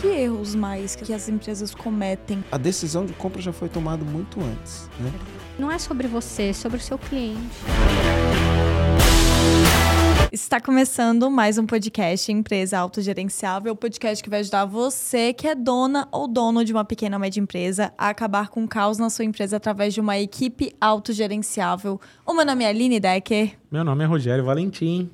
[0.00, 2.42] que erros mais que as empresas cometem?
[2.50, 5.12] A decisão de compra já foi tomada muito antes, né?
[5.58, 7.38] Não é sobre você, é sobre o seu cliente.
[10.32, 15.54] Está começando mais um podcast Empresa Autogerenciável, o podcast que vai ajudar você que é
[15.54, 19.10] dona ou dono de uma pequena ou média empresa a acabar com o caos na
[19.10, 22.00] sua empresa através de uma equipe autogerenciável.
[22.24, 23.58] O meu nome é Aline Decker.
[23.70, 25.10] Meu nome é Rogério Valentim.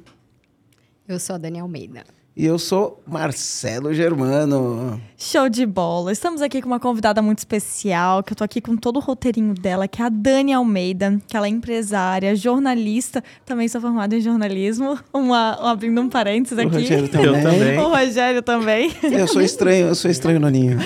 [1.09, 2.05] Eu sou a Dani Almeida.
[2.39, 5.01] E eu sou Marcelo Germano.
[5.17, 6.13] Show de bola.
[6.13, 9.55] Estamos aqui com uma convidada muito especial, que eu tô aqui com todo o roteirinho
[9.55, 14.21] dela, que é a Dani Almeida, que ela é empresária, jornalista, também sou formada em
[14.21, 14.99] jornalismo.
[15.15, 16.69] Uma, um, abrindo um parênteses aqui.
[16.69, 17.27] O Rogério também.
[17.27, 17.79] Eu também.
[17.79, 18.93] O Rogério também.
[19.03, 20.77] Eu sou estranho, eu sou estranho no ninho.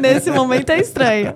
[0.00, 1.34] Nesse momento é estranho.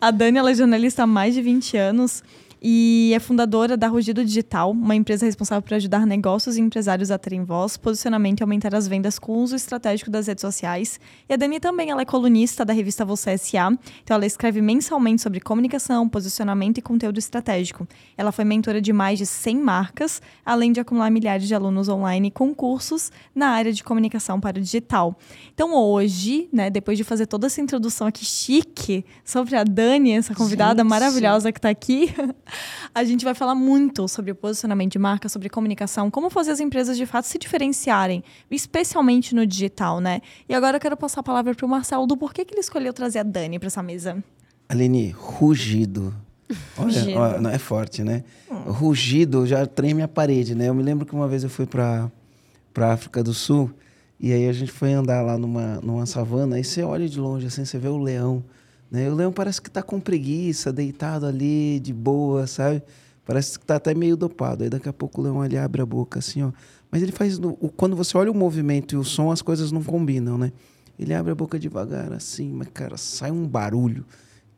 [0.00, 2.22] A Dani ela é jornalista há mais de 20 anos
[2.64, 7.18] e é fundadora da Rugido Digital, uma empresa responsável por ajudar negócios e empresários a
[7.18, 11.00] terem voz, posicionamento e aumentar as vendas com o uso estratégico das redes sociais.
[11.28, 13.72] E a Dani também ela é colunista da revista Você S.A.,
[14.04, 17.88] então ela escreve mensalmente sobre comunicação, posicionamento e conteúdo estratégico.
[18.16, 22.30] Ela foi mentora de mais de 100 marcas, além de acumular milhares de alunos online
[22.30, 25.18] com cursos na área de comunicação para o digital.
[25.52, 30.32] Então hoje, né, depois de fazer toda essa introdução aqui chique sobre a Dani, essa
[30.32, 30.90] convidada Gente.
[30.90, 32.14] maravilhosa que está aqui,
[32.94, 36.60] a gente vai falar muito sobre o posicionamento de marca, sobre comunicação, como fazer as
[36.60, 40.20] empresas de fato se diferenciarem, especialmente no digital, né?
[40.48, 42.92] E agora eu quero passar a palavra para o Marcelo do porquê que ele escolheu
[42.92, 44.22] trazer a Dani para essa mesa.
[44.68, 46.14] Aline, rugido.
[46.76, 48.24] Olha, ó, não é forte, né?
[48.66, 50.68] Rugido já treme a parede, né?
[50.68, 52.10] Eu me lembro que uma vez eu fui para
[52.72, 53.70] para África do Sul
[54.18, 57.46] e aí a gente foi andar lá numa, numa savana e você olha de longe
[57.46, 58.42] assim, você vê o leão,
[58.92, 59.10] né?
[59.10, 62.82] O leão parece que tá com preguiça, deitado ali de boa, sabe?
[63.24, 64.62] Parece que tá até meio dopado.
[64.62, 66.52] Aí daqui a pouco o leão ali abre a boca assim, ó.
[66.90, 69.82] Mas ele faz o- quando você olha o movimento e o som, as coisas não
[69.82, 70.52] combinam, né?
[70.98, 74.04] Ele abre a boca devagar assim, mas cara, sai um barulho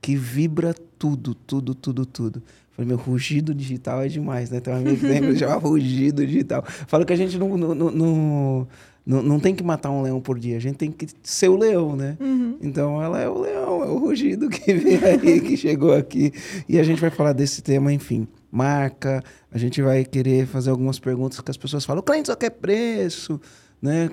[0.02, 2.42] que vibra tudo, tudo, tudo, tudo.
[2.72, 4.58] Falei, meu, rugido digital é demais, né?
[4.58, 6.64] Tem um amigo que lembra chamava rugido digital.
[6.66, 8.68] Fala que a gente não, não, não,
[9.06, 11.56] não, não- tem que matar um leão por dia, a gente tem que ser o
[11.56, 12.16] leão, né?
[12.60, 16.32] Então ela é o leão, é o rugido que veio aí, que chegou aqui.
[16.68, 18.26] E a gente vai falar desse tema, enfim.
[18.50, 22.36] Marca, a gente vai querer fazer algumas perguntas que as pessoas falam, o cliente só
[22.36, 23.40] quer preço,
[23.82, 24.08] né?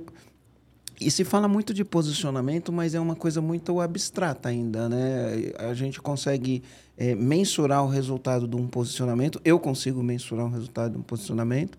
[1.00, 5.52] E se fala muito de posicionamento, mas é uma coisa muito abstrata ainda, né?
[5.58, 6.62] A gente consegue
[6.96, 9.42] eh, mensurar o resultado de um posicionamento.
[9.44, 11.76] Eu consigo mensurar o resultado de um posicionamento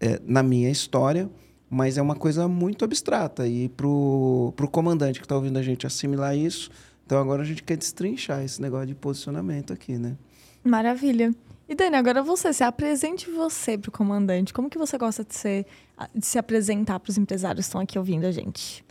[0.00, 1.28] eh, na minha história,
[1.72, 3.48] mas é uma coisa muito abstrata.
[3.48, 6.70] E para o comandante que está ouvindo a gente assimilar isso,
[7.06, 10.14] então agora a gente quer destrinchar esse negócio de posicionamento aqui, né?
[10.62, 11.34] Maravilha.
[11.66, 14.52] E Dani, agora você, se apresente você para o comandante.
[14.52, 15.64] Como que você gosta de, ser,
[16.14, 18.84] de se apresentar para os empresários que estão aqui ouvindo a gente?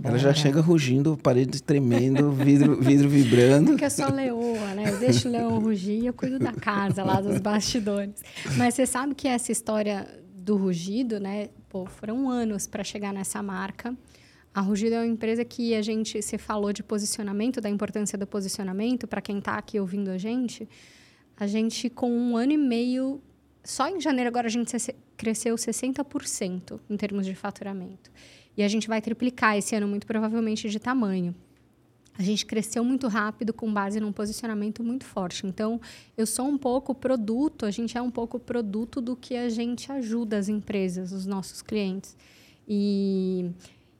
[0.00, 3.72] Ela já chega rugindo, parede tremendo, vidro, vidro vibrando.
[3.72, 4.92] Porque eu sou leoa, né?
[4.92, 8.14] Eu deixo o leão rugir e eu cuido da casa lá, dos bastidores.
[8.56, 10.06] Mas você sabe que essa história
[10.48, 11.50] do rugido, né?
[11.68, 13.94] Pô, foram anos para chegar nessa marca.
[14.54, 18.26] A Rugido é uma empresa que a gente se falou de posicionamento, da importância do
[18.26, 20.66] posicionamento, para quem está aqui ouvindo a gente.
[21.36, 23.20] A gente, com um ano e meio,
[23.62, 24.74] só em janeiro agora a gente
[25.18, 28.10] cresceu 60% em termos de faturamento.
[28.56, 31.34] E a gente vai triplicar esse ano, muito provavelmente, de tamanho.
[32.18, 35.46] A gente cresceu muito rápido com base num posicionamento muito forte.
[35.46, 35.80] Então,
[36.16, 39.92] eu sou um pouco produto, a gente é um pouco produto do que a gente
[39.92, 42.16] ajuda as empresas, os nossos clientes.
[42.66, 43.48] E,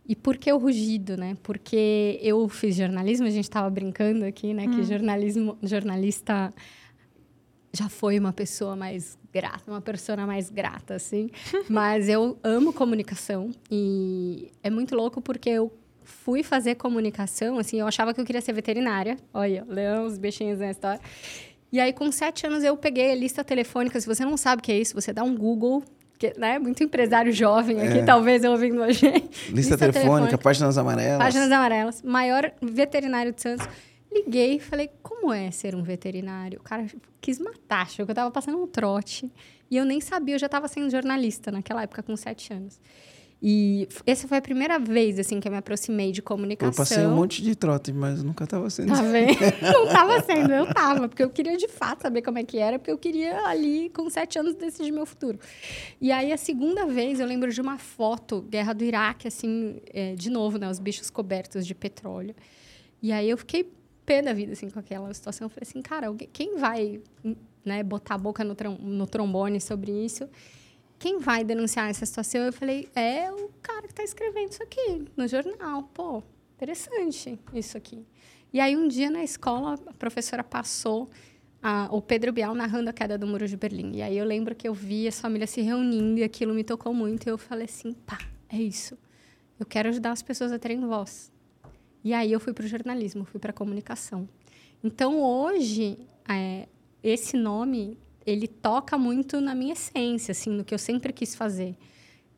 [0.04, 1.36] e por que o rugido, né?
[1.44, 4.66] Porque eu fiz jornalismo, a gente estava brincando aqui, né?
[4.66, 6.52] Que jornalismo, jornalista
[7.72, 11.30] já foi uma pessoa mais grata, uma persona mais grata, assim.
[11.70, 15.72] Mas eu amo comunicação e é muito louco porque eu
[16.08, 19.16] fui fazer comunicação, assim, eu achava que eu queria ser veterinária.
[19.32, 21.00] Olha, leão, os bichinhos na história.
[21.70, 24.00] E aí, com sete anos, eu peguei a lista telefônica.
[24.00, 25.84] Se você não sabe o que é isso, você dá um Google,
[26.18, 26.58] que, né?
[26.58, 28.04] Muito empresário jovem aqui, É.
[28.04, 29.52] talvez ouvindo a gente.
[29.52, 31.18] Lista, telefônica, páginas amarelas.
[31.18, 32.02] Páginas amarelas.
[32.02, 33.68] Maior veterinário de Santos.
[34.10, 36.58] Liguei e falei, como é ser um veterinário?
[36.58, 36.86] O cara
[37.20, 39.30] quis matar, achou que eu tava passando um trote.
[39.70, 42.80] E eu nem sabia, eu já estava sendo jornalista naquela época, com sete anos.
[43.40, 46.72] E essa foi a primeira vez, assim, que eu me aproximei de comunicação.
[46.72, 48.88] Eu passei um monte de trote, mas nunca estava sendo.
[48.92, 49.38] Tá vendo?
[49.72, 52.80] Não tava sendo, eu tava, porque eu queria de fato saber como é que era,
[52.80, 55.38] porque eu queria ali, com sete anos, decidir meu futuro.
[56.00, 60.16] E aí, a segunda vez, eu lembro de uma foto, guerra do Iraque, assim, é,
[60.16, 60.68] de novo, né?
[60.68, 62.34] Os bichos cobertos de petróleo.
[63.00, 63.70] E aí eu fiquei
[64.04, 65.44] pé da vida, assim, com aquela situação.
[65.44, 67.00] Eu falei assim, cara, quem vai
[67.64, 70.28] né, botar a boca no, trom- no trombone sobre isso?
[70.98, 72.42] Quem vai denunciar essa situação?
[72.42, 75.84] Eu falei, é o cara que está escrevendo isso aqui no jornal.
[75.94, 76.22] Pô,
[76.56, 78.04] interessante isso aqui.
[78.52, 81.08] E aí, um dia na escola, a professora passou
[81.62, 83.96] a, o Pedro Bial narrando a queda do Muro de Berlim.
[83.96, 86.92] E aí eu lembro que eu vi as famílias se reunindo e aquilo me tocou
[86.92, 87.26] muito.
[87.26, 88.18] E eu falei assim, pá,
[88.48, 88.98] é isso.
[89.58, 91.30] Eu quero ajudar as pessoas a terem voz.
[92.02, 94.28] E aí eu fui para o jornalismo, fui para a comunicação.
[94.82, 95.98] Então, hoje,
[96.28, 96.68] é,
[97.02, 101.76] esse nome, ele toca muito na minha essência, assim, no que eu sempre quis fazer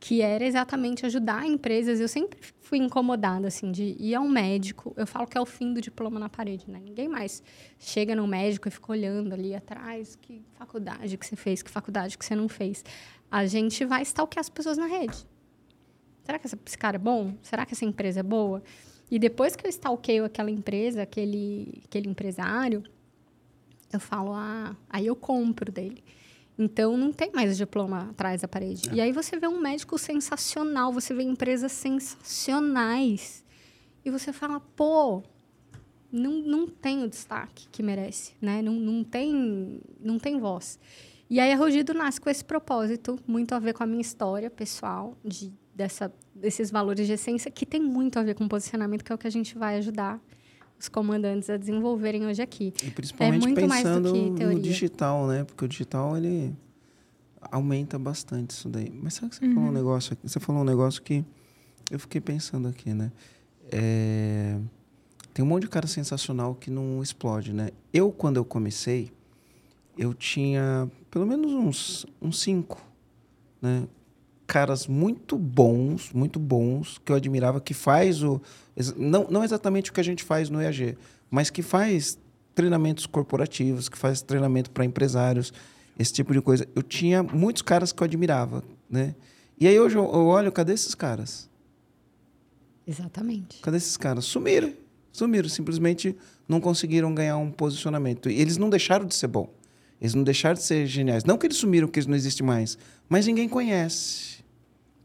[0.00, 2.00] que era exatamente ajudar empresas.
[2.00, 4.94] Eu sempre fui incomodada, assim, de ir a um médico.
[4.96, 6.80] Eu falo que é o fim do diploma na parede, né?
[6.82, 7.42] Ninguém mais
[7.78, 12.16] chega no médico e fica olhando ali atrás que faculdade que você fez, que faculdade
[12.16, 12.82] que você não fez.
[13.30, 15.26] A gente vai stalkear as pessoas na rede.
[16.24, 17.34] Será que esse cara é bom?
[17.42, 18.62] Será que essa empresa é boa?
[19.10, 22.82] E depois que eu stalkeio aquela empresa, aquele, aquele empresário,
[23.92, 26.02] eu falo, ah, aí eu compro dele.
[26.58, 28.90] Então, não tem mais diploma atrás da parede.
[28.90, 28.94] É.
[28.94, 33.44] E aí você vê um médico sensacional, você vê empresas sensacionais.
[34.04, 35.22] E você fala, pô,
[36.12, 38.60] não, não tem o destaque que merece, né?
[38.60, 40.78] Não, não, tem, não tem voz.
[41.28, 44.50] E aí a Rugido nasce com esse propósito, muito a ver com a minha história
[44.50, 49.12] pessoal, de, dessa, desses valores de essência, que tem muito a ver com posicionamento, que
[49.12, 50.20] é o que a gente vai ajudar
[50.84, 52.72] os comandantes a desenvolverem hoje aqui.
[52.82, 55.44] E principalmente é pensando no digital, né?
[55.44, 56.54] Porque o digital ele
[57.50, 58.90] aumenta bastante isso daí.
[59.02, 59.54] Mas sabe que você uhum.
[59.54, 59.74] falou um uhum.
[59.74, 60.28] negócio aqui?
[60.28, 61.24] Você falou um negócio que
[61.90, 63.10] eu fiquei pensando aqui, né?
[63.70, 64.58] É...
[65.32, 67.70] Tem um monte de cara sensacional que não explode, né?
[67.92, 69.12] Eu, quando eu comecei,
[69.96, 72.84] eu tinha pelo menos uns, uns cinco,
[73.60, 73.86] né?
[74.50, 78.40] Caras muito bons, muito bons, que eu admirava, que faz o.
[78.96, 80.98] Não, não exatamente o que a gente faz no EAG,
[81.30, 82.18] mas que faz
[82.52, 85.52] treinamentos corporativos, que faz treinamento para empresários,
[85.96, 86.66] esse tipo de coisa.
[86.74, 89.14] Eu tinha muitos caras que eu admirava, né?
[89.58, 91.48] E aí hoje eu, eu olho, cadê esses caras?
[92.84, 93.60] Exatamente.
[93.60, 94.24] Cadê esses caras?
[94.24, 94.72] Sumiram.
[95.12, 95.48] Sumiram.
[95.48, 96.16] Simplesmente
[96.48, 98.28] não conseguiram ganhar um posicionamento.
[98.28, 99.48] E eles não deixaram de ser bom.
[100.00, 101.22] Eles não deixaram de ser geniais.
[101.22, 102.76] Não que eles sumiram, que eles não existem mais.
[103.08, 104.39] Mas ninguém conhece.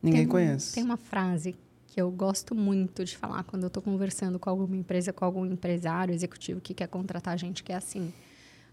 [0.06, 0.74] Ninguém tem, conhece.
[0.76, 1.56] Tem uma frase
[1.88, 5.46] que eu gosto muito de falar quando eu estou conversando com alguma empresa, com algum
[5.46, 8.14] empresário executivo que quer contratar gente, que é assim.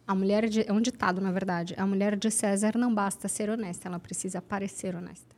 [0.07, 1.75] A mulher de, é um ditado, na verdade.
[1.77, 5.37] A mulher de César não basta ser honesta, ela precisa parecer honesta.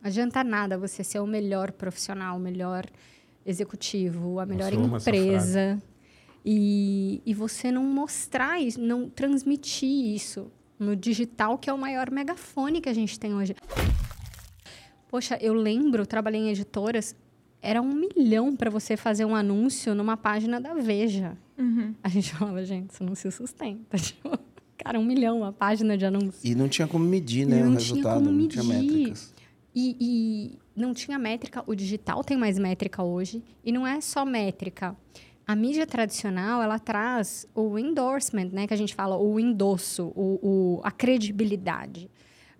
[0.00, 2.86] Não adianta nada você ser o melhor profissional, o melhor
[3.44, 5.80] executivo, a melhor empresa
[6.44, 12.10] e, e você não mostrar isso, não transmitir isso no digital, que é o maior
[12.10, 13.54] megafone que a gente tem hoje.
[15.16, 17.16] Poxa, eu lembro, trabalhei em editoras,
[17.62, 21.38] era um milhão para você fazer um anúncio numa página da Veja.
[21.56, 21.94] Uhum.
[22.02, 23.96] A gente fala, gente, isso não se sustenta.
[23.96, 24.38] Tipo,
[24.76, 26.38] cara, um milhão a página de anúncio.
[26.44, 28.60] E não tinha como medir, né, o resultado, não medir.
[28.60, 29.32] tinha métricas.
[29.74, 31.64] E, e não tinha métrica.
[31.66, 33.42] O digital tem mais métrica hoje.
[33.64, 34.94] E não é só métrica.
[35.46, 38.66] A mídia tradicional, ela traz o endorsement, né?
[38.66, 42.10] Que a gente fala, o endosso, o, o, a credibilidade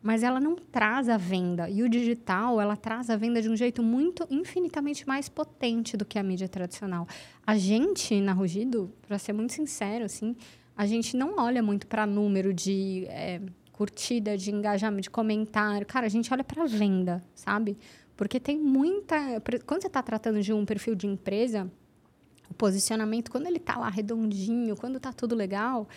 [0.03, 1.69] mas ela não traz a venda.
[1.69, 6.05] E o digital, ela traz a venda de um jeito muito, infinitamente mais potente do
[6.05, 7.07] que a mídia tradicional.
[7.47, 10.37] A gente, na Rugido, para ser muito sincero, assim,
[10.77, 13.41] a gente não olha muito para número de é,
[13.73, 15.87] curtida, de engajamento, de comentário.
[15.87, 17.79] Cara, a gente olha para venda, sabe?
[18.17, 19.17] Porque tem muita.
[19.67, 21.71] Quando você está tratando de um perfil de empresa,
[22.49, 25.89] o posicionamento, quando ele está lá redondinho, quando está tudo legal,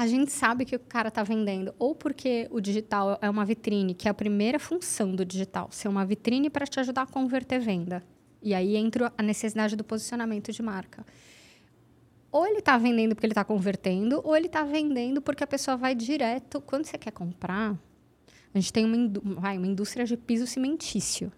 [0.00, 3.92] a gente sabe que o cara está vendendo ou porque o digital é uma vitrine,
[3.92, 7.60] que é a primeira função do digital, ser uma vitrine para te ajudar a converter
[7.60, 8.02] venda.
[8.42, 11.04] E aí entra a necessidade do posicionamento de marca.
[12.32, 15.76] Ou ele está vendendo porque ele está convertendo, ou ele está vendendo porque a pessoa
[15.76, 16.62] vai direto.
[16.62, 17.78] Quando você quer comprar,
[18.54, 21.30] a gente tem uma, vai, uma indústria de piso cimentício.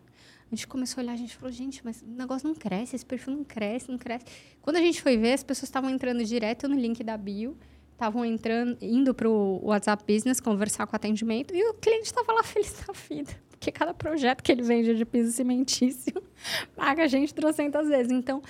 [0.47, 3.05] A gente começou a olhar, a gente falou, gente, mas o negócio não cresce, esse
[3.05, 4.25] perfil não cresce, não cresce.
[4.61, 7.59] Quando a gente foi ver, as pessoas estavam entrando direto no link da bio
[8.03, 12.33] estavam entrando, indo para o WhatsApp Business conversar com o atendimento e o cliente estava
[12.33, 13.33] lá feliz da vida.
[13.51, 16.21] Porque cada projeto que ele vende de piso cimentício
[16.75, 18.11] paga a gente trocentas vezes.
[18.11, 18.43] Então,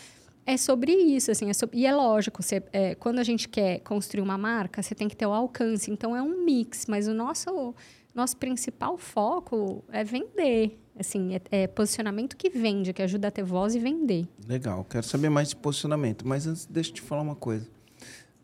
[0.47, 1.51] é sobre isso, assim.
[1.51, 4.95] É sobre, e é lógico, você, é, quando a gente quer construir uma marca, você
[4.95, 5.91] tem que ter o alcance.
[5.91, 6.87] Então, é um mix.
[6.87, 7.75] Mas o nosso,
[8.15, 10.79] nosso principal foco é vender.
[10.99, 14.27] Assim, é, é posicionamento que vende, que ajuda a ter voz e vender.
[14.49, 14.83] Legal.
[14.89, 16.27] Quero saber mais de posicionamento.
[16.27, 17.69] Mas antes, deixa eu te falar uma coisa.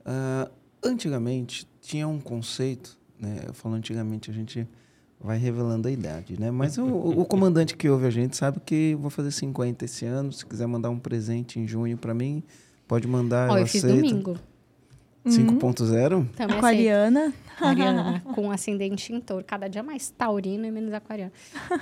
[0.01, 3.45] Uh, Antigamente tinha um conceito, né?
[3.47, 4.67] Eu falo antigamente, a gente
[5.21, 6.51] vai revelando a idade, né?
[6.51, 10.33] Mas o, o, comandante que ouve a gente sabe que vou fazer 50 esse ano.
[10.33, 12.43] Se quiser mandar um presente em junho para mim,
[12.87, 13.51] pode mandar.
[13.51, 14.37] Ó, eu, eu fiz domingo.
[15.29, 16.09] 5.0?
[16.09, 16.53] Também aceito.
[16.59, 17.33] Aquariana.
[17.57, 19.45] Aquariana, com ascendente em touro.
[19.45, 21.33] Cada dia mais taurino e menos aquariano.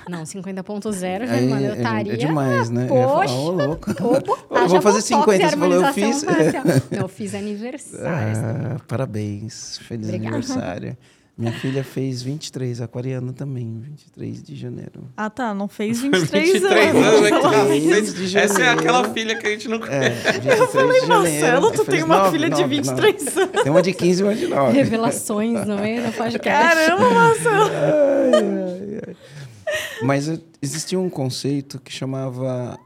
[0.09, 2.13] Não, 50.0, Aí, Germano, eu é, estaria...
[2.13, 2.85] é demais, né?
[2.85, 3.93] Eu falar, Poxa, louco.
[3.93, 6.23] Vou botar Eu vou já fazer botox 50, e você falou, eu fiz.
[6.23, 6.63] facial.
[6.91, 8.07] Não, eu fiz aniversário.
[8.07, 9.77] Ah, parabéns.
[9.79, 10.35] Feliz Obrigada.
[10.35, 10.97] aniversário.
[11.37, 15.03] Minha filha fez 23, aquariana também, 23 de janeiro.
[15.15, 15.53] Ah, tá.
[15.53, 17.05] Não fez 23, 23 anos.
[17.05, 17.79] anos, né, de.
[17.79, 21.07] 23 de Essa é aquela filha que a gente não É, 23 eu falei, de.
[21.07, 23.39] Marcelo, tu tem uma nove, filha de nove, 23 nove.
[23.41, 23.61] anos.
[23.63, 24.75] Tem uma de 15 e uma de 9.
[24.75, 26.39] Revelações no meio podcast.
[26.41, 27.69] Caramba, Marcelo.
[30.01, 32.77] Mas eh, existia um conceito que chamava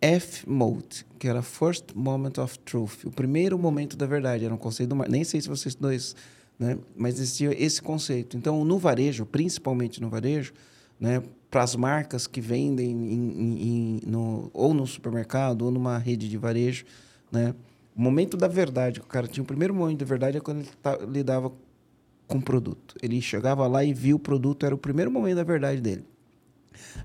[0.00, 4.44] F-Mode, que era First Moment of Truth, o primeiro momento da verdade.
[4.44, 6.14] Era um conceito, do mar- nem sei se vocês dois,
[6.58, 6.78] né?
[6.96, 8.36] Mas existia esse conceito.
[8.36, 10.52] Então, no varejo, principalmente no varejo,
[11.00, 11.22] né?
[11.50, 16.38] Para as marcas que vendem em, em- no, ou no supermercado ou numa rede de
[16.38, 16.84] varejo,
[17.30, 17.54] né?
[17.94, 20.60] O momento da verdade, que o cara tinha o primeiro momento da verdade é quando
[20.60, 21.52] ele tá- lidava
[22.26, 22.94] com o produto.
[23.02, 26.04] Ele chegava lá e via o produto, era o primeiro momento da verdade dele.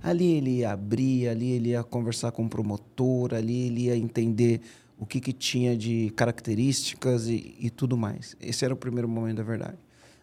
[0.01, 4.61] Ali ele ia abrir, ali ele ia conversar com o promotor, ali ele ia entender
[4.97, 8.35] o que, que tinha de características e, e tudo mais.
[8.41, 9.77] Esse era o primeiro momento da verdade.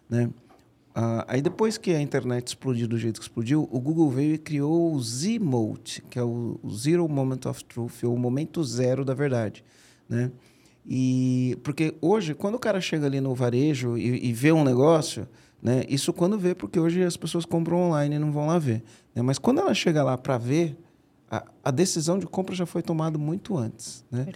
[0.09, 0.29] Né?
[0.93, 4.37] Ah, aí depois que a internet explodiu do jeito que explodiu, o Google veio e
[4.37, 9.13] criou o Z-Mode, que é o, Zero Moment of Truth, ou o momento zero da
[9.13, 9.63] verdade.
[10.07, 10.31] Né?
[10.85, 15.27] E porque hoje, quando o cara chega ali no varejo e, e vê um negócio,
[15.61, 15.83] né?
[15.89, 18.83] Isso quando vê, porque hoje as pessoas compram online e não vão lá ver.
[19.15, 19.23] né?
[19.23, 20.77] Mas quando ela chega lá para ver,
[21.29, 24.27] a, a decisão de compra já foi tomada muito antes, né?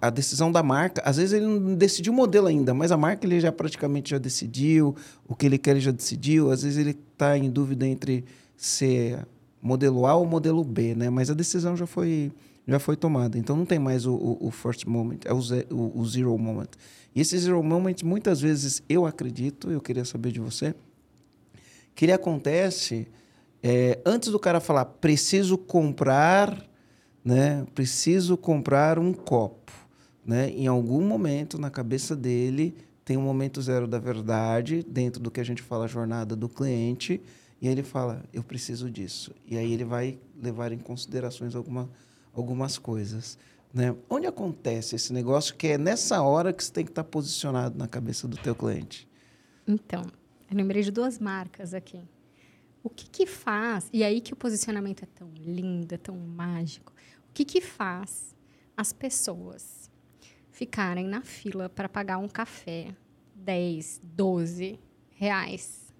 [0.00, 3.24] A, decisão da marca, às vezes ele não decidiu o modelo ainda, mas a marca
[3.24, 4.96] ele já praticamente já decidiu,
[5.28, 6.50] o que ele quer ele já decidiu.
[6.50, 8.24] Às vezes ele está em dúvida entre
[8.56, 9.24] ser
[9.60, 11.08] modelo A ou modelo B, né?
[11.08, 12.32] Mas a decisão já foi
[12.66, 13.38] já foi tomada.
[13.38, 16.70] Então não tem mais o, o, o first moment, é o, o, o zero moment.
[17.14, 20.74] E esse zero moment, muitas vezes, eu acredito, eu queria saber de você,
[21.94, 23.06] que ele acontece
[23.62, 26.66] é, antes do cara falar, preciso comprar,
[27.24, 27.66] né?
[27.74, 29.72] Preciso comprar um copo,
[30.24, 30.50] né?
[30.50, 32.74] Em algum momento na cabeça dele
[33.04, 37.20] tem um momento zero da verdade dentro do que a gente fala jornada do cliente
[37.62, 39.32] e aí ele fala, eu preciso disso.
[39.46, 41.88] E aí ele vai levar em considerações alguma,
[42.34, 43.38] algumas coisas.
[43.72, 43.94] Né?
[44.10, 47.86] Onde acontece esse negócio que é nessa hora que você tem que estar posicionado na
[47.86, 49.08] cabeça do teu cliente?
[49.66, 50.02] Então,
[50.50, 52.00] eu lembrei de duas marcas aqui.
[52.82, 56.91] O que que faz, e aí que o posicionamento é tão lindo, é tão mágico,
[57.32, 58.36] o que que faz
[58.76, 59.90] as pessoas
[60.50, 62.94] ficarem na fila para pagar um café
[63.34, 64.78] 10, 12
[65.14, 65.94] reais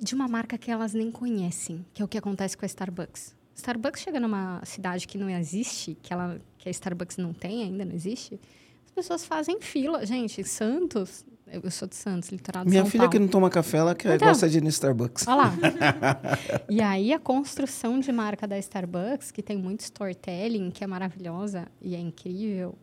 [0.00, 3.36] de uma marca que elas nem conhecem, que é o que acontece com a Starbucks.
[3.54, 7.84] Starbucks chega numa cidade que não existe, que, ela, que a Starbucks não tem ainda,
[7.84, 8.40] não existe,
[8.86, 10.06] as pessoas fazem fila.
[10.06, 13.12] Gente, Santos, eu sou de Santos, litoral de Minha São filha Paulo.
[13.12, 14.28] que não toma café, ela quer, Então.
[14.28, 15.26] gosta de ir no Starbucks.
[15.28, 15.52] Olha lá.
[16.68, 21.68] e aí a construção de marca da Starbucks, que tem muito storytelling, que é maravilhosa
[21.80, 22.74] e é incrível,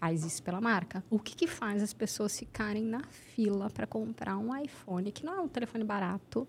[0.00, 1.02] faz isso pela marca.
[1.08, 3.02] O que, que faz as pessoas ficarem na
[3.34, 6.46] fila para comprar um iPhone, que não é um telefone barato,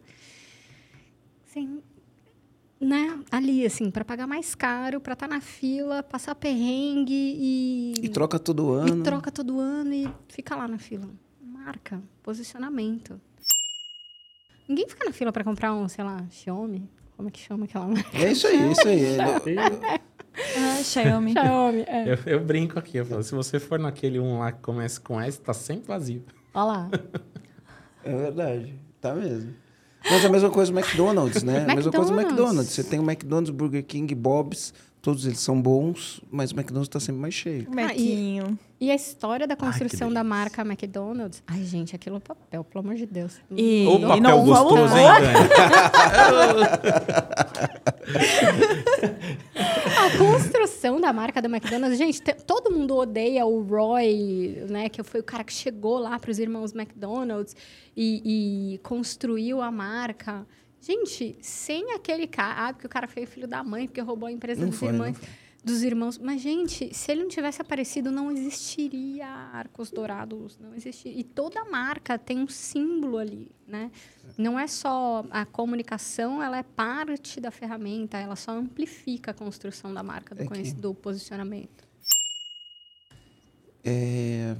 [1.46, 1.82] sem,
[2.80, 8.10] né, ali assim, para pagar mais caro, para estar na fila, passar perrengue e E
[8.10, 9.00] troca todo ano.
[9.00, 11.08] e troca todo ano e fica lá na fila.
[11.68, 13.20] Marca, posicionamento.
[14.70, 16.90] Ninguém fica na fila para comprar um, sei lá, Xiaomi.
[17.18, 18.18] Como é que chama aquela marca?
[18.18, 19.98] É isso aí, é isso aí.
[20.56, 21.34] Ah, Xiaomi.
[21.34, 22.14] Xiaomi, é.
[22.14, 25.20] Eu, eu brinco aqui, eu falo, se você for naquele um lá que começa com
[25.20, 26.24] S, tá sempre vazio.
[26.54, 26.90] Olha lá.
[28.04, 29.56] É verdade, tá mesmo.
[30.06, 31.66] Mas é a mesma coisa do McDonald's, né?
[31.68, 32.32] A mesma coisa McDonald's.
[32.32, 32.72] McDonald's.
[32.72, 34.74] Você tem o McDonald's, Burger King, Bob's,
[35.08, 37.66] todos eles são bons, mas o McDonald's tá sempre mais cheio.
[37.72, 38.60] Mequinho.
[38.78, 40.24] E a história da construção da delícia.
[40.26, 41.42] marca McDonald's.
[41.48, 43.40] Ai, gente, aquilo é papel, pelo amor de Deus.
[43.50, 45.08] E, O e papel não vamos gostoso, hein?
[49.98, 54.90] A construção da marca do McDonald's, gente, te- todo mundo odeia o Roy, né?
[54.90, 57.56] Que foi o cara que chegou lá para os irmãos McDonald's
[57.96, 60.46] e, e construiu a marca.
[60.88, 64.32] Gente, sem aquele cara, ah, porque o cara foi filho da mãe, porque roubou a
[64.32, 65.18] empresa Não dos foi, irmãos.
[65.62, 66.18] Dos irmãos.
[66.18, 70.58] Mas, gente, se ele não tivesse aparecido, não existiria Arcos Dourados.
[70.58, 71.20] Não existiria.
[71.20, 73.92] E toda marca tem um símbolo ali, né?
[74.38, 79.94] Não é só a comunicação, ela é parte da ferramenta, ela só amplifica a construção
[79.94, 81.86] da marca, do, É do posicionamento.
[83.84, 84.56] É,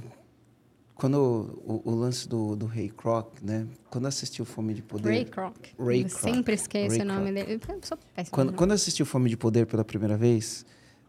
[0.98, 1.16] quando
[1.64, 3.66] o, o lance do, do Ray Kroc, né?
[3.88, 5.08] Quando eu assisti o Fome de Poder...
[5.10, 5.54] Ray Kroc.
[5.78, 6.20] Ray Eu Kroc.
[6.20, 7.46] sempre esqueço Ray o nome Kroc.
[7.46, 7.60] dele.
[7.68, 8.34] Eu sou péssima.
[8.34, 10.66] Quando, quando assisti o Fome de Poder pela primeira vez,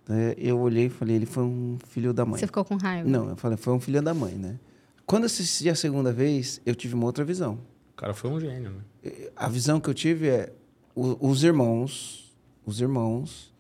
[0.07, 2.39] né, eu olhei e falei, ele foi um filho da mãe.
[2.39, 3.09] Você ficou com raiva?
[3.09, 4.59] Não, eu falei, foi um filho da mãe, né?
[5.07, 7.59] Quando eu assisti a segunda vez, eu tive uma outra visão.
[7.93, 9.09] O cara foi um gênio, né?
[9.35, 10.53] A visão que eu tive é
[10.95, 12.31] o- os irmãos,
[12.63, 13.51] os irmãos,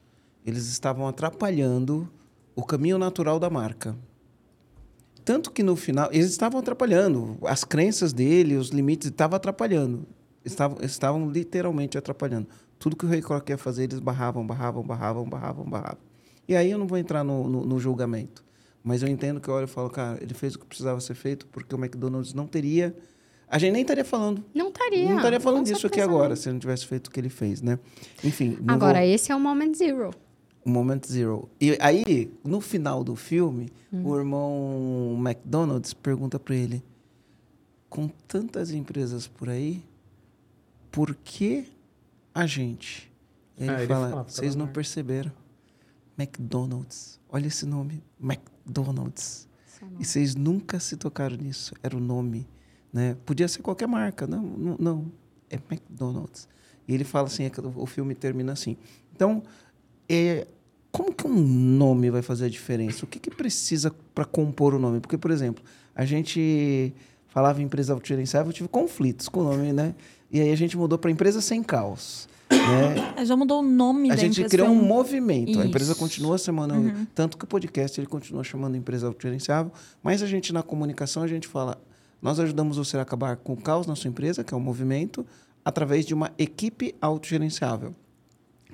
[0.45, 2.07] eles estavam atrapalhando
[2.55, 3.97] o caminho natural da marca.
[5.29, 7.37] Tanto que no final, eles estavam atrapalhando.
[7.43, 10.07] As crenças dele, os limites, estavam atrapalhando.
[10.43, 12.47] Estavam, estavam literalmente atrapalhando.
[12.79, 15.99] Tudo que o Rei Croc ia fazer, eles barravam, barravam, barravam, barravam, barravam.
[16.47, 18.43] E aí eu não vou entrar no, no, no julgamento.
[18.83, 21.13] Mas eu entendo que eu olho e falo, cara, ele fez o que precisava ser
[21.13, 22.95] feito, porque o McDonald's não teria.
[23.47, 24.43] A gente nem estaria falando.
[24.51, 25.09] Não estaria.
[25.09, 26.35] Não estaria falando disso aqui agora, não.
[26.37, 27.77] se não tivesse feito o que ele fez, né?
[28.23, 28.57] Enfim.
[28.67, 30.09] Agora, vou- esse é o Moment Zero.
[30.69, 31.49] Moment Zero.
[31.59, 34.05] E aí, no final do filme, Hum.
[34.05, 36.83] o irmão McDonald's pergunta para ele:
[37.89, 39.83] com tantas empresas por aí,
[40.91, 41.65] por que
[42.33, 43.11] a gente?
[43.57, 45.31] E Ele Ah, ele fala: vocês não amor." perceberam.
[46.17, 47.19] McDonald's.
[47.29, 49.47] Olha esse nome: McDonald's.
[49.97, 51.73] E vocês nunca se tocaram nisso.
[51.81, 52.45] Era o nome.
[52.91, 53.15] Né?
[53.25, 54.27] Podia ser qualquer marca.
[54.27, 55.11] Não, não, não.
[55.49, 56.47] É McDonald's.
[56.87, 58.75] E ele fala assim, é o filme termina assim.
[59.15, 59.41] Então,
[60.09, 60.47] é,
[60.91, 63.05] como que um nome vai fazer a diferença?
[63.05, 64.99] O que, que precisa para compor o nome?
[64.99, 65.63] Porque, por exemplo,
[65.95, 66.93] a gente
[67.27, 69.93] falava em empresa autogerenciável, eu tive conflitos com o nome, né?
[70.31, 72.27] E aí a gente mudou para empresa sem caos.
[72.51, 73.13] Né?
[73.17, 74.49] É, Já mudou o nome A da gente empresa.
[74.49, 75.59] criou foi um movimento.
[75.59, 75.99] A empresa Isso.
[75.99, 77.05] continua chamando, Uhum.
[77.13, 81.27] tanto que o podcast ele continua chamando empresa autogerenciável, mas a gente na comunicação a
[81.27, 81.79] gente fala,
[82.21, 85.25] nós ajudamos você a acabar com o caos na sua empresa, que é um movimento,
[85.63, 87.93] através de uma equipe autogerenciável.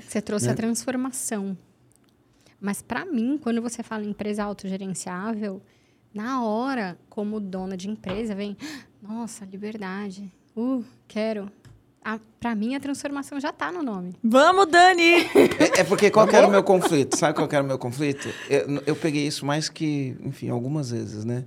[0.07, 0.53] Você trouxe Né?
[0.53, 1.57] a transformação.
[2.65, 5.61] Mas para mim, quando você fala em empresa autogerenciável,
[6.11, 8.57] na hora, como dona de empresa, vem,
[8.99, 10.33] nossa, liberdade.
[10.57, 11.47] Uh, quero.
[12.39, 14.15] Para mim, a transformação já está no nome.
[14.23, 15.25] Vamos, Dani!
[15.59, 17.15] É, é porque qual que era o meu conflito?
[17.15, 18.29] Sabe qual que era o meu conflito?
[18.49, 21.45] Eu, eu peguei isso mais que, enfim, algumas vezes, né?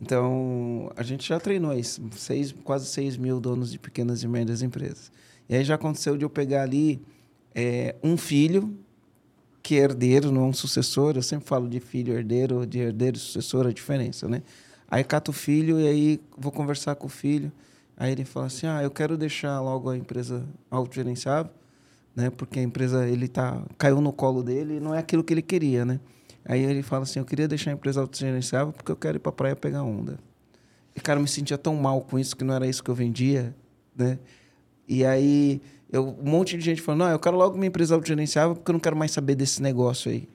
[0.00, 4.62] Então, a gente já treinou isso, seis, quase 6 mil donos de pequenas e médias
[4.62, 5.10] empresas.
[5.48, 7.02] E aí já aconteceu de eu pegar ali
[7.54, 8.78] é, um filho,
[9.62, 11.16] que é herdeiro, não um sucessor.
[11.16, 14.42] Eu sempre falo de filho, herdeiro, de herdeiro sucessor, a diferença, né?
[14.90, 17.52] Aí cato o filho e aí vou conversar com o filho.
[17.96, 21.52] Aí ele fala assim, ah, eu quero deixar logo a empresa autogerenciável,
[22.16, 22.30] né?
[22.30, 25.42] Porque a empresa, ele tá, caiu no colo dele e não é aquilo que ele
[25.42, 26.00] queria, né?
[26.44, 29.30] Aí ele fala assim, eu queria deixar a empresa autogerenciável porque eu quero ir pra
[29.30, 30.18] praia pegar onda.
[30.96, 32.94] E, cara, eu me sentia tão mal com isso, que não era isso que eu
[32.94, 33.54] vendia,
[33.94, 34.18] né?
[34.88, 38.54] E aí, eu, um monte de gente falou, não, eu quero logo minha empresa autogerenciável
[38.56, 40.28] porque eu não quero mais saber desse negócio aí.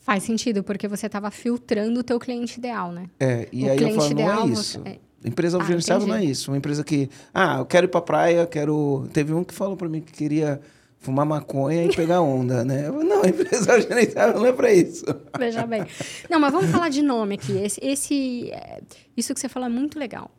[0.00, 3.06] Faz sentido, porque você estava filtrando o teu cliente ideal, né?
[3.20, 4.82] É, e O aí eu falo, não é você- isso.
[4.84, 4.98] é.
[5.22, 6.50] Empresa Ah, autogerenciável não é isso.
[6.50, 9.06] Uma empresa que, ah, eu quero ir pra praia, quero...
[9.12, 10.58] Teve um que falou para mim que queria
[10.98, 12.86] fumar maconha e pegar onda, né?
[12.88, 15.04] Eu, não, empresa autogerenciável não é para isso.
[15.38, 15.84] Veja bem.
[16.30, 17.52] Não, mas vamos falar de nome aqui.
[17.52, 18.80] Esse, esse, é,
[19.14, 20.30] isso que você falou é muito legal.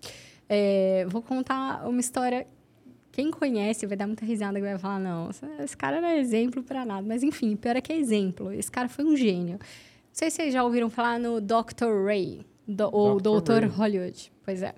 [0.49, 2.47] É, vou contar uma história.
[3.11, 6.63] Quem conhece vai dar muita risada que vai falar, não, esse cara não é exemplo
[6.63, 7.05] para nada.
[7.05, 8.51] Mas, enfim, pior é que é exemplo.
[8.53, 9.55] Esse cara foi um gênio.
[9.59, 9.59] Não
[10.13, 12.05] sei se vocês já ouviram falar no Dr.
[12.05, 13.65] Ray, do, ou Dr.
[13.69, 14.31] Hollywood.
[14.45, 14.73] Pois é.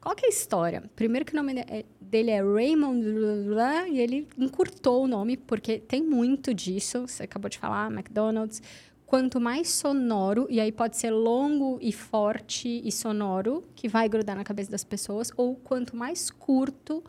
[0.00, 0.84] Qual que é a história?
[0.94, 5.78] Primeiro que o nome é- dele é Raymond Lula, e ele encurtou o nome, porque
[5.78, 7.06] tem muito disso.
[7.08, 8.62] Você acabou de falar, McDonald's.
[9.04, 14.34] Quanto mais sonoro, e aí pode ser longo e forte e sonoro, que vai grudar
[14.36, 17.04] na cabeça das pessoas, ou quanto mais curto,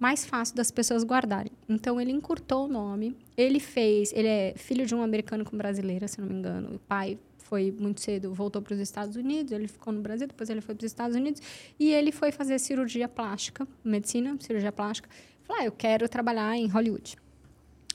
[0.00, 1.52] mais fácil das pessoas guardarem.
[1.68, 3.14] Então ele encurtou o nome.
[3.36, 6.76] Ele fez, ele é filho de um americano com brasileira, se não me engano.
[6.76, 10.48] O pai foi muito cedo, voltou para os Estados Unidos, ele ficou no Brasil, depois
[10.48, 11.42] ele foi para os Estados Unidos
[11.78, 15.08] e ele foi fazer cirurgia plástica, medicina, cirurgia plástica.
[15.42, 17.16] Falou: ah, eu quero trabalhar em Hollywood.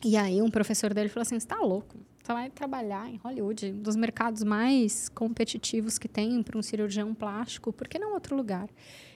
[0.03, 1.97] E aí um professor dele falou assim: está louco?
[2.25, 7.13] Você vai trabalhar em Hollywood, um dos mercados mais competitivos que tem para um cirurgião
[7.13, 8.67] plástico, por que não outro lugar?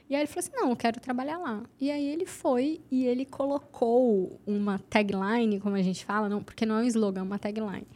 [0.07, 1.63] E aí ele falou assim: não, eu quero trabalhar lá.
[1.81, 6.67] E aí ele foi e ele colocou uma tagline, como a gente fala, não, porque
[6.67, 7.87] não é um slogan, é uma tagline,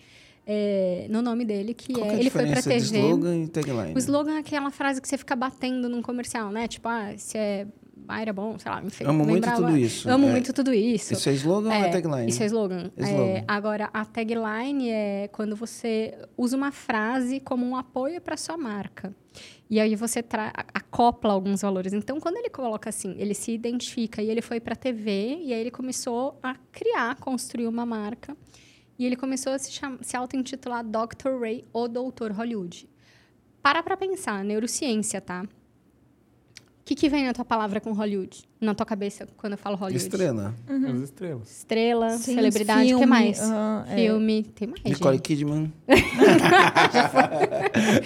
[0.47, 2.10] é, no nome dele, que Qual é.
[2.10, 2.78] que é ele foi pra TV.
[2.78, 3.93] slogan e tagline?
[3.93, 6.67] O slogan é aquela frase que você fica batendo num comercial, né?
[6.67, 7.67] Tipo, ah, se é
[8.06, 9.04] Baira bom, sei lá, enfim.
[9.06, 10.10] Amo muito tudo isso.
[10.10, 10.32] Amo É.
[10.32, 11.13] muito tudo isso.
[11.13, 12.30] Isso é slogan ou é tagline?
[12.30, 12.92] Isso é slogan.
[12.98, 13.30] É slogan.
[13.39, 18.58] É, agora, a tagline é quando você usa uma frase como um apoio para sua
[18.58, 19.16] marca.
[19.70, 21.94] E aí você tra- acopla alguns valores.
[21.94, 25.54] Então, quando ele coloca assim, ele se identifica e ele foi para a TV e
[25.54, 28.36] aí ele começou a criar, construir uma marca.
[29.00, 31.39] E ele começou a se, se auto-intitular Dr.
[31.42, 32.88] Ray ou Doutor Hollywood.
[33.62, 35.46] Para para pensar, neurociência, tá?
[36.84, 38.43] O que, que vem na tua palavra com Hollywood?
[38.60, 40.04] Na tua cabeça, quando eu falo Hollywood?
[40.04, 40.54] Estrela.
[40.67, 41.50] As estrelas.
[41.50, 43.39] Estrela, Sim, celebridade, o que filme, mais?
[43.88, 43.96] é.
[43.96, 45.24] Filme, tem mais, Nicole gente.
[45.24, 45.72] Kidman.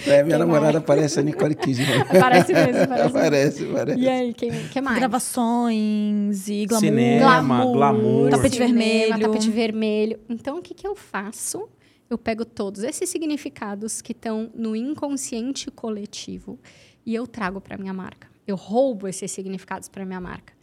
[0.06, 2.04] é, minha Quem namorada parece a Nicole Kidman.
[2.20, 3.12] Parece mesmo, parece.
[3.12, 4.00] parece, parece.
[4.00, 4.96] E aí, quem que mais?
[4.96, 6.88] Gravações e glamour.
[6.88, 8.30] Cinema, glamour.
[8.30, 9.20] Tapete cinema, vermelho.
[9.20, 10.20] Tapete vermelho.
[10.28, 11.68] Então, o que, que eu faço?
[12.08, 16.60] Eu pego todos esses significados que estão no inconsciente coletivo
[17.04, 18.37] e eu trago para minha marca.
[18.48, 20.54] Eu roubo esses significados para minha marca.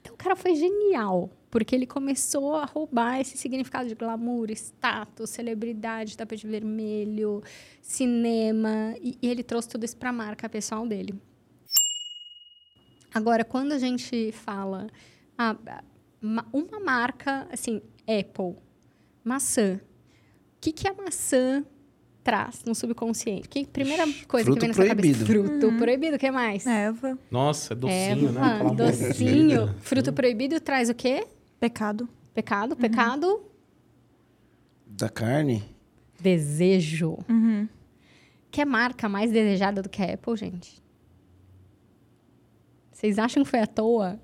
[0.00, 5.30] Então, o cara foi genial, porque ele começou a roubar esse significado de glamour, status,
[5.30, 7.42] celebridade, tapete vermelho,
[7.80, 11.14] cinema, e, e ele trouxe tudo isso para a marca pessoal dele.
[13.14, 14.88] Agora, quando a gente fala
[15.38, 15.56] ah,
[16.20, 18.56] ma- uma marca, assim, Apple,
[19.22, 19.80] maçã,
[20.56, 21.64] o que, que a maçã
[22.24, 23.48] traz no subconsciente?
[23.48, 25.24] Que primeira coisa Fruto que vem na sua cabeça?
[25.24, 25.48] proibido.
[25.60, 26.66] Fruto proibido, o que mais?
[26.66, 27.18] Eva.
[27.30, 28.40] Nossa, é docinho, né?
[28.40, 29.74] Eva, Aquela docinho.
[29.80, 31.26] Fruto proibido traz o quê?
[31.60, 32.08] Pecado.
[32.32, 33.42] Pecado, pecado,
[34.86, 35.62] Da carne?
[36.20, 37.18] desejo.
[37.28, 37.68] Uhum.
[38.50, 40.82] Que é marca mais desejada do que a Apple, gente?
[42.92, 44.18] Vocês acham que foi à toa?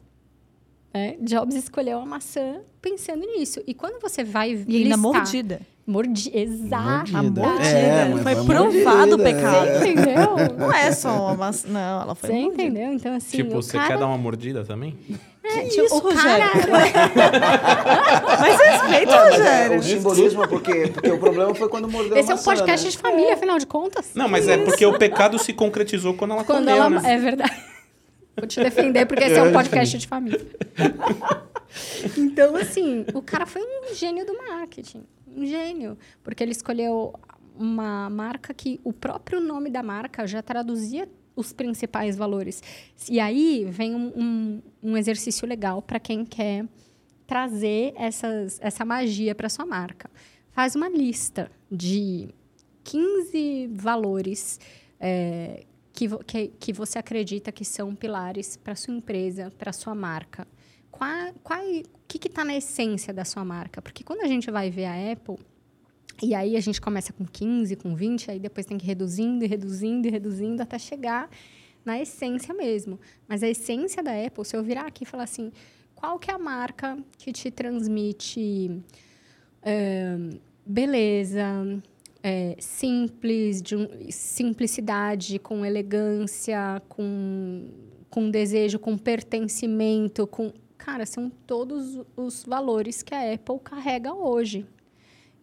[0.93, 3.61] É, Jobs escolheu a maçã pensando nisso.
[3.67, 4.99] E quando você vai E ainda listar...
[4.99, 5.61] mordida.
[5.90, 6.31] Mordi...
[6.33, 7.11] Exato.
[7.11, 7.42] Mordida.
[7.42, 7.68] mordida.
[7.68, 9.66] É, mas foi foi provado o pecado.
[9.66, 9.88] é.
[9.88, 10.37] Entendeu?
[10.57, 11.50] Não é só uma.
[11.66, 12.62] Não, ela foi Você mordida.
[12.62, 12.92] entendeu?
[12.92, 13.88] Então, assim, tipo, o você cara...
[13.88, 14.96] quer dar uma mordida também?
[15.42, 16.50] É, Que tipo, isso, o cara...
[18.40, 19.79] Mas respeita, Mas é, Rogério.
[19.81, 22.90] o simbolismo, porque, porque o problema foi quando mordeu Esse a é um podcast né?
[22.92, 24.11] de família, afinal de contas.
[24.14, 26.90] Não, mas é porque o pecado se concretizou quando ela Quando comeu, ela...
[26.90, 27.14] né?
[27.14, 27.57] É verdade.
[28.37, 30.40] Vou te defender, porque esse é um podcast de família.
[32.16, 35.03] então, assim, o cara foi um gênio do marketing.
[35.35, 35.97] Um gênio.
[36.23, 37.14] Porque ele escolheu
[37.57, 42.62] uma marca que o próprio nome da marca já traduzia os principais valores.
[43.09, 46.66] E aí vem um, um, um exercício legal para quem quer
[47.27, 50.11] trazer essas, essa magia para sua marca.
[50.51, 52.29] Faz uma lista de
[52.83, 54.59] 15 valores
[54.99, 60.47] é, que, que, que você acredita que são pilares para sua empresa, para sua marca.
[60.90, 61.61] Qual, qual,
[62.18, 63.81] que está na essência da sua marca?
[63.81, 65.37] Porque quando a gente vai ver a Apple,
[66.23, 69.44] e aí a gente começa com 15, com 20, aí depois tem que ir reduzindo
[69.44, 71.31] e reduzindo e reduzindo até chegar
[71.85, 72.99] na essência mesmo.
[73.27, 75.51] Mas a essência da Apple, se eu virar aqui e falar assim,
[75.94, 78.83] qual que é a marca que te transmite
[79.62, 80.16] é,
[80.64, 81.81] beleza,
[82.23, 87.68] é, simples, de um- simplicidade, com elegância, com,
[88.11, 90.53] com desejo, com pertencimento, com...
[90.81, 94.66] Cara, são todos os valores que a Apple carrega hoje.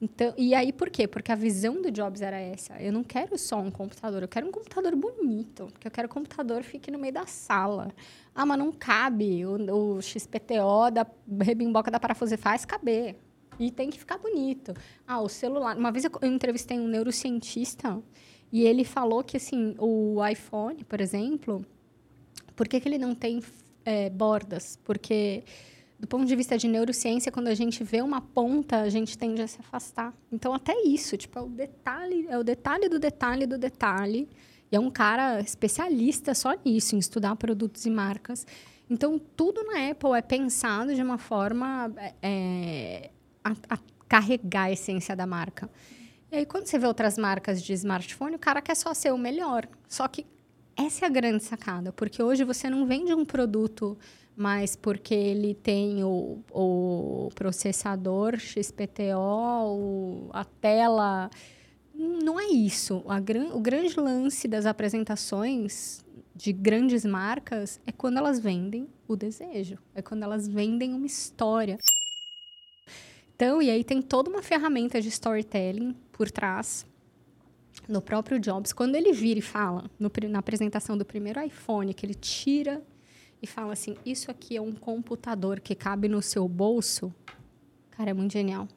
[0.01, 1.07] Então, e aí por quê?
[1.07, 2.81] Porque a visão do Jobs era essa.
[2.81, 6.11] Eu não quero só um computador, eu quero um computador bonito, porque eu quero que
[6.11, 7.91] o computador fique no meio da sala.
[8.33, 11.05] Ah, mas não cabe o, o XPTO da
[11.39, 13.15] rebimboca da parafusa faz caber.
[13.59, 14.73] E tem que ficar bonito.
[15.05, 15.77] Ah, o celular.
[15.77, 18.01] Uma vez eu, eu entrevistei um neurocientista
[18.51, 21.63] e ele falou que assim, o iPhone, por exemplo,
[22.55, 23.39] por que, que ele não tem
[23.87, 24.77] é, bordas?
[24.83, 25.45] Porque
[25.97, 29.41] do ponto de vista de neurociência, quando a gente vê uma ponta, a gente tende
[29.41, 30.13] a se afastar.
[30.29, 34.29] Então, até isso, tipo, é o detalhe, é o detalhe do detalhe do detalhe.
[34.69, 38.45] E é um cara especialista só nisso, em estudar produtos e marcas.
[38.89, 43.09] Então, tudo na Apple é pensado de uma forma é,
[43.41, 45.69] a, a carregar a essência da marca.
[46.29, 49.17] E aí, quando você vê outras marcas de smartphone, o cara quer só ser o
[49.17, 49.65] melhor.
[49.87, 50.25] Só que
[50.77, 53.97] essa é a grande sacada, porque hoje você não vende um produto
[54.39, 61.31] mas porque ele tem o, o processador XPTO, a tela.
[61.95, 63.03] Não é isso.
[63.23, 69.79] Gran- o grande lance das apresentações de grandes marcas é quando elas vendem o desejo,
[69.95, 71.79] é quando elas vendem uma história.
[73.35, 76.85] Então, e aí tem toda uma ferramenta de storytelling por trás
[77.87, 78.73] no próprio Jobs.
[78.73, 82.81] Quando ele vira e fala, no na apresentação do primeiro iPhone, que ele tira
[83.41, 87.13] e fala assim: Isso aqui é um computador que cabe no seu bolso.
[87.91, 88.67] Cara, é muito genial.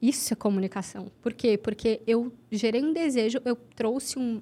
[0.00, 1.10] Isso é comunicação.
[1.20, 1.58] Por quê?
[1.58, 4.40] Porque eu gerei um desejo, eu trouxe um,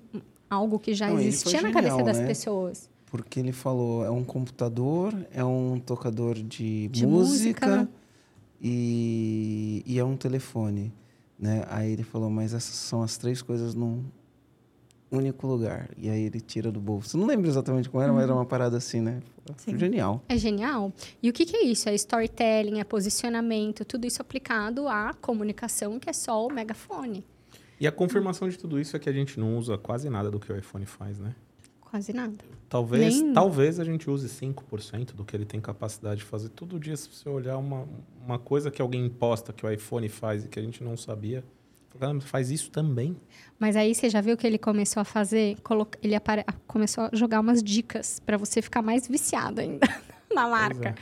[0.51, 2.27] algo que já Não, existia na cabeça genial, das né?
[2.27, 2.91] pessoas.
[3.07, 7.89] Porque ele falou, é um computador, é um tocador de, De música, música.
[8.61, 10.93] E, e é um telefone,
[11.39, 11.65] né?
[11.69, 14.05] Aí ele falou, mas essas são as três coisas num
[15.11, 15.91] único lugar.
[15.97, 17.17] E aí ele tira do bolso.
[17.17, 19.21] Não lembro exatamente como era, mas era uma parada assim, né?
[19.57, 19.79] Sim.
[19.79, 20.23] Genial.
[20.29, 20.93] É genial.
[21.23, 21.89] E o que, que é isso?
[21.89, 27.25] É storytelling, é posicionamento, tudo isso aplicado à comunicação, que é só o megafone.
[27.79, 30.41] E a confirmação de tudo isso é que a gente não usa quase nada do
[30.41, 31.35] que o iPhone faz, né?
[31.91, 32.35] Quase nada.
[32.69, 36.49] Talvez, Nem- talvez a gente use 5% do que ele tem capacidade de fazer.
[36.51, 37.87] Todo dia, se você olhar uma,
[38.25, 41.45] uma coisa que alguém imposta, que o iPhone faz e que a gente não sabia,
[41.99, 43.17] fala, "Ah, faz isso também.
[43.59, 45.57] Mas aí você já viu que ele começou a fazer?
[46.03, 49.87] Ele apare- começou a jogar umas dicas pra você ficar mais viciado ainda
[50.37, 50.95] na marca.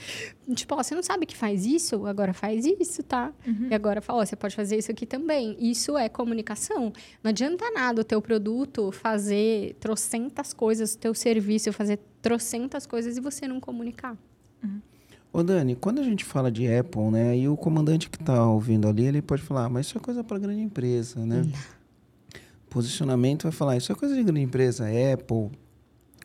[0.54, 2.06] Tipo, ó, você não sabe que faz isso?
[2.06, 3.32] Agora faz isso, tá?
[3.70, 5.56] E agora fala, ó, você pode fazer isso aqui também.
[5.60, 6.92] Isso é comunicação.
[7.22, 13.16] Não adianta nada o teu produto fazer trocentas coisas, o teu serviço fazer trocentas coisas
[13.16, 14.16] e você não comunicar.
[15.32, 18.86] Ô Dani, quando a gente fala de Apple, né, e o comandante que está ouvindo
[18.86, 21.44] ali, ele pode falar, "Ah, mas isso é coisa para grande empresa, né?
[22.70, 25.50] Posicionamento vai falar, isso é coisa de grande empresa, Apple,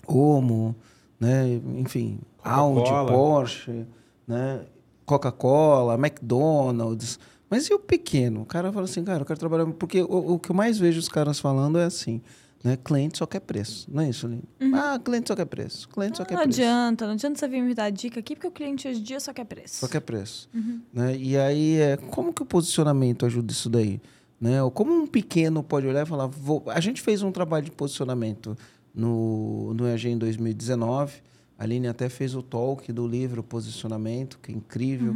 [0.07, 0.75] Omo,
[1.19, 2.19] né, enfim,
[2.49, 3.11] Audi.
[3.11, 3.85] Porsche,
[4.27, 4.61] né,
[5.05, 7.19] Coca-Cola, McDonald's.
[7.49, 8.41] Mas e o pequeno?
[8.41, 9.65] O cara fala assim, cara, eu quero trabalhar...
[9.65, 12.21] Porque o, o que eu mais vejo os caras falando é assim,
[12.63, 14.43] né, cliente só quer preço, não é isso, Lino?
[14.75, 16.61] Ah, cliente só quer preço, cliente só quer Não preço.
[16.61, 19.19] adianta, não adianta você vir me dar dica aqui, porque o cliente hoje em dia
[19.19, 19.77] só quer preço.
[19.77, 20.47] Só quer preço.
[20.93, 21.17] Né?
[21.17, 23.99] E aí, é, como que o posicionamento ajuda isso daí?
[24.39, 24.61] Né?
[24.61, 26.27] Ou como um pequeno pode olhar e falar...
[26.27, 26.63] Vou...
[26.67, 28.55] A gente fez um trabalho de posicionamento
[28.93, 31.13] no, no EAG em 2019.
[31.59, 35.13] A Aline até fez o talk do livro Posicionamento, que é incrível.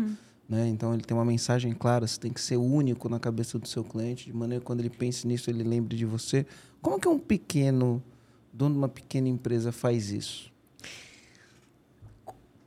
[0.49, 0.67] Né?
[0.67, 2.06] Então, ele tem uma mensagem clara.
[2.06, 4.89] Você tem que ser único na cabeça do seu cliente, de maneira que quando ele
[4.89, 6.45] pense nisso, ele lembre de você.
[6.82, 8.03] Como que um pequeno,
[8.51, 10.51] dono de uma pequena empresa faz isso?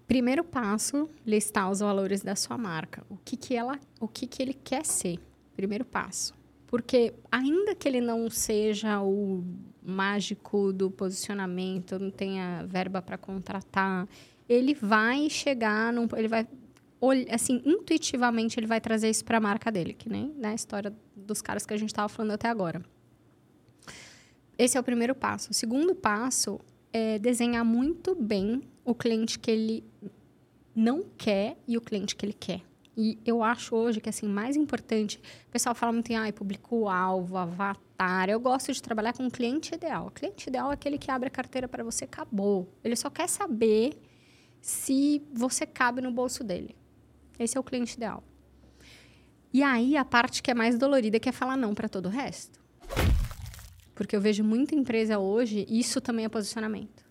[0.08, 3.04] Primeiro passo, listar os valores da sua marca.
[3.10, 5.18] O que, que ela, o que, que ele quer ser.
[5.54, 6.34] Primeiro passo.
[6.66, 9.44] Porque ainda que ele não seja o
[9.86, 14.08] mágico do posicionamento, não tenha verba para contratar,
[14.48, 16.46] ele vai chegar num, ele vai
[17.30, 21.40] assim, intuitivamente ele vai trazer isso para a marca dele, que nem na história dos
[21.40, 22.82] caras que a gente estava falando até agora.
[24.58, 25.50] Esse é o primeiro passo.
[25.50, 26.58] O segundo passo
[26.92, 29.84] é desenhar muito bem o cliente que ele
[30.74, 32.62] não quer e o cliente que ele quer.
[32.96, 37.36] E eu acho hoje que assim mais importante, o pessoal fala muito em ah, público-alvo,
[37.36, 38.30] avatar.
[38.30, 40.06] Eu gosto de trabalhar com o cliente ideal.
[40.06, 42.72] O cliente ideal é aquele que abre a carteira para você, acabou.
[42.82, 44.00] Ele só quer saber
[44.62, 46.74] se você cabe no bolso dele.
[47.38, 48.24] Esse é o cliente ideal.
[49.52, 52.10] E aí a parte que é mais dolorida que é falar não para todo o
[52.10, 52.58] resto.
[53.94, 57.04] Porque eu vejo muita empresa hoje, isso também é posicionamento.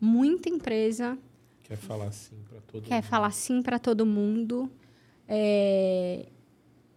[0.00, 1.18] Muita empresa
[1.62, 3.04] Quer falar assim para todo quer mundo.
[3.04, 4.70] falar sim para todo mundo
[5.28, 6.26] é,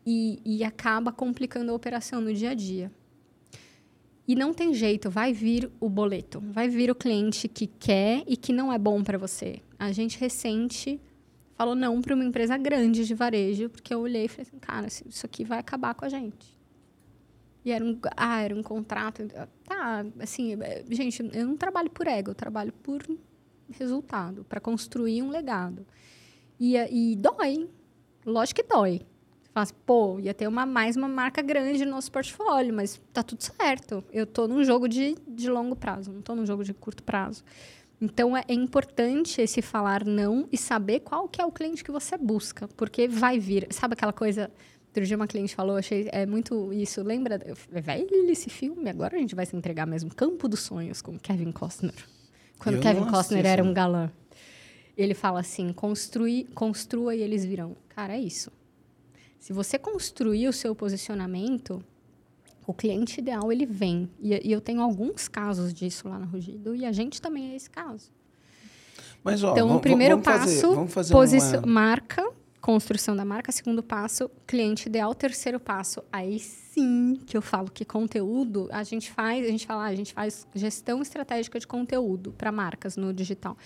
[0.06, 2.92] e, e acaba complicando a operação no dia a dia.
[4.28, 8.36] E não tem jeito, vai vir o boleto, vai vir o cliente que quer e
[8.36, 9.62] que não é bom para você.
[9.80, 11.00] A gente recente
[11.58, 14.88] falou não para uma empresa grande de varejo, porque eu olhei e falei assim, cara,
[14.88, 16.56] isso aqui vai acabar com a gente.
[17.66, 19.28] E era um, ah, era um contrato.
[19.66, 23.04] Tá, assim, é, gente, eu não trabalho por ego, eu trabalho por
[23.72, 25.86] resultado, para construir um legado.
[26.60, 27.68] E, e dói,
[28.28, 29.02] lógico que dói.
[29.42, 33.02] Você fala assim, pô, ia ter uma, mais uma marca grande no nosso portfólio, mas
[33.12, 34.04] tá tudo certo.
[34.12, 37.44] Eu tô num jogo de, de longo prazo, não tô num jogo de curto prazo.
[38.00, 41.92] Então, é, é importante esse falar não e saber qual que é o cliente que
[41.92, 43.68] você busca, porque vai vir.
[43.72, 44.52] Sabe aquela coisa...
[44.88, 47.04] Outro dia uma cliente falou, achei é muito isso.
[47.04, 47.40] Lembra?
[47.84, 50.13] Vai esse filme, agora a gente vai se entregar mesmo.
[50.13, 51.94] Campo dos Sonhos, com Kevin Costner.
[52.58, 54.10] Quando Eu Kevin Costner era um galã.
[54.98, 57.76] Ele fala assim, construi, construa e eles virão.
[57.90, 58.52] Cara, é isso.
[59.40, 61.84] Se você construir o seu posicionamento,
[62.66, 64.10] o cliente ideal, ele vem.
[64.20, 67.56] E, e eu tenho alguns casos disso lá na Rugido, e a gente também é
[67.56, 68.12] esse caso.
[69.24, 71.68] Mas, ó, Então, o primeiro vamos fazer- passo, vamos fazer posicio- uma...
[71.68, 72.30] marca,
[72.62, 73.52] construção da marca.
[73.52, 75.14] Segundo passo, cliente ideal.
[75.14, 79.84] Terceiro passo, aí sim que eu falo que conteúdo, a gente faz, a gente fala,
[79.84, 83.58] ah, a gente faz gestão estratégica de conteúdo para marcas no digital.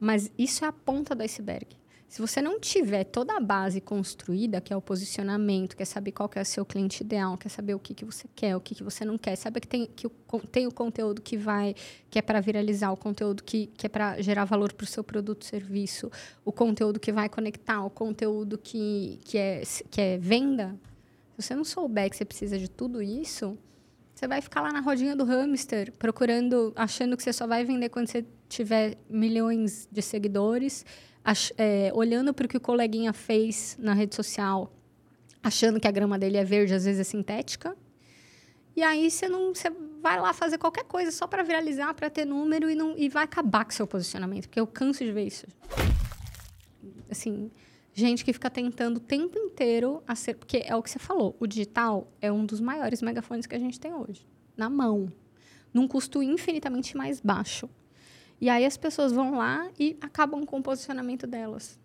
[0.00, 1.66] Mas isso é a ponta do iceberg.
[2.10, 6.28] Se você não tiver toda a base construída, que é o posicionamento, quer saber qual
[6.28, 8.74] que é o seu cliente ideal, quer saber o que, que você quer, o que,
[8.74, 10.10] que você não quer, sabe que tem, que o,
[10.50, 11.72] tem o conteúdo que vai,
[12.10, 15.04] que é para viralizar, o conteúdo que, que é para gerar valor para o seu
[15.04, 16.10] produto, serviço,
[16.44, 20.76] o conteúdo que vai conectar, o conteúdo que, que, é, que é venda.
[21.36, 23.56] Se você não souber que você precisa de tudo isso,
[24.12, 27.88] você vai ficar lá na rodinha do hamster, procurando, achando que você só vai vender
[27.88, 30.84] quando você tiver milhões de seguidores,
[31.24, 34.70] ach- é, olhando para o que o coleguinha fez na rede social,
[35.42, 37.74] achando que a grama dele é verde, às vezes é sintética.
[38.76, 39.70] E aí você não, você
[40.02, 43.24] vai lá fazer qualquer coisa só para viralizar, para ter número e não e vai
[43.24, 45.46] acabar com seu posicionamento, porque eu canso de ver isso.
[47.10, 47.50] Assim,
[47.92, 51.36] gente que fica tentando o tempo inteiro a ser, porque é o que você falou,
[51.40, 55.12] o digital é um dos maiores megafones que a gente tem hoje, na mão.
[55.72, 57.68] num custo infinitamente mais baixo.
[58.40, 61.78] E aí as pessoas vão lá e acabam com o posicionamento delas.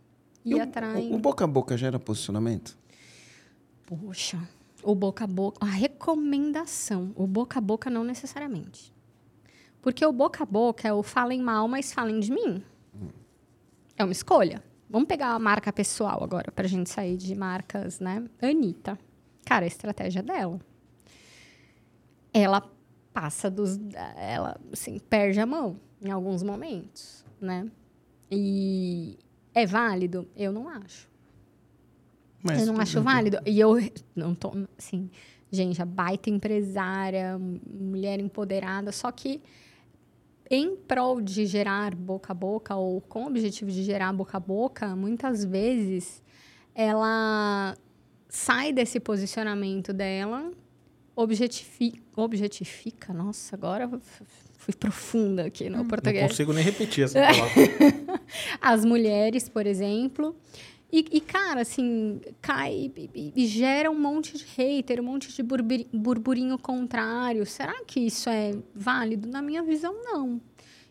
[0.43, 1.11] E, o- atraem.
[1.11, 2.77] O, o boca a boca gera posicionamento?
[3.85, 4.39] Poxa,
[4.83, 8.93] o boca a boca, a recomendação, o boca a boca não necessariamente.
[9.81, 12.63] Porque o boca a boca é o falem mal, mas falem de mim.
[13.97, 14.63] É uma escolha.
[14.89, 18.23] Vamos pegar a marca pessoal agora, pra gente sair de marcas, né?
[18.41, 18.97] Anitta.
[19.45, 20.59] Cara, a estratégia dela.
[22.33, 22.61] Ela
[23.15, 23.79] passa dos.
[24.17, 27.71] Ela, assim, perde a mão em alguns momentos, né?
[28.29, 29.17] E
[29.53, 30.27] é válido?
[30.35, 31.07] Eu não acho
[32.43, 33.39] Mas, eu não acho válido.
[33.45, 33.77] E eu
[34.13, 35.09] não tô, assim,
[35.49, 39.41] gente, a baita empresária, mulher empoderada, só que
[40.51, 44.39] em prol de gerar boca a boca ou com o objetivo de gerar boca a
[44.39, 46.21] boca, muitas vezes
[46.75, 47.75] ela
[48.27, 50.51] sai desse posicionamento dela,
[51.15, 53.89] objetifica, objetifica, nossa, agora
[54.57, 58.21] fui profunda aqui no Não português consigo nem repetir essa palavra.
[58.61, 60.35] as mulheres, por exemplo.
[60.91, 65.43] E, e, cara, assim, cai e, e- gera um monte de hater, um monte de
[65.43, 67.45] burburi- burburinho contrário.
[67.45, 69.27] Será que isso é válido?
[69.27, 70.39] Na minha visão, não.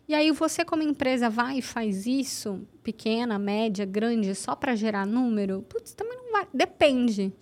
[0.07, 5.07] E aí, você, como empresa, vai e faz isso, pequena, média, grande, só para gerar
[5.07, 5.63] número?
[5.63, 6.47] Putz, também não vai.
[6.53, 7.33] Depende.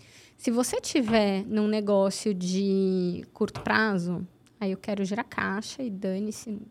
[0.44, 4.28] Se você tiver num negócio de curto prazo,
[4.60, 6.62] aí eu quero gerar caixa e dane-se,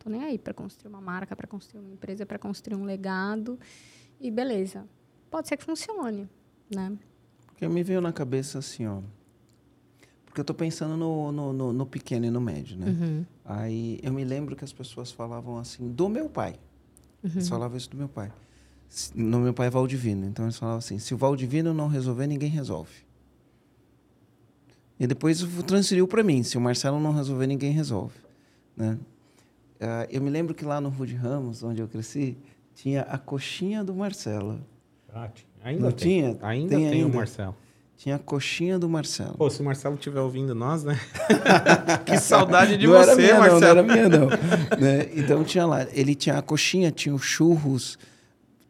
[0.00, 3.56] tô nem aí para construir uma marca, para construir uma empresa, para construir um legado
[4.20, 4.84] e beleza.
[5.30, 6.28] Pode ser que funcione,
[6.74, 6.92] né?
[7.46, 9.00] Porque me veio na cabeça assim, ó.
[10.24, 12.86] Porque eu tô pensando no, no, no, no pequeno e no médio, né?
[12.88, 13.24] Uhum.
[13.44, 16.56] Aí eu me lembro que as pessoas falavam assim, do meu pai.
[17.22, 18.32] Eles falavam isso do meu pai.
[19.14, 20.26] No meu pai é Valdivino.
[20.26, 23.08] Então eles falavam assim: se o Valdivino não resolver, ninguém resolve.
[25.00, 28.14] E depois transferiu para mim: se o Marcelo não resolver, ninguém resolve.
[28.76, 28.98] Né?
[29.80, 32.36] Ah, eu me lembro que lá no Rude Ramos, onde eu cresci,
[32.74, 34.60] tinha a coxinha do Marcelo.
[35.12, 35.30] Ah,
[35.64, 36.20] ainda Não tem.
[36.20, 36.38] tinha?
[36.42, 37.16] Ainda Tem tem, o ainda.
[37.16, 37.56] Marcelo.
[37.96, 39.34] Tinha a coxinha do Marcelo.
[39.34, 40.98] Pô, se o Marcelo estiver ouvindo nós, né?
[42.06, 43.60] que saudade de não você, era minha, Marcelo.
[43.60, 44.26] Não, não era minha, não.
[44.78, 45.10] Né?
[45.16, 45.86] Então tinha lá.
[45.92, 47.98] Ele tinha a coxinha, tinha os churros.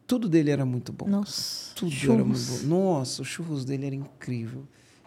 [0.07, 1.07] Tudo dele era muito bom.
[1.07, 1.73] Nossa.
[1.75, 2.15] Tudo churros.
[2.15, 2.67] era muito bom.
[2.75, 4.63] Nossa, os churros dele era incrível.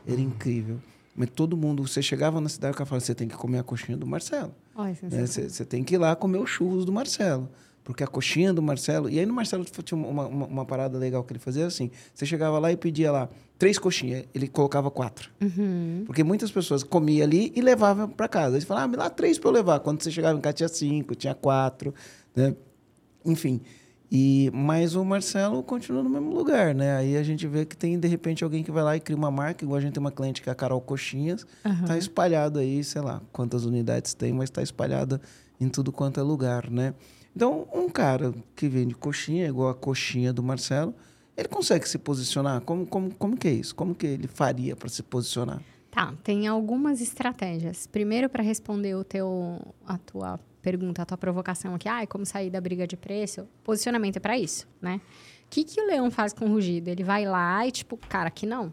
[0.06, 0.78] Era incrível.
[1.14, 3.62] Mas todo mundo, você chegava na cidade o cara falava, você tem que comer a
[3.62, 4.55] coxinha do Marcelo.
[4.74, 5.27] Olha, né?
[5.27, 7.48] Você você tem que ir lá comer os churros do Marcelo.
[7.85, 9.11] Porque a coxinha do Marcelo...
[9.11, 11.90] E aí no Marcelo tinha uma, uma, uma parada legal que ele fazia assim.
[12.14, 14.24] Você chegava lá e pedia lá três coxinhas.
[14.35, 15.31] Ele colocava quatro.
[15.40, 16.03] Uhum.
[16.07, 18.57] Porque muitas pessoas comiam ali e levavam para casa.
[18.57, 19.81] Eles falavam, ah, me dá três para eu levar.
[19.81, 21.94] Quando você chegava em casa tinha cinco, tinha quatro,
[22.35, 22.57] né?
[23.24, 23.61] Enfim.
[24.11, 26.97] E, mas o Marcelo continua no mesmo lugar, né?
[26.97, 29.31] Aí a gente vê que tem, de repente, alguém que vai lá e cria uma
[29.31, 31.87] marca, igual a gente tem uma cliente que é a Carol Coxinhas, Aham.
[31.87, 35.21] tá espalhado aí, sei lá, quantas unidades tem, mas está espalhada
[35.61, 36.95] em tudo quanto é lugar, né?
[37.35, 40.95] Então, um cara que vende coxinha, igual a coxinha do Marcelo,
[41.37, 42.61] ele consegue se posicionar?
[42.61, 43.75] Como, como, como que é isso?
[43.75, 45.61] Como que ele faria para se posicionar?
[45.90, 47.87] Tá, tem algumas estratégias.
[47.88, 52.48] Primeiro, para responder o teu, a tua pergunta, a tua provocação aqui, ah, como sair
[52.48, 53.46] da briga de preço?
[53.62, 54.98] Posicionamento é para isso, né?
[55.44, 56.88] O que, que o leão faz com o rugido?
[56.88, 58.72] Ele vai lá e, tipo, cara, aqui não.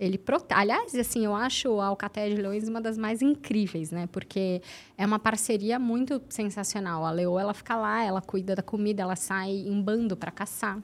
[0.00, 0.60] Ele protege.
[0.60, 4.08] Aliás, assim, eu acho a Alcatéia de Leões uma das mais incríveis, né?
[4.10, 4.62] Porque
[4.96, 7.04] é uma parceria muito sensacional.
[7.04, 10.82] A leoa, ela fica lá, ela cuida da comida, ela sai em bando para caçar.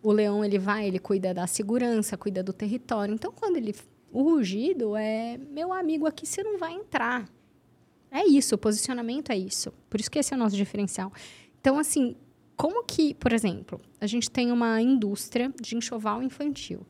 [0.00, 3.12] O leão, ele vai, ele cuida da segurança, cuida do território.
[3.12, 3.74] Então, quando ele...
[4.10, 7.28] O rugido é, meu amigo, aqui você não vai entrar.
[8.10, 9.72] É isso, o posicionamento é isso.
[9.88, 11.12] Por isso que esse é o nosso diferencial.
[11.60, 12.16] Então, assim,
[12.56, 16.86] como que, por exemplo, a gente tem uma indústria de enxoval infantil,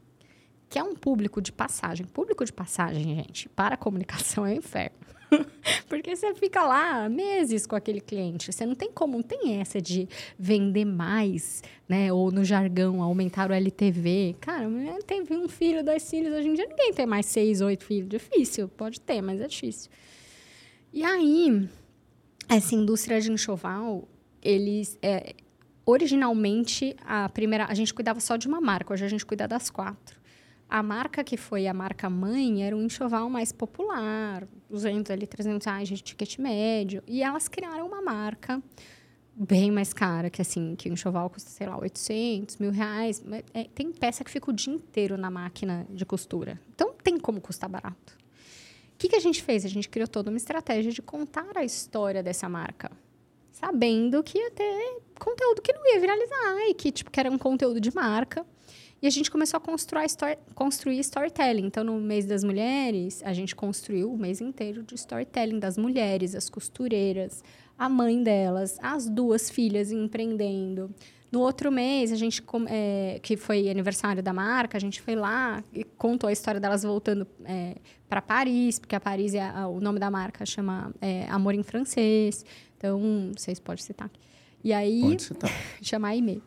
[0.69, 2.07] que é um público de passagem.
[2.07, 4.97] Público de passagem, gente, para a comunicação é um inferno.
[5.89, 8.53] Porque você fica lá meses com aquele cliente.
[8.53, 12.13] Você não tem como, não tem essa de vender mais, né?
[12.13, 14.37] Ou no jargão, aumentar o LTV.
[14.41, 14.67] Cara,
[15.07, 16.33] teve um filho, dois filhos.
[16.33, 18.09] Hoje em dia ninguém tem mais seis, oito filhos.
[18.09, 19.91] Difícil, pode ter, mas é difícil.
[20.93, 21.69] E aí,
[22.49, 24.09] essa indústria de enxoval,
[24.43, 24.99] eles.
[25.03, 25.35] é,
[25.85, 27.67] originalmente, a primeira.
[27.67, 30.19] A gente cuidava só de uma marca, hoje a gente cuida das quatro.
[30.69, 35.67] A marca que foi a marca mãe era um enxoval mais popular, 200 ali, 300
[35.67, 37.03] reais de ticket médio.
[37.07, 38.63] E elas criaram uma marca
[39.35, 43.25] bem mais cara, que assim, que o enxoval custa, sei lá, 800, mil reais.
[43.55, 46.61] É, tem peça que fica o dia inteiro na máquina de costura.
[46.75, 48.18] Então, tem como custar barato.
[48.99, 49.65] Que, que a gente fez?
[49.65, 52.91] A gente criou toda uma estratégia de contar a história dessa marca.
[53.53, 57.39] Sabendo que ia ter conteúdo que não ia viralizar e que, tipo, que era um
[57.39, 58.45] conteúdo de marca.
[59.01, 61.67] E a gente começou a construir, story, construir storytelling.
[61.67, 66.35] Então, no mês das mulheres, a gente construiu o mês inteiro de storytelling das mulheres,
[66.35, 67.45] as costureiras,
[67.79, 70.93] a mãe delas, as duas filhas empreendendo.
[71.31, 75.63] No outro mês, a gente, é, que foi aniversário da marca, a gente foi lá
[75.75, 77.77] e contou a história delas voltando é,
[78.09, 81.63] para Paris, porque a Paris é a, o nome da marca chama é, Amor em
[81.63, 82.47] francês.
[82.79, 84.11] Então, vocês podem citar.
[84.65, 85.51] E aí, Pode citar.
[85.83, 86.43] chamar e-mail.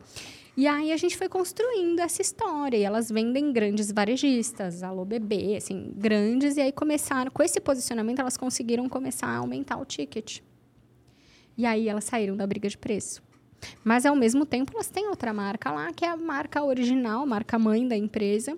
[0.54, 2.76] E aí a gente foi construindo essa história.
[2.76, 6.56] E elas vendem grandes varejistas, Alô Bebê, assim, grandes.
[6.56, 10.40] E aí começaram, com esse posicionamento, elas conseguiram começar a aumentar o ticket.
[11.56, 13.22] E aí elas saíram da briga de preço.
[13.84, 17.26] Mas, ao mesmo tempo, elas têm outra marca lá, que é a marca original, a
[17.26, 18.56] marca mãe da empresa.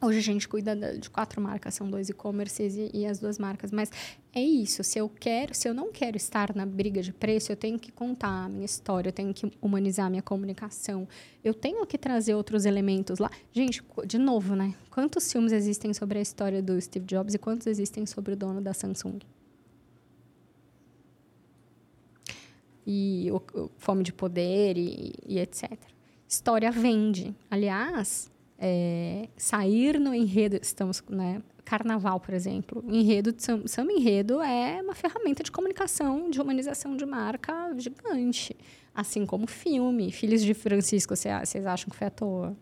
[0.00, 3.72] Hoje a gente cuida de quatro marcas, são dois e-commerces e, e, as duas marcas.
[3.72, 3.90] Mas
[4.32, 7.56] é isso, se eu quero, se eu não quero estar na briga de preço, eu
[7.56, 11.08] tenho que contar a minha história, eu tenho que humanizar a minha comunicação,
[11.42, 13.28] eu tenho que trazer outros elementos lá.
[13.52, 14.72] Gente, de novo, né?
[14.88, 18.60] Quantos filmes existem sobre a história do Steve Jobs e quantos existem sobre o dono
[18.60, 19.18] da Samsung?
[22.90, 25.70] E o, o fome de poder e, e, etc.
[26.26, 27.36] História vende.
[27.50, 31.42] Aliás, é, sair no enredo, estamos, né?
[31.66, 36.96] Carnaval, por exemplo, enredo de samba, samba enredo é uma ferramenta de comunicação, de humanização
[36.96, 38.56] de marca gigante,
[38.94, 40.10] assim como filme.
[40.10, 42.56] Filhos de Francisco, vocês acham que foi à toa?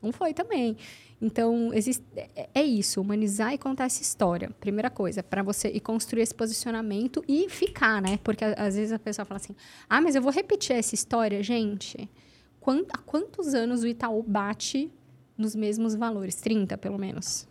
[0.00, 0.76] Não foi também.
[1.22, 4.50] Então, existe, é, é isso, humanizar e contar essa história.
[4.58, 8.18] Primeira coisa, para você ir construir esse posicionamento e ficar, né?
[8.24, 9.54] Porque às vezes a pessoa fala assim:
[9.88, 11.40] ah, mas eu vou repetir essa história.
[11.40, 12.10] Gente,
[12.58, 14.90] quant, há quantos anos o Itaú bate
[15.38, 16.34] nos mesmos valores?
[16.34, 17.46] 30, pelo menos.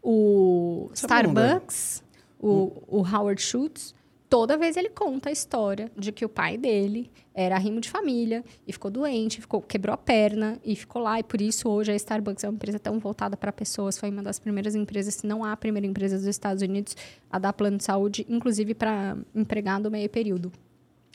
[0.00, 2.22] O Starbucks, é né?
[2.38, 3.92] o, o Howard Schultz,
[4.30, 8.44] toda vez ele conta a história de que o pai dele era rimo de família
[8.66, 11.18] e ficou doente, ficou, quebrou a perna e ficou lá.
[11.18, 13.98] E por isso hoje a Starbucks é uma empresa tão voltada para pessoas.
[13.98, 16.96] Foi uma das primeiras empresas, se não a primeira empresa dos Estados Unidos
[17.28, 20.52] a dar plano de saúde, inclusive para empregado meio período.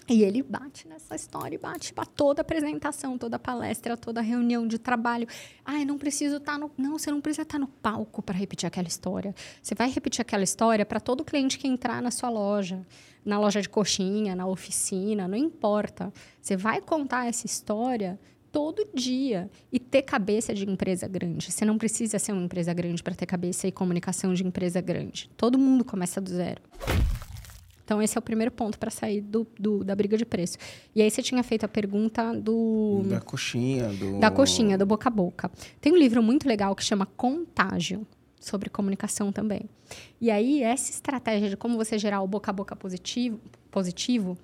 [0.08, 5.28] E ele bate nessa história, bate para toda apresentação, toda palestra, toda reunião de trabalho.
[5.66, 6.72] Ai, não preciso estar tá no.
[6.78, 9.34] Não, você não precisa estar tá no palco para repetir aquela história.
[9.62, 12.86] Você vai repetir aquela história para todo cliente que entrar na sua loja,
[13.26, 16.14] na loja de coxinha, na oficina, não importa.
[16.40, 18.20] Você vai contar essa história
[18.52, 21.52] todo dia e ter cabeça de empresa grande.
[21.52, 25.32] Você não precisa ser uma empresa grande para ter cabeça e comunicação de empresa grande.
[25.36, 26.62] Todo mundo começa do zero.
[27.86, 30.58] Então, esse é o primeiro ponto para sair do, do, da briga de preço.
[30.94, 33.04] E aí, você tinha feito a pergunta do...
[33.06, 34.20] Da coxinha, do...
[34.20, 35.52] Da coxinha, do boca a boca.
[35.80, 38.06] Tem um livro muito legal que chama Contágio,
[38.40, 39.70] sobre comunicação também.
[40.20, 44.36] E aí, essa estratégia de como você gerar o boca a boca positivo, positivo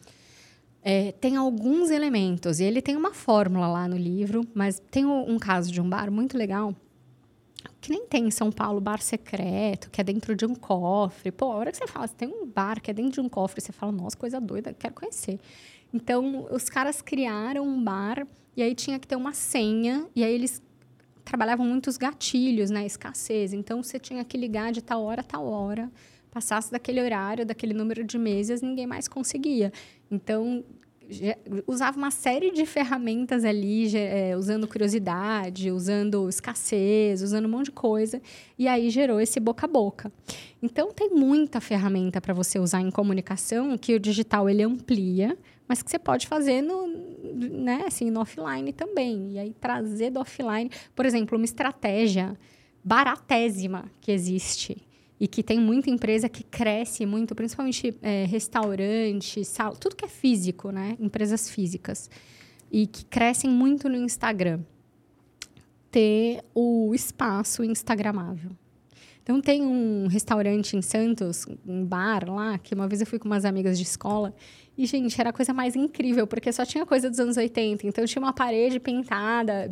[0.84, 2.60] é, tem alguns elementos.
[2.60, 5.89] E ele tem uma fórmula lá no livro, mas tem um, um caso de um
[5.89, 6.76] bar muito legal
[7.82, 11.32] que nem tem em São Paulo bar secreto, que é dentro de um cofre.
[11.32, 13.27] Pô, a hora que você fala, você tem um bar que é dentro de um
[13.27, 15.39] cofre, você fala, nossa, coisa doida, quero conhecer.
[15.91, 20.34] Então, os caras criaram um bar e aí tinha que ter uma senha, e aí
[20.34, 20.61] eles
[21.25, 22.86] trabalhavam muitos gatilhos, né?
[22.86, 23.51] Escassez.
[23.51, 25.91] Então, você tinha que ligar de tal hora a tal hora.
[26.29, 29.73] Passasse daquele horário, daquele número de mesas, ninguém mais conseguia.
[30.09, 30.63] Então,
[31.68, 37.72] usava uma série de ferramentas ali, é, usando curiosidade, usando escassez, usando um monte de
[37.72, 38.22] coisa,
[38.57, 40.12] e aí gerou esse boca a boca.
[40.62, 45.38] Então tem muita ferramenta para você usar em comunicação que o digital ele amplia,
[45.68, 46.88] mas que você pode fazer no,
[47.34, 49.34] né, assim, no offline também.
[49.34, 52.38] E aí trazer do offline, por exemplo, uma estratégia
[52.84, 54.91] baratésima que existe
[55.22, 60.07] e que tem muita empresa que cresce muito, principalmente é, restaurante, sal, tudo que é
[60.07, 60.97] físico, né?
[60.99, 62.09] Empresas físicas.
[62.72, 64.61] E que crescem muito no Instagram.
[65.91, 68.49] Ter o espaço instagramável.
[69.22, 73.28] Então, tem um restaurante em Santos, um bar lá, que uma vez eu fui com
[73.28, 74.34] umas amigas de escola.
[74.78, 77.86] E, gente, era a coisa mais incrível, porque só tinha coisa dos anos 80.
[77.86, 79.69] Então, tinha uma parede pintada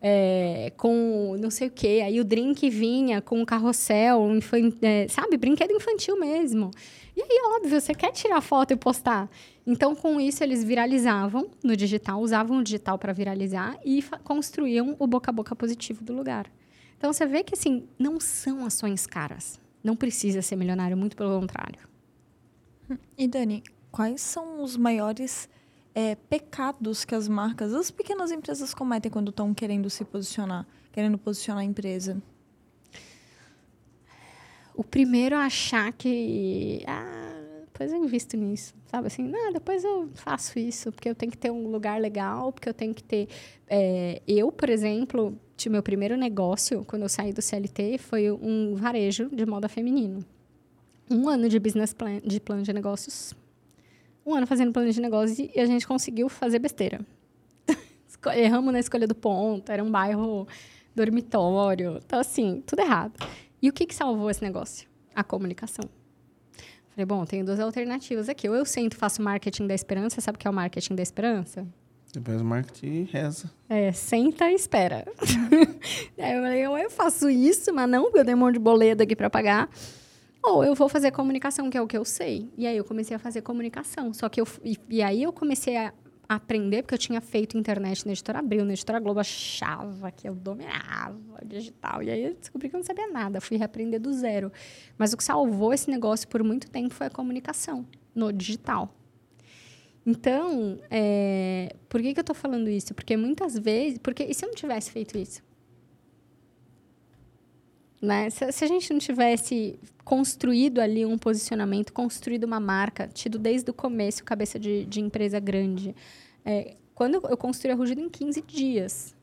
[0.00, 2.02] é, com não sei o quê.
[2.04, 4.28] Aí o drink vinha com um carrossel,
[4.82, 5.36] é, sabe?
[5.36, 6.70] Brinquedo infantil mesmo.
[7.16, 9.28] E aí, óbvio, você quer tirar foto e postar.
[9.66, 15.06] Então, com isso, eles viralizavam no digital, usavam o digital para viralizar e construíam o
[15.06, 16.50] boca a boca positivo do lugar.
[16.96, 19.60] Então, você vê que, assim, não são ações caras.
[19.82, 21.80] Não precisa ser milionário, muito pelo contrário.
[23.16, 23.62] E, Dani,
[23.98, 25.48] quais são os maiores
[25.92, 31.18] é, pecados que as marcas, as pequenas empresas cometem quando estão querendo se posicionar, querendo
[31.18, 32.22] posicionar a empresa?
[34.72, 36.84] O primeiro é achar que.
[36.86, 39.08] Ah, depois eu invisto nisso, sabe?
[39.08, 42.68] Assim, não, depois eu faço isso, porque eu tenho que ter um lugar legal, porque
[42.68, 43.28] eu tenho que ter...
[43.66, 48.76] É, eu, por exemplo, tive meu primeiro negócio, quando eu saí do CLT, foi um
[48.76, 50.24] varejo de moda feminino.
[51.10, 53.34] Um ano de business plan, de plano de negócios.
[54.28, 57.00] Um ano fazendo plano de negócios e a gente conseguiu fazer besteira.
[58.36, 60.46] Erramos na escolha do ponto, era um bairro
[60.94, 61.98] dormitório.
[62.04, 63.14] Então, assim, tudo errado.
[63.62, 64.86] E o que, que salvou esse negócio?
[65.14, 65.88] A comunicação.
[66.90, 68.46] Falei, bom, tenho duas alternativas aqui.
[68.50, 70.20] Ou eu sento faço marketing da esperança.
[70.20, 71.66] Sabe o que é o marketing da esperança?
[72.12, 73.50] Depois o marketing reza.
[73.66, 75.06] É, senta e espera.
[76.18, 78.60] Aí eu falei, ou eu faço isso, mas não, porque eu tenho um monte de
[78.60, 79.70] boleto aqui para pagar.
[80.48, 82.50] Ou eu vou fazer comunicação, que é o que eu sei.
[82.56, 84.12] E aí eu comecei a fazer comunicação.
[84.12, 84.46] Só que eu.
[84.64, 85.92] E, e aí eu comecei a
[86.28, 90.34] aprender, porque eu tinha feito internet na editora Abril, na editora Globo, achava que eu
[90.34, 92.02] dominava digital.
[92.02, 94.52] E aí eu descobri que eu não sabia nada, fui reaprender do zero.
[94.98, 98.94] Mas o que salvou esse negócio por muito tempo foi a comunicação no digital.
[100.04, 102.94] Então, é, por que, que eu estou falando isso?
[102.94, 103.98] Porque muitas vezes.
[103.98, 105.42] Porque, e se eu não tivesse feito isso?
[108.00, 108.30] Né?
[108.30, 113.70] Se, se, a gente não tivesse construído ali um posicionamento, construído uma marca, tido desde
[113.70, 115.94] o começo cabeça de, de empresa grande.
[116.44, 119.14] É, quando eu, construí a Rugido em 15 dias.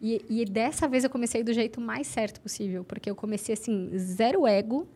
[0.00, 3.90] E, e, dessa vez eu comecei do jeito mais certo possível, porque eu comecei assim,
[3.96, 4.86] zero ego.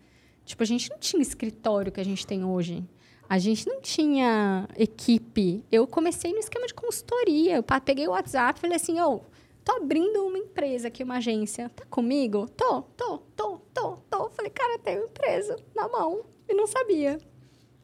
[0.45, 2.85] Tipo, a gente não tinha escritório que a gente tem hoje.
[3.29, 5.65] A gente não tinha equipe.
[5.71, 7.57] Eu comecei no esquema de consultoria.
[7.57, 9.21] Eu peguei o WhatsApp e falei assim, ô, oh,
[9.65, 11.69] tô abrindo uma empresa aqui, uma agência.
[11.71, 12.49] Tá comigo?
[12.51, 14.31] Tô, tô, tô, tô, tô.
[14.31, 16.25] Falei, cara, tenho empresa na mão.
[16.49, 17.19] E não sabia.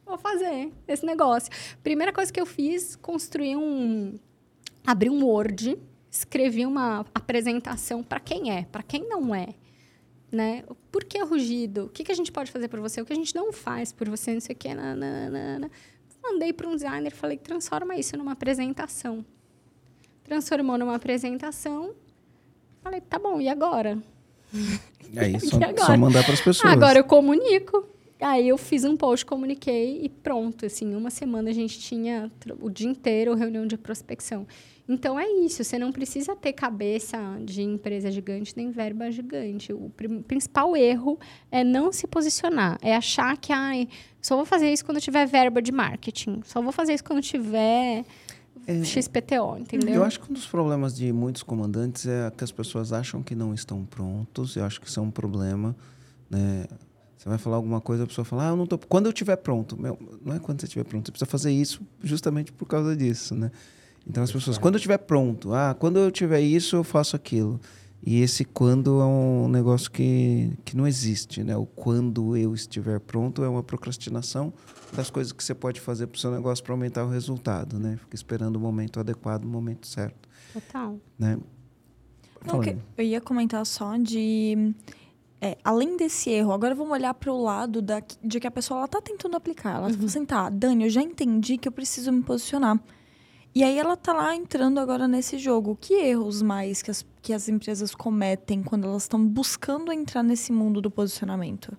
[0.05, 1.51] Vou fazer esse negócio.
[1.83, 4.17] Primeira coisa que eu fiz, construir um...
[4.85, 5.77] Abri um Word,
[6.09, 9.49] escrevi uma apresentação para quem é, para quem não é.
[10.31, 10.63] Né?
[10.91, 11.85] Por que rugido?
[11.85, 13.01] O que, que a gente pode fazer por você?
[13.01, 14.33] O que a gente não faz por você?
[14.33, 14.69] Não sei o que.
[16.23, 19.25] Mandei para um designer, falei, transforma isso numa apresentação
[20.27, 21.91] transformou numa apresentação.
[22.83, 23.97] Falei, tá bom, e agora?
[25.15, 25.51] É isso,
[25.85, 26.71] só mandar para as pessoas.
[26.71, 27.87] Agora eu comunico.
[28.19, 30.65] Aí eu fiz um post, comuniquei e pronto.
[30.65, 34.47] Assim, uma semana a gente tinha o dia inteiro reunião de prospecção.
[34.89, 39.73] Então é isso, você não precisa ter cabeça de empresa gigante nem verba gigante.
[39.73, 39.91] O
[40.25, 41.19] principal erro
[41.51, 43.89] é não se posicionar, é achar que ai,
[44.21, 48.05] só vou fazer isso quando tiver verba de marketing, só vou fazer isso quando tiver
[48.65, 49.95] é, XPTO, entendeu?
[49.95, 53.35] Eu acho que um dos problemas de muitos comandantes é que as pessoas acham que
[53.35, 54.55] não estão prontos.
[54.55, 55.75] Eu acho que isso é um problema.
[56.29, 56.65] Né?
[57.17, 58.77] Você vai falar alguma coisa, a pessoa fala, ah, eu não tô.
[58.77, 59.79] Quando eu estiver pronto.
[59.79, 63.35] Meu, não é quando você estiver pronto, você precisa fazer isso justamente por causa disso,
[63.35, 63.51] né?
[64.09, 67.59] Então as pessoas, quando eu estiver pronto, ah, quando eu tiver isso, eu faço aquilo.
[68.01, 71.57] E esse quando é um negócio que, que não existe, né?
[71.57, 74.53] O quando eu estiver pronto é uma procrastinação
[74.93, 77.97] das coisas que você pode fazer para o seu negócio para aumentar o resultado, né?
[77.97, 80.29] Fica esperando o momento adequado, o momento certo.
[80.53, 80.97] Total.
[81.17, 81.37] Né?
[82.45, 82.61] Não,
[82.97, 84.73] eu ia comentar só de...
[85.39, 88.85] É, além desse erro, agora vamos olhar para o lado da, de que a pessoa
[88.85, 89.75] está tentando aplicar.
[89.75, 90.07] Ela está uhum.
[90.07, 92.81] assim, tá, Dani, eu já entendi que eu preciso me posicionar.
[93.57, 95.75] E aí ela tá lá entrando agora nesse jogo.
[95.81, 100.51] Que erros mais que as, que as empresas cometem quando elas estão buscando entrar nesse
[100.51, 101.75] mundo do posicionamento?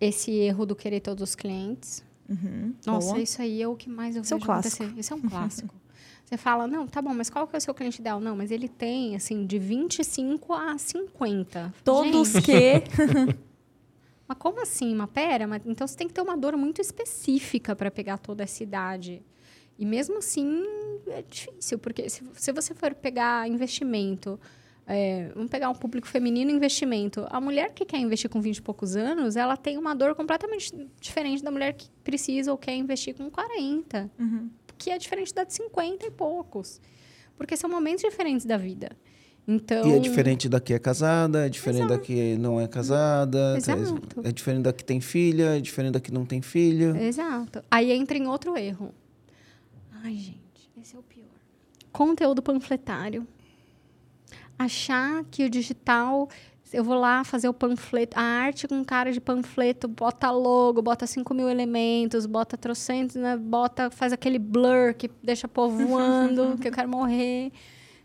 [0.00, 2.02] Esse erro do querer todos os clientes.
[2.26, 3.20] Uhum, Nossa, boa.
[3.20, 4.76] isso aí é o que mais eu Isso vejo é um acontecer.
[4.78, 5.00] Clássico.
[5.00, 5.74] Isso é um clássico.
[6.24, 8.18] Você fala, não, tá bom, mas qual que é o seu cliente ideal?
[8.18, 11.74] Não, mas ele tem, assim, de 25 a 50.
[11.84, 12.44] Todos Gente.
[12.46, 12.82] que...
[14.26, 14.94] mas como assim?
[14.94, 18.42] Mas pera, mas, então você tem que ter uma dor muito específica para pegar toda
[18.42, 19.22] essa idade.
[19.78, 20.62] E mesmo assim,
[21.08, 24.40] é difícil, porque se, se você for pegar investimento,
[24.86, 27.26] é, vamos pegar um público feminino investimento.
[27.28, 30.72] A mulher que quer investir com 20 e poucos anos, ela tem uma dor completamente
[31.00, 34.10] diferente da mulher que precisa ou quer investir com 40.
[34.18, 34.50] Uhum.
[34.78, 36.80] Que é diferente da de 50 e poucos.
[37.36, 38.90] Porque são momentos diferentes da vida.
[39.46, 39.88] Então...
[39.88, 41.94] E é diferente da que é casada, é diferente Exato.
[41.94, 44.20] da que não é casada, Exato.
[44.24, 46.96] é diferente da que tem filha, é diferente da que não tem filha.
[47.00, 47.62] Exato.
[47.70, 48.92] Aí entra em outro erro.
[50.06, 51.26] Ai, gente, esse é o pior.
[51.90, 53.26] Conteúdo panfletário.
[54.56, 56.28] Achar que o digital
[56.72, 61.08] eu vou lá fazer o panfleto, a arte com cara de panfleto, bota logo, bota
[61.08, 63.36] 5 mil elementos, bota trocentos, né?
[63.36, 67.50] bota, faz aquele blur que deixa o povo voando, que eu quero morrer.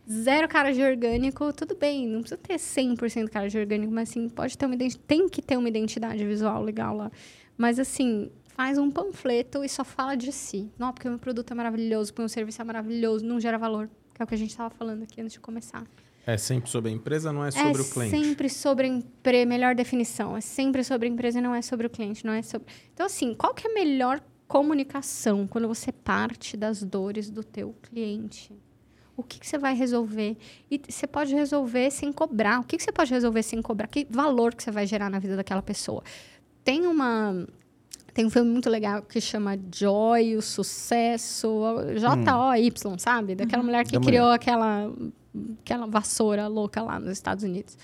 [0.09, 4.27] Zero cara de orgânico, tudo bem, não precisa ter 100% cara de orgânico, mas assim,
[4.27, 4.75] pode ter uma
[5.05, 7.11] tem que ter uma identidade visual legal lá.
[7.55, 8.31] Mas assim,
[8.61, 10.69] faz um panfleto e só fala de si.
[10.77, 13.57] Não, porque o meu produto é maravilhoso, porque o meu serviço é maravilhoso, não gera
[13.57, 13.89] valor.
[14.13, 15.83] Que é o que a gente estava falando aqui antes de começar.
[16.27, 18.11] É sempre sobre a empresa, não é sobre é o cliente.
[18.11, 21.87] sempre sobre a empresa, melhor definição, é sempre sobre a empresa e não é sobre
[21.87, 22.67] o cliente, não é sobre...
[22.93, 27.75] Então, assim, qual que é a melhor comunicação quando você parte das dores do teu
[27.81, 28.53] cliente?
[29.17, 30.37] O que, que você vai resolver?
[30.69, 32.59] E você pode resolver sem cobrar.
[32.59, 33.87] O que, que você pode resolver sem cobrar?
[33.87, 36.03] Que valor que você vai gerar na vida daquela pessoa?
[36.63, 37.47] Tem uma...
[38.13, 41.61] Tem um filme muito legal que chama Joy, o Sucesso,
[41.97, 43.35] J-O-Y, sabe?
[43.35, 44.35] Daquela mulher que Da criou mulher.
[44.35, 44.91] aquela,
[45.61, 47.77] aquela vassoura louca lá nos Estados Unidos.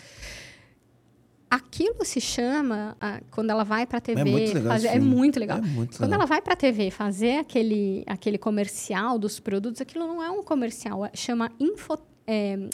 [1.50, 5.00] Aquilo se chama, ah, quando ela vai para a TV, É muito legal fazer, é
[5.00, 5.58] muito legal.
[5.60, 6.20] É muito Quando legal.
[6.20, 10.44] ela vai para a TV fazer aquele, aquele comercial dos produtos, aquilo não é um
[10.44, 11.98] comercial, é- chama info,
[12.28, 12.68] é,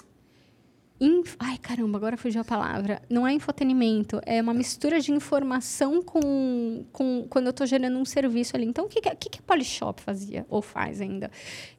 [1.06, 3.02] inf- ai, caramba, agora fugiu a palavra.
[3.10, 8.06] Não é infotenimento, é uma mistura de informação com, com quando eu estou gerando um
[8.06, 8.66] serviço ali.
[8.66, 11.30] Então, o que, que, que que a Polishop fazia ou faz ainda?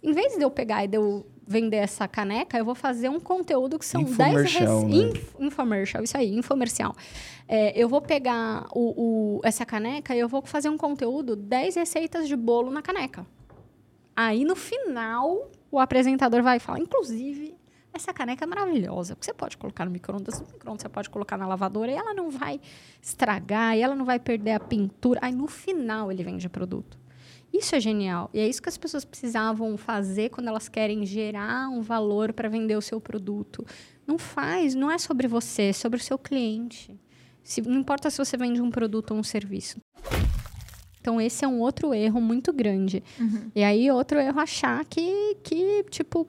[0.02, 3.20] Em vez de eu pegar e de eu vender essa caneca, eu vou fazer um
[3.20, 4.94] conteúdo que são 10 Infomercial, né?
[4.96, 6.94] Inf, infomercial, isso aí, infomercial.
[7.46, 11.76] É, eu vou pegar o, o- essa caneca e eu vou fazer um conteúdo 10
[11.76, 13.26] receitas de bolo na caneca.
[14.16, 17.54] Aí, no final, o apresentador vai falar, inclusive,
[17.94, 19.14] essa caneca é maravilhosa.
[19.14, 22.12] Porque você pode colocar no micro-ondas, no micro-ondas você pode colocar na lavadora e ela
[22.14, 22.60] não vai
[23.02, 25.20] estragar, e ela não vai perder a pintura.
[25.22, 26.98] Aí, no final, ele vende produto.
[27.52, 28.28] Isso é genial.
[28.34, 32.48] E é isso que as pessoas precisavam fazer quando elas querem gerar um valor para
[32.48, 33.64] vender o seu produto.
[34.06, 36.98] Não faz, não é sobre você, é sobre o seu cliente.
[37.44, 39.78] Se- não importa se você vende um produto ou um serviço.
[41.00, 43.04] Então, esse é um outro erro muito grande.
[43.54, 46.26] E aí, outro erro achar que, que tipo,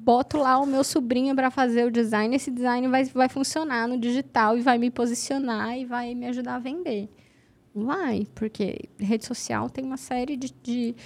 [0.00, 3.98] boto lá o meu sobrinho para fazer o design, esse design vai, vai funcionar no
[3.98, 7.08] digital e vai me posicionar e vai me ajudar a vender.
[7.74, 10.52] Vai, porque rede social tem uma série de.
[10.62, 10.96] de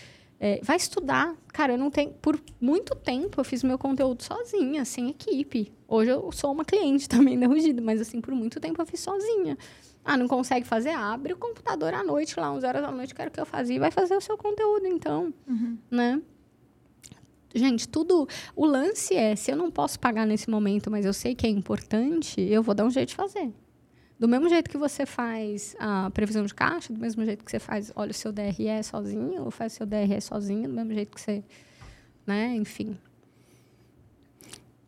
[0.40, 1.34] é, vai estudar.
[1.52, 2.12] Cara, eu não tenho.
[2.12, 5.72] Por muito tempo eu fiz meu conteúdo sozinha, sem equipe.
[5.86, 9.00] Hoje eu sou uma cliente também da Rugido, mas assim, por muito tempo eu fiz
[9.00, 9.58] sozinha.
[10.04, 10.90] Ah, não consegue fazer?
[10.90, 13.78] Abre o computador à noite, lá, 11 horas da noite, quero que eu fazia, e
[13.78, 15.32] vai fazer o seu conteúdo, então.
[15.90, 16.20] Né?
[17.54, 18.28] Gente, tudo.
[18.56, 21.50] O lance é: se eu não posso pagar nesse momento, mas eu sei que é
[21.50, 23.52] importante, eu vou dar um jeito de fazer.
[24.18, 27.58] Do mesmo jeito que você faz a previsão de caixa, do mesmo jeito que você
[27.58, 31.14] faz, olha o seu DRE sozinho, ou faz o seu DRE sozinho, do mesmo jeito
[31.14, 31.42] que você.
[32.26, 32.54] Né?
[32.56, 32.96] Enfim.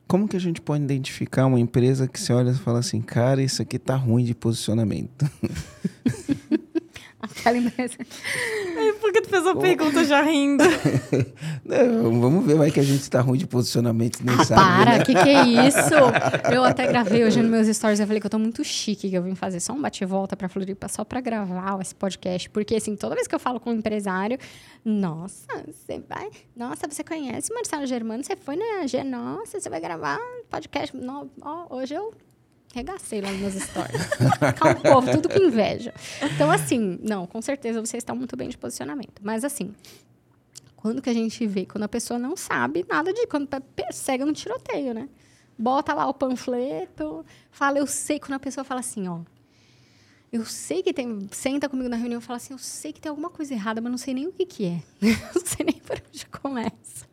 [0.08, 3.42] Como que a gente pode identificar uma empresa que você olha e fala assim, cara,
[3.42, 5.28] isso aqui tá ruim de posicionamento?
[7.46, 7.94] Aquela empresa.
[8.76, 10.64] Ai, Por que tu fez a pergunta já rindo?
[11.64, 14.60] Não, vamos ver, vai que a gente tá ruim de posicionamento, nem Ah, sabe.
[14.60, 15.04] para, né?
[15.04, 15.94] que que é isso?
[16.52, 19.14] Eu até gravei hoje nos meus stories, eu falei que eu tô muito chique, que
[19.16, 22.48] eu vim fazer só um bate-volta pra Floripa, só pra gravar esse podcast.
[22.50, 24.38] Porque, assim, toda vez que eu falo com um empresário,
[24.84, 26.28] nossa, você vai...
[26.56, 28.24] Nossa, você conhece o Marcelo Germano?
[28.24, 29.02] Você foi na G...
[29.04, 30.96] Nossa, você vai gravar um podcast?
[30.96, 32.12] No, ó, hoje eu
[32.76, 34.00] regacei lá nos meus stories.
[34.64, 35.94] Um povo, tudo com inveja.
[36.34, 39.20] Então, assim, não, com certeza você está muito bem de posicionamento.
[39.22, 39.74] Mas, assim,
[40.76, 41.64] quando que a gente vê?
[41.64, 43.26] Quando a pessoa não sabe nada de...
[43.26, 45.08] Quando pe- persegue no tiroteio, né?
[45.58, 48.20] Bota lá o panfleto, fala, eu sei.
[48.20, 49.20] Quando a pessoa fala assim, ó...
[50.36, 51.26] Eu sei que tem...
[51.30, 53.90] Senta comigo na reunião e fala assim, eu sei que tem alguma coisa errada, mas
[53.90, 54.82] não sei nem o que que é.
[55.34, 57.06] não sei nem por onde começa.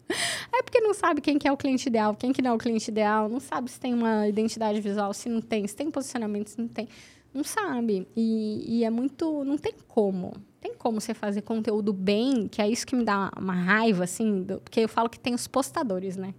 [0.51, 2.57] É porque não sabe quem que é o cliente ideal, quem que não é o
[2.57, 6.49] cliente ideal, não sabe se tem uma identidade visual, se não tem, se tem posicionamento,
[6.49, 6.87] se não tem.
[7.33, 8.07] Não sabe.
[8.15, 9.43] E, e é muito.
[9.43, 10.33] Não tem como.
[10.61, 14.43] Tem como você fazer conteúdo bem, que é isso que me dá uma raiva, assim,
[14.43, 16.33] do- porque eu falo que tem os postadores, né?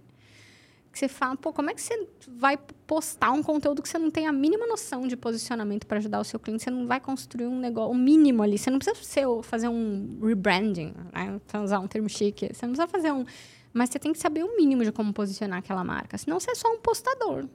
[0.95, 4.09] Que você fala, pô, como é que você vai postar um conteúdo que você não
[4.09, 6.63] tem a mínima noção de posicionamento para ajudar o seu cliente?
[6.63, 8.57] Você não vai construir um negócio, um mínimo ali.
[8.57, 11.41] Você não precisa ser, fazer um rebranding, né?
[11.49, 12.47] Pra usar um termo chique.
[12.53, 13.25] Você não precisa fazer um.
[13.73, 16.17] Mas você tem que saber o mínimo de como posicionar aquela marca.
[16.17, 17.45] Senão você é só um postador.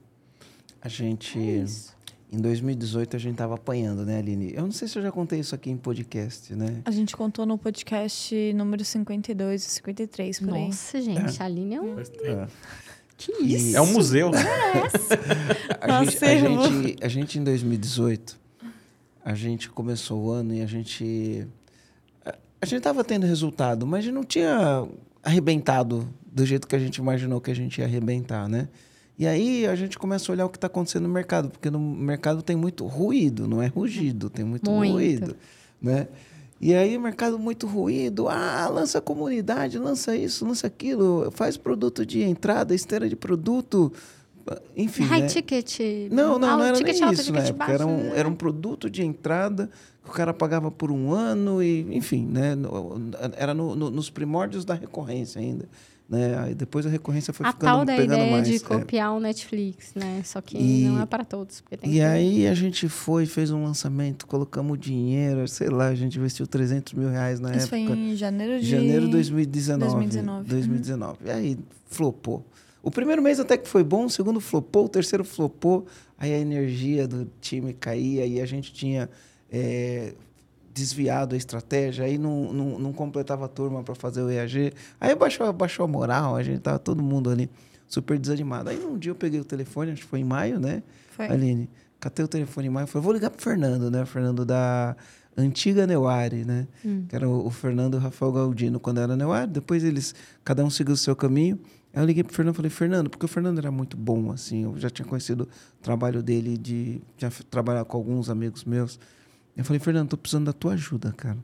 [0.82, 1.96] A gente, É isso.
[2.30, 4.52] em 2018, a gente tava apanhando, né, Aline?
[4.54, 6.82] Eu não sei se eu já contei isso aqui em podcast, né?
[6.84, 10.66] A gente contou no podcast número 52 e 53, por aí.
[10.66, 11.98] Nossa, gente, a Aline é um.
[11.98, 12.48] É.
[13.20, 13.76] Que isso?
[13.76, 14.30] É um museu.
[15.80, 18.38] A gente, a, gente, a gente, em 2018,
[19.24, 21.46] a gente começou o ano e a gente...
[22.60, 24.86] A, gente tava tendo resultado, mas a gente não tinha
[25.22, 28.68] arrebentado do jeito que a gente imaginou que a gente ia arrebentar, né?
[29.18, 31.78] E aí a gente começa a olhar o que está acontecendo no mercado, porque no
[31.78, 34.92] mercado tem muito ruído, não é rugido, tem muito, Muito.
[34.92, 35.36] ruído,
[35.80, 36.08] né?
[36.60, 42.04] E aí o mercado muito ruído, ah, lança comunidade, lança isso, lança aquilo, faz produto
[42.04, 43.90] de entrada, esteira de produto,
[44.76, 45.26] enfim, High né?
[45.26, 45.78] ticket.
[46.10, 47.52] Não, não, ah, não era nem alto, isso época.
[47.54, 48.12] baixo, Era um, né?
[48.14, 49.70] era um produto de entrada
[50.04, 52.54] que o cara pagava por um ano e, enfim, né?
[53.36, 55.66] Era no- no- nos primórdios da recorrência ainda.
[56.10, 56.36] Né?
[56.40, 58.48] Aí depois a recorrência foi a ficando tal da pegando ideia mais.
[58.48, 58.58] de é.
[58.58, 60.20] copiar o Netflix, né?
[60.24, 61.60] Só que E- não é para todos.
[61.60, 65.86] Porque tem E que- aí a gente foi, fez um lançamento, colocamos dinheiro, sei lá,
[65.86, 67.96] a gente investiu 300 mil reais na Isso foi época.
[67.96, 68.66] em janeiro de...
[68.68, 69.92] Janeiro de 2019.
[69.92, 70.48] 2019.
[70.48, 71.18] 2019.
[71.26, 72.44] E aí, flopou.
[72.82, 75.86] O primeiro mês até que foi bom, o segundo flopou, o terceiro flopou.
[76.18, 79.08] Aí a energia do time caía e a gente tinha
[79.52, 80.12] é,
[80.72, 84.72] desviado a estratégia, aí não, não, não completava a turma para fazer o EAG.
[85.00, 87.50] Aí baixou, baixou a moral, a gente tava todo mundo ali
[87.86, 88.70] super desanimado.
[88.70, 90.82] Aí um dia eu peguei o telefone, acho que foi em maio, né?
[91.10, 91.26] Foi.
[91.26, 91.68] Aline,
[91.98, 94.02] catei o telefone em maio e falei, vou ligar pro Fernando, né?
[94.02, 94.96] O Fernando da
[95.36, 96.68] antiga Neuari, né?
[96.84, 97.04] Hum.
[97.08, 99.50] Que era o, o Fernando e o Rafael Galdino quando era Neuari.
[99.50, 100.14] Depois eles,
[100.44, 101.58] cada um seguiu o seu caminho.
[101.92, 104.62] Aí eu liguei pro Fernando e falei, Fernando, porque o Fernando era muito bom, assim.
[104.62, 105.48] Eu já tinha conhecido
[105.78, 108.98] o trabalho dele, de já trabalhar com alguns amigos meus.
[109.56, 111.38] Eu falei, Fernando, tô precisando da tua ajuda, cara.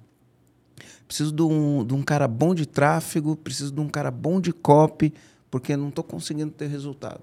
[1.07, 4.53] Preciso de um, de um cara bom de tráfego, preciso de um cara bom de
[4.53, 5.15] copy,
[5.51, 7.23] porque não tô conseguindo ter resultado.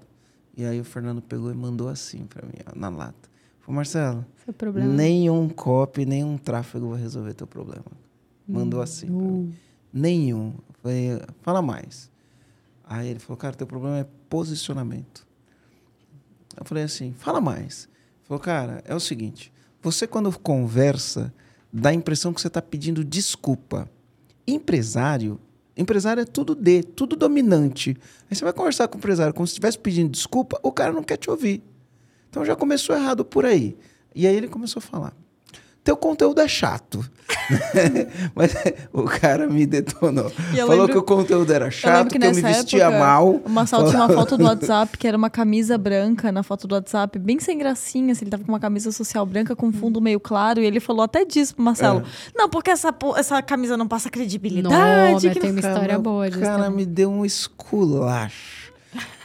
[0.56, 3.28] E aí o Fernando pegou e mandou assim para mim, ó, na lata.
[3.60, 4.26] Falei, Marcelo,
[4.94, 7.84] nenhum copy, nenhum tráfego vai resolver teu problema.
[8.46, 9.06] Mandou assim.
[9.06, 9.54] pra mim.
[9.92, 10.54] Nenhum.
[10.56, 12.10] Eu Falei, fala mais.
[12.86, 15.26] Aí ele falou, cara, teu problema é posicionamento.
[16.56, 17.84] Eu falei assim, fala mais.
[17.84, 19.52] Ele falou, cara, é o seguinte,
[19.84, 21.32] você quando conversa,
[21.70, 23.88] dá a impressão que você está pedindo desculpa.
[24.46, 25.38] Empresário,
[25.76, 27.96] empresário é tudo D, tudo dominante.
[28.30, 31.02] Aí você vai conversar com o empresário como se estivesse pedindo desculpa, o cara não
[31.02, 31.62] quer te ouvir.
[32.30, 33.76] Então já começou errado por aí.
[34.14, 35.23] E aí ele começou a falar.
[35.84, 37.04] Teu conteúdo é chato.
[38.34, 38.54] Mas
[38.92, 40.32] o cara me detonou.
[40.54, 42.84] Eu Falou lembro- que o conteúdo era Eu chato, lembro que, que eu me vestia
[42.84, 43.30] época, mal.
[43.44, 46.74] O Marcelo tinha uma foto do WhatsApp que era uma camisa branca na foto do
[46.74, 48.12] WhatsApp, bem sem gracinha.
[48.12, 50.60] Assim, ele tava com uma camisa social branca com fundo meio claro.
[50.60, 52.02] E ele falou até disso pro Marcelo.
[52.34, 55.12] Não, porque essa, essa camisa não passa credibilidade.
[55.12, 56.76] Nossa, que tem uma Cara, história o boa disso cara também.
[56.78, 58.63] me deu um esculacho.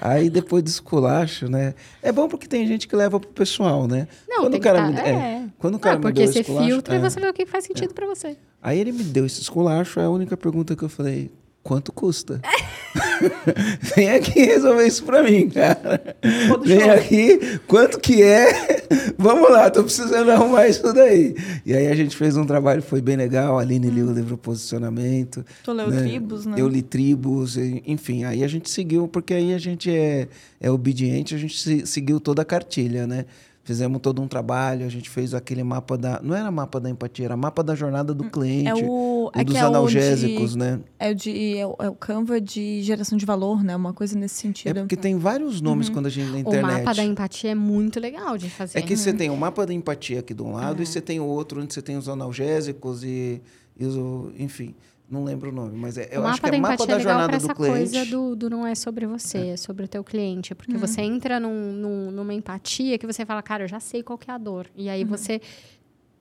[0.02, 1.74] Aí depois do esculacho, né?
[2.02, 4.08] É bom porque tem gente que leva pro pessoal, né?
[4.28, 5.44] Não, quando o cara que me, tá- é, é.
[5.58, 7.02] quando o cara Ah, me porque deu você esculacho, filtra e é.
[7.02, 8.38] você vê o que faz sentido pra você.
[8.62, 11.32] Aí ele me deu esse esculacho, a única pergunta que eu falei,
[11.64, 12.42] quanto custa?
[13.96, 16.16] Vem aqui resolver isso pra mim, cara.
[16.64, 18.80] Vem aqui, quanto que é?
[19.18, 21.36] Vamos lá, tô precisando arrumar isso daí.
[21.66, 24.38] E aí a gente fez um trabalho, foi bem legal, a Aline liu o livro
[24.38, 25.46] Posicionamento.
[25.64, 26.56] Tu leu Tribos, né?
[26.58, 30.28] Eu li Tribos, enfim, aí a gente seguiu, porque aí a gente é,
[30.62, 33.26] é obediente, a gente se- seguiu toda a cartilha, né?
[33.64, 36.20] Fizemos todo um trabalho, a gente fez aquele mapa da.
[36.24, 38.68] Não era mapa da empatia, era mapa da jornada do cliente.
[38.70, 39.30] É o.
[39.36, 40.80] É dos é o analgésicos, de, né?
[40.98, 43.76] É o, de, é, o, é o Canva de geração de valor, né?
[43.76, 44.80] Uma coisa nesse É sentido.
[44.80, 46.80] porque tem vários nomes quando a gente na O internet.
[46.80, 48.80] mapa da empatia é muito legal de fazer.
[48.80, 51.20] É que você tem o mapa da empatia aqui de um lado e você tem
[51.20, 53.40] o outro onde você tem os analgésicos e,
[53.78, 53.96] e os,
[54.40, 54.74] enfim,
[55.10, 56.88] não lembro o nome, mas é, eu o acho mapa que da é mapa empatia
[56.88, 57.78] da é legal jornada pra do essa cliente.
[57.92, 60.54] coisa do, do não é sobre você, é, sobre o teu cliente.
[60.56, 60.80] Porque Uhum.
[60.80, 64.30] você entra num, num- numa empatia que você fala, cara, eu já sei qual que
[64.30, 64.68] é a dor.
[64.76, 64.92] E Uhum.
[64.92, 65.42] aí você...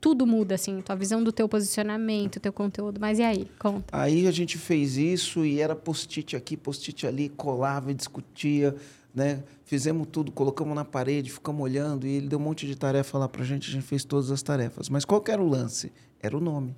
[0.01, 3.01] Tudo muda, assim, tua visão do teu posicionamento, teu conteúdo.
[3.01, 3.51] Mas e aí?
[3.59, 3.86] Conta.
[4.01, 8.76] Aí a gente fez isso e era post-it aqui, post-it ali, colava e discutia,
[9.12, 9.43] né?
[9.64, 13.28] Fizemos tudo, colocamos na parede, ficamos olhando e ele deu um monte de tarefa lá
[13.28, 14.89] pra gente, a gente fez todas as tarefas.
[14.89, 15.91] Mas qual que era o lance?
[16.22, 16.76] Era o nome,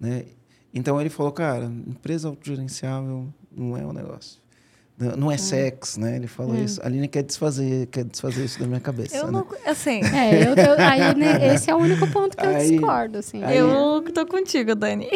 [0.00, 0.24] né?
[0.72, 4.38] Então ele falou, cara, empresa autogerenciável não é um negócio.
[4.96, 6.16] Não- Não é sex, né?
[6.16, 6.60] Ele falou É.
[6.60, 6.80] isso.
[6.82, 9.16] A Aline quer desfazer, quer desfazer isso da minha cabeça.
[9.16, 9.32] Eu né?
[9.32, 9.46] não.
[9.70, 10.00] Assim.
[10.04, 13.42] É, eu, eu- aí, né, esse é o único ponto que eu Aí- discordo, assim.
[13.42, 15.08] aí- Eu tô contigo, Dani.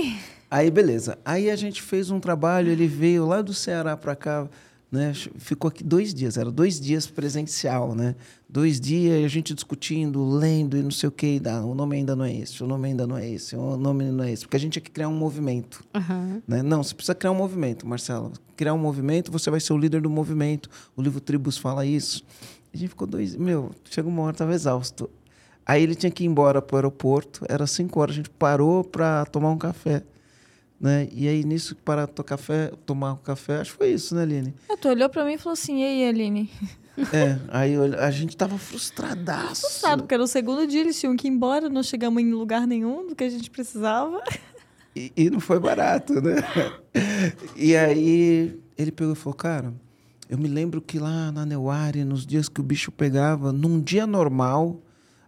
[0.50, 1.18] Aí, beleza.
[1.24, 4.48] Aí a gente fez um trabalho, ele veio lá do Ceará para cá,
[4.94, 5.12] né?
[5.36, 8.14] Ficou aqui dois dias, era dois dias presencial, né?
[8.48, 11.42] Dois dias, a gente discutindo, lendo e não sei o que.
[11.44, 14.04] Ah, o nome ainda não é esse, o nome ainda não é esse, o nome
[14.04, 14.44] não é esse.
[14.44, 15.84] Porque a gente tinha que criar um movimento.
[15.92, 16.40] Aham.
[16.46, 16.62] Né?
[16.62, 18.32] Não, você precisa criar um movimento, Marcelo.
[18.56, 20.70] Criar um movimento, você vai ser o líder do movimento.
[20.96, 22.24] O livro Tribus fala isso.
[22.72, 23.34] A gente ficou dois.
[23.34, 25.10] Meu, chegou uma hora, estava exausto.
[25.66, 28.84] Aí ele tinha que ir embora para o aeroporto, era cinco horas, a gente parou
[28.84, 30.02] para tomar um café.
[30.80, 31.08] Né?
[31.12, 34.54] E aí, nisso, para café, tomar um café, acho que foi isso, né, Aline?
[34.68, 36.50] É, tu olhou pra mim e falou assim: e aí, Aline?
[37.12, 39.66] é, aí eu- a gente tava frustradaço.
[39.80, 42.66] Sabe, porque era o segundo dia, eles tinham que ir embora, não chegamos em lugar
[42.66, 44.22] nenhum do que a gente precisava.
[44.94, 46.36] E, e não foi barato, né?
[47.56, 49.74] E aí ele pegou e falou, cara,
[50.28, 54.06] eu me lembro que lá na Neuari, nos dias que o bicho pegava, num dia
[54.06, 54.80] normal,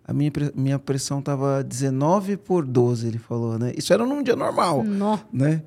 [0.06, 3.72] a minha, minha pressão tava 19 por 12, ele falou, né?
[3.76, 5.18] Isso era num dia normal, Nó.
[5.32, 5.62] né?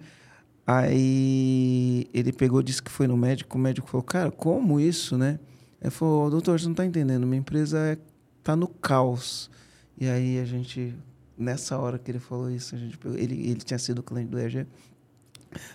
[0.65, 5.39] Aí ele pegou, disse que foi no médico, o médico falou, cara, como isso, né?
[5.81, 7.97] Ele falou, doutor, você não tá entendendo, minha empresa é,
[8.43, 9.49] tá no caos.
[9.97, 10.93] E aí a gente,
[11.37, 14.39] nessa hora que ele falou isso, a gente pegou, ele, ele tinha sido cliente do
[14.39, 14.65] EG.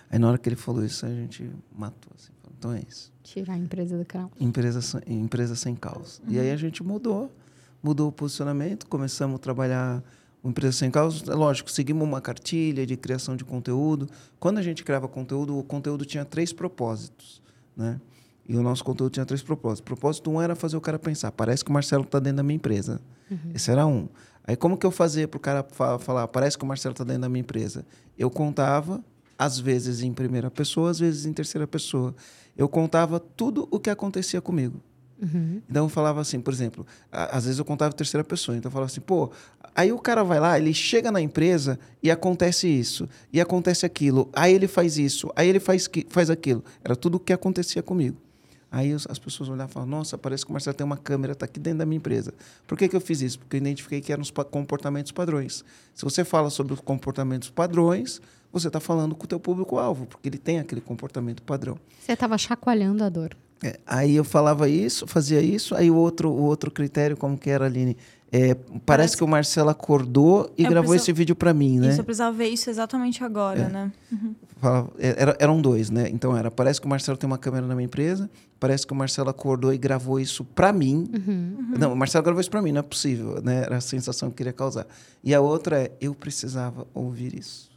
[0.09, 3.11] Aí na hora que ele falou isso, a gente matou, assim, falou, então é isso.
[3.21, 4.31] Tirar a empresa do canal.
[4.39, 6.21] Empresa, sem- empresa sem caos.
[6.27, 6.41] E Uhum.
[6.41, 7.29] aí a gente mudou,
[7.85, 10.03] mudou o posicionamento, começamos a trabalhar
[10.41, 11.23] o Empresa Sem Caos.
[11.27, 14.09] É lógico, seguimos uma cartilha de criação de conteúdo.
[14.39, 17.39] Quando a gente criava conteúdo, o conteúdo tinha três propósitos,
[17.77, 18.01] né?
[18.47, 19.81] E o nosso conteúdo tinha três propósitos.
[19.81, 22.43] O propósito um era fazer o cara pensar, parece que o Marcelo está dentro da
[22.43, 22.99] minha empresa.
[23.53, 24.07] Esse era um.
[24.47, 27.03] Aí como que eu fazia para o cara fa- falar, parece que o Marcelo está
[27.03, 27.85] dentro da minha empresa?
[28.17, 29.03] Eu contava,
[29.37, 32.15] às vezes em primeira pessoa, às vezes em terceira pessoa.
[32.57, 34.81] Eu contava tudo o que acontecia comigo.
[35.69, 38.69] Então eu falava assim, por exemplo, a- às vezes eu contava em terceira pessoa, então
[38.69, 39.31] eu falava assim, pô,
[39.73, 44.29] aí o cara vai lá, ele chega na empresa e acontece isso, e acontece aquilo,
[44.33, 46.63] aí ele faz isso, aí ele faz, que- faz aquilo.
[46.83, 48.17] Era tudo o que acontecia comigo.
[48.71, 51.45] Aí as pessoas olhavam e falavam, nossa, parece que o Marcelo tem uma câmera, está
[51.45, 52.33] aqui dentro da minha empresa.
[52.67, 53.39] Por que, que eu fiz isso?
[53.39, 55.63] Porque eu identifiquei que eram os comportamentos padrões.
[55.93, 58.19] Se você fala sobre os comportamentos padrões,
[58.51, 61.77] você está falando com o teu público-alvo, porque ele tem aquele comportamento padrão.
[62.01, 63.37] Você estava chacoalhando a dor.
[63.63, 67.49] É, aí eu falava isso, fazia isso, aí o outro, o outro critério, como que
[67.49, 67.95] era, Aline?
[68.31, 71.79] É, parece, Parece- que o Marcelo acordou e Eu gravou preciso- esse vídeo para mim,
[71.79, 71.89] né?
[71.89, 73.91] Isso, eu precisava ver isso exatamente agora, né?
[74.57, 76.09] Falava- é, era- eram dois, né?
[76.09, 78.29] Então era, parece que o Marcelo tem uma câmera na minha empresa,
[78.59, 81.07] parece que o Marcelo acordou e gravou isso para mim.
[81.79, 83.61] Não, o Marcelo gravou isso para mim, não é possível, né?
[83.63, 84.85] Era a sensação que eu queria causar.
[85.23, 87.69] E a outra é, eu precisava ouvir isso.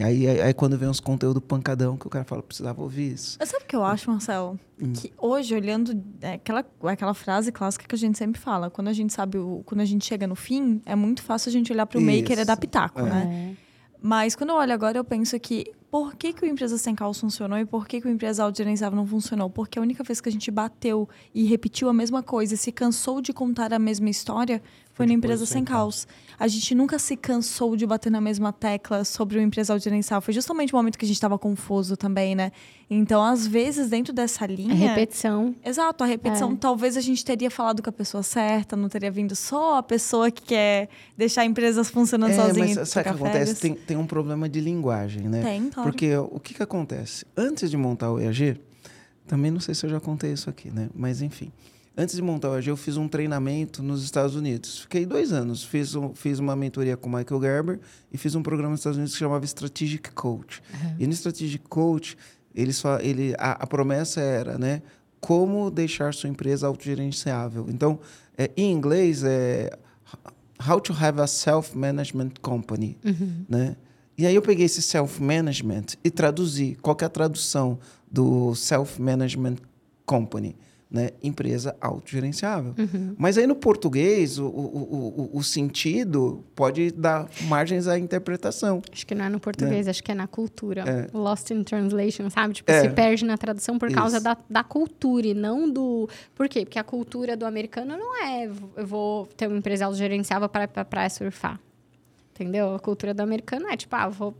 [0.00, 3.12] E aí, aí, aí quando vem uns conteúdo pancadão que o cara fala, precisava ouvir
[3.12, 3.36] isso.
[3.38, 4.58] Mas sabe o que eu acho, Marcelo?
[4.82, 4.94] Hum.
[4.94, 8.94] Que hoje, olhando é, aquela, aquela frase clássica que a gente sempre fala, quando a
[8.94, 11.84] gente sabe, o, quando a gente chega no fim, é muito fácil a gente olhar
[11.84, 13.02] para o meio e querer dar pitaco, É.
[13.02, 13.56] né?
[14.02, 17.18] Mas quando eu olho agora, eu penso que por que, que o Empresa Sem Caos
[17.18, 19.50] funcionou e por que, que o Empresa Autogerenciável não funcionou?
[19.50, 22.70] Porque a única vez que a gente bateu e repetiu a mesma coisa e se
[22.70, 24.62] cansou de contar a mesma história
[24.92, 26.06] foi na depois Empresa Sem Sem Caos.
[26.38, 30.22] A gente nunca se cansou de bater na mesma tecla sobre o Empresa Autogerenciável.
[30.22, 32.52] Foi justamente o momento que a gente estava confuso também, né?
[32.92, 34.74] Então, às vezes, dentro dessa linha...
[34.74, 35.54] repetição.
[35.64, 36.52] Exato, a repetição.
[36.52, 36.56] É.
[36.56, 40.28] Talvez a gente teria falado com a pessoa certa, não teria vindo só a pessoa
[40.30, 42.74] que quer deixar empresas funcionando É, sozinha.
[42.74, 43.54] mas sabe o que acontece?
[43.60, 45.40] Tem, tem um problema de linguagem, né?
[45.40, 45.90] Tem, claro.
[45.92, 47.24] Porque o que, que acontece?
[47.36, 48.60] Antes de montar o EAG,
[49.26, 50.88] também não sei se eu já contei isso aqui, né?
[50.94, 51.50] Mas enfim.
[51.96, 54.80] Antes de montar o EAG, eu fiz um treinamento nos Estados Unidos.
[54.80, 55.62] Fiquei dois anos.
[55.64, 57.80] Fiz, um- fiz uma mentoria com o Michael Gerber
[58.12, 60.62] e fiz um programa nos Estados Unidos que chamava Strategic Coach.
[60.98, 62.16] E no Strategic Coach,
[62.54, 64.82] eles fa- ele, a, a promessa era, né?
[65.20, 67.66] Como deixar sua empresa autogerenciável.
[67.68, 67.98] Então,
[68.38, 69.70] é, em inglês, é
[70.66, 72.98] How to have a Self-Management Company,
[73.48, 73.76] né?
[74.20, 76.76] E aí eu peguei esse self-management e traduzi.
[76.82, 77.78] Qual que é a tradução
[78.10, 79.56] do self-management
[80.04, 80.54] company?
[80.90, 81.10] Né?
[81.22, 82.74] Empresa autogerenciável.
[83.16, 88.82] Mas aí no português, o, o, o, o- sentido pode dar margens à interpretação.
[88.92, 91.08] Acho que não é no português, acho que é na cultura.
[91.14, 92.54] Lost in translation, sabe?
[92.54, 92.82] Tipo, É.
[92.82, 96.08] se perde na tradução por causa da, da cultura e não do.
[96.34, 96.64] Por quê?
[96.66, 101.08] Porque a cultura do americano não é eu vou ter uma empresa autogerenciável para praia
[101.08, 101.58] surfar.
[102.42, 102.74] Entendeu?
[102.74, 104.34] A cultura do americano é tipo, ah, vou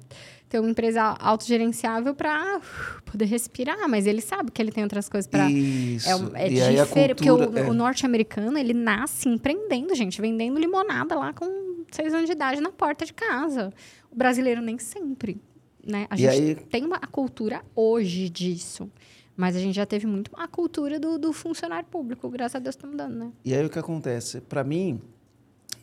[0.49, 2.61] ter uma empresa autogerenciável para
[3.05, 6.09] poder respirar, mas ele sabe que ele tem outras coisas para Isso.
[6.35, 6.49] é, é
[6.85, 7.69] diferente, porque o, é.
[7.69, 12.73] o norte-americano, ele nasce empreendendo, gente, vendendo limonada lá com seis anos de idade na
[12.73, 13.73] porta de casa.
[14.11, 15.41] O brasileiro nem sempre,
[15.87, 16.07] né?
[16.11, 18.91] A E gente aí- tem uma a cultura hoje disso.
[19.37, 22.75] Mas a gente já teve muito a cultura do, do funcionário público, graças a Deus
[22.75, 23.33] estamos dando, né?
[23.43, 24.39] E aí o que acontece?
[24.43, 25.01] Para mim,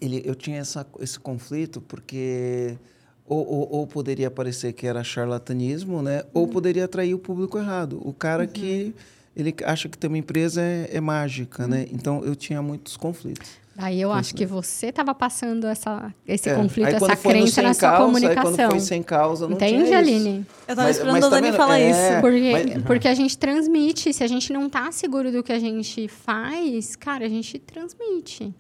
[0.02, 2.78] ele, eu tinha essa, esse conflito porque
[3.26, 6.24] ou, ou, ou poderia parecer que era charlatanismo, né?
[6.34, 8.00] Ou poderia atrair o público errado.
[8.04, 8.94] O cara que
[9.36, 11.86] ele acha que ter uma empresa é, é mágica, né?
[11.92, 13.50] Então eu tinha muitos conflitos.
[13.80, 16.56] Aí eu acho que você estava passando essa, esse É.
[16.56, 18.50] conflito, Aí, essa crença na sua causa, comunicação.
[18.50, 20.10] Aí quando foi sem causa, não Entende, tinha isso.
[20.10, 20.46] Aline?
[20.68, 21.90] Eu tava Mas- esperando mas a Dani falar É.
[21.92, 22.22] isso.
[22.22, 24.12] Porque, Mas- porque a gente transmite.
[24.14, 28.52] Se a gente não tá seguro do que a gente faz, cara, a gente transmite.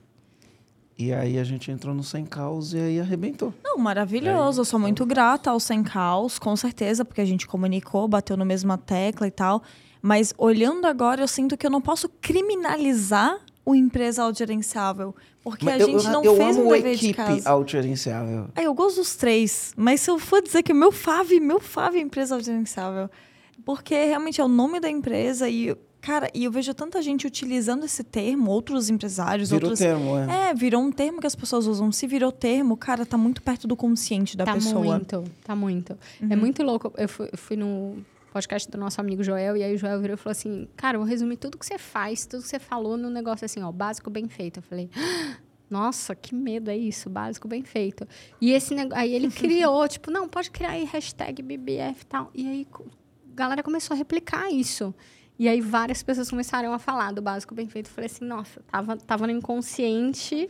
[0.99, 3.53] E aí a gente entrou no sem causa e aí arrebentou.
[3.63, 4.61] Não, maravilhoso.
[4.61, 8.43] Eu sou muito grata ao Sem Caos, com certeza, porque a gente comunicou, bateu na
[8.43, 9.61] mesma tecla e tal.
[10.01, 15.13] Mas olhando agora, eu sinto que eu não posso criminalizar o empresa autogerenciável.
[15.43, 17.49] Porque Mas a gente eu, não eu fez amo um o dever de equipe casa.
[17.49, 18.47] autogerenciável.
[18.55, 21.59] É, eu gosto dos três, mas se eu for dizer que o meu FAV, meu
[21.59, 23.09] FAV é empresa autogerenciável.
[23.65, 27.83] Porque realmente é o nome da empresa e, cara, e eu vejo tanta gente utilizando
[27.85, 29.79] esse termo, outros empresários, Virou outros.
[29.79, 30.49] termo, é.
[30.49, 31.91] É, virou um termo que as pessoas usam.
[31.91, 34.83] Se virou termo, cara, tá muito perto do consciente da tá pessoa.
[34.97, 35.97] muito, tá muito.
[36.29, 36.93] É muito louco.
[36.97, 37.97] Eu fui, eu fui no
[38.31, 41.01] podcast do nosso amigo Joel, e aí o Joel virou e falou assim: Cara, eu
[41.01, 44.09] vou resumir tudo que você faz, tudo que você falou no negócio assim, ó, básico
[44.09, 44.57] bem feito.
[44.59, 44.89] Eu falei.
[44.95, 45.37] "Ah,
[45.69, 48.07] Nossa, que medo é isso, básico bem feito.
[48.39, 48.93] E esse nego...
[48.95, 52.31] aí ele criou, tipo, não, pode criar aí hashtag BBF e tal.
[52.33, 52.85] E aí co-
[53.35, 54.95] galera começou a replicar isso.
[55.39, 57.87] E aí várias pessoas começaram a falar do básico bem feito.
[57.87, 60.49] Eu falei assim, nossa, tava, tava no inconsciente.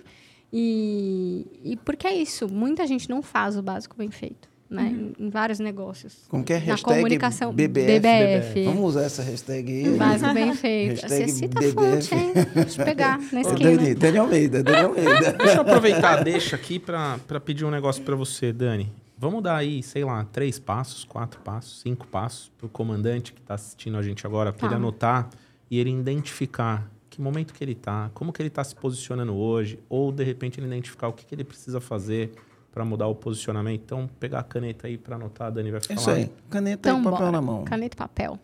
[0.51, 4.47] E, e porque é isso, muita gente não faz o básico bem feito.
[4.69, 4.83] Né?
[4.83, 5.27] Uhum.
[5.27, 6.25] Em, vários negócios.
[6.27, 6.59] Como que é?
[6.59, 7.53] Na Hashtag comunicação.
[7.53, 7.99] BBF.
[7.99, 8.65] BBF.
[8.65, 9.97] Vamos usar essa hashtag aí.
[9.97, 11.01] Básico bem feito.
[11.01, 11.73] Você Hashtag cita a BBF.
[11.73, 12.33] fonte, hein?
[12.53, 13.77] Deixa eu pegar na esquina.
[13.77, 15.33] Dani, Dani Almeida, Dani Almeida.
[15.33, 18.91] Deixa eu aproveitar, deixa aqui pra pedir um negócio pra você, Dani.
[19.17, 23.55] Vamos dar aí, sei lá, três passos, quatro passos, cinco passos pro comandante que tá
[23.55, 24.65] assistindo a gente agora, Tá.
[24.67, 25.29] ele anotar
[25.71, 29.79] e ele identificar que momento que ele tá, como que ele tá se posicionando hoje,
[29.89, 32.31] ou de repente ele identificar o que, que ele precisa fazer
[32.71, 33.81] pra mudar o posicionamento.
[33.83, 35.99] Então, pegar a caneta aí pra anotar, a Dani vai falar.
[35.99, 36.31] isso aí.
[36.47, 37.31] Caneta Então, e papel bora.
[37.31, 37.63] na mão.
[37.65, 38.39] Caneta e papel.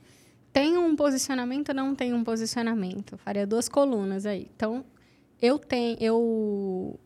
[0.51, 3.15] Tem um posicionamento ou não tem um posicionamento?
[3.17, 4.49] Faria duas colunas aí.
[4.55, 4.83] Então,
[5.39, 6.99] eu tenho, eu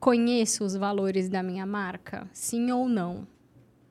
[0.00, 2.28] conheço os valores da minha marca?
[2.32, 3.26] Sim ou não?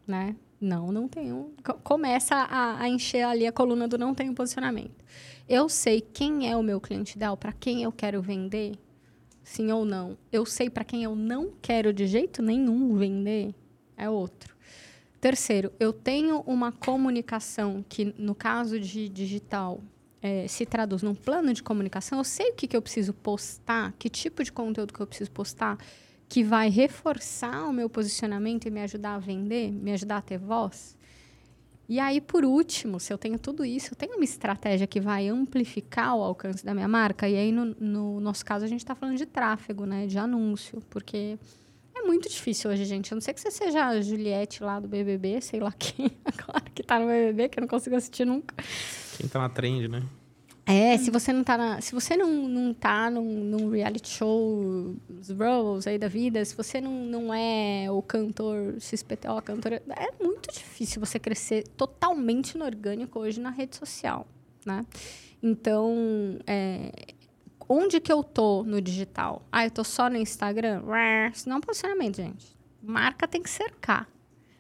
[0.08, 0.36] Né?
[0.60, 1.52] Não, não tenho.
[1.64, 5.04] Co- Começa a, a encher ali a coluna do não tenho posicionamento.
[5.48, 8.74] Eu sei quem é o meu cliente ideal, para quem eu quero vender?
[9.44, 10.18] Sim ou não?
[10.32, 13.54] Eu sei para quem eu não quero de jeito nenhum vender?
[13.96, 14.56] É outro.
[15.22, 19.80] Terceiro, eu tenho uma comunicação que, no caso de digital,
[20.28, 22.18] eh, se traduz num plano de comunicação.
[22.18, 25.32] Eu sei o que, que eu preciso postar, que tipo de conteúdo que eu preciso
[25.32, 25.78] postar,
[26.28, 30.38] que vai reforçar o meu posicionamento e me ajudar a vender, me ajudar a ter
[30.38, 30.98] voz.
[31.90, 35.30] E aí, por último, se eu tenho tudo isso, eu tenho uma estratégia que vai
[35.30, 37.30] amplificar o alcance da minha marca.
[37.30, 40.06] E aí, no, no nosso caso, a gente está falando de tráfego, né?
[40.06, 41.40] De anúncio, porque
[41.96, 43.14] é muito difícil hoje, gente.
[43.14, 46.66] A não ser que você seja a Juliette lá do BBB, sei lá quem agora
[46.76, 48.54] que tá no BBB, que eu não consigo assistir nunca.
[49.18, 50.04] Quem tá na trend, né?
[50.68, 54.98] É, se você não tá na, se você não, não tá num, num reality show,
[55.10, 59.82] os Rolls aí da vida, se você não, não é o cantor XPTO, a cantora,
[59.90, 64.28] é muito difícil você crescer totalmente no orgânico hoje na rede social,
[64.66, 64.86] né?
[65.42, 66.92] Então, é,
[67.70, 69.48] onde que eu tô no digital?
[69.50, 70.84] Ah, eu tô só no Instagram?
[71.34, 72.58] Isso não é um posicionamento, gente.
[72.84, 74.06] Marca tem que cercar.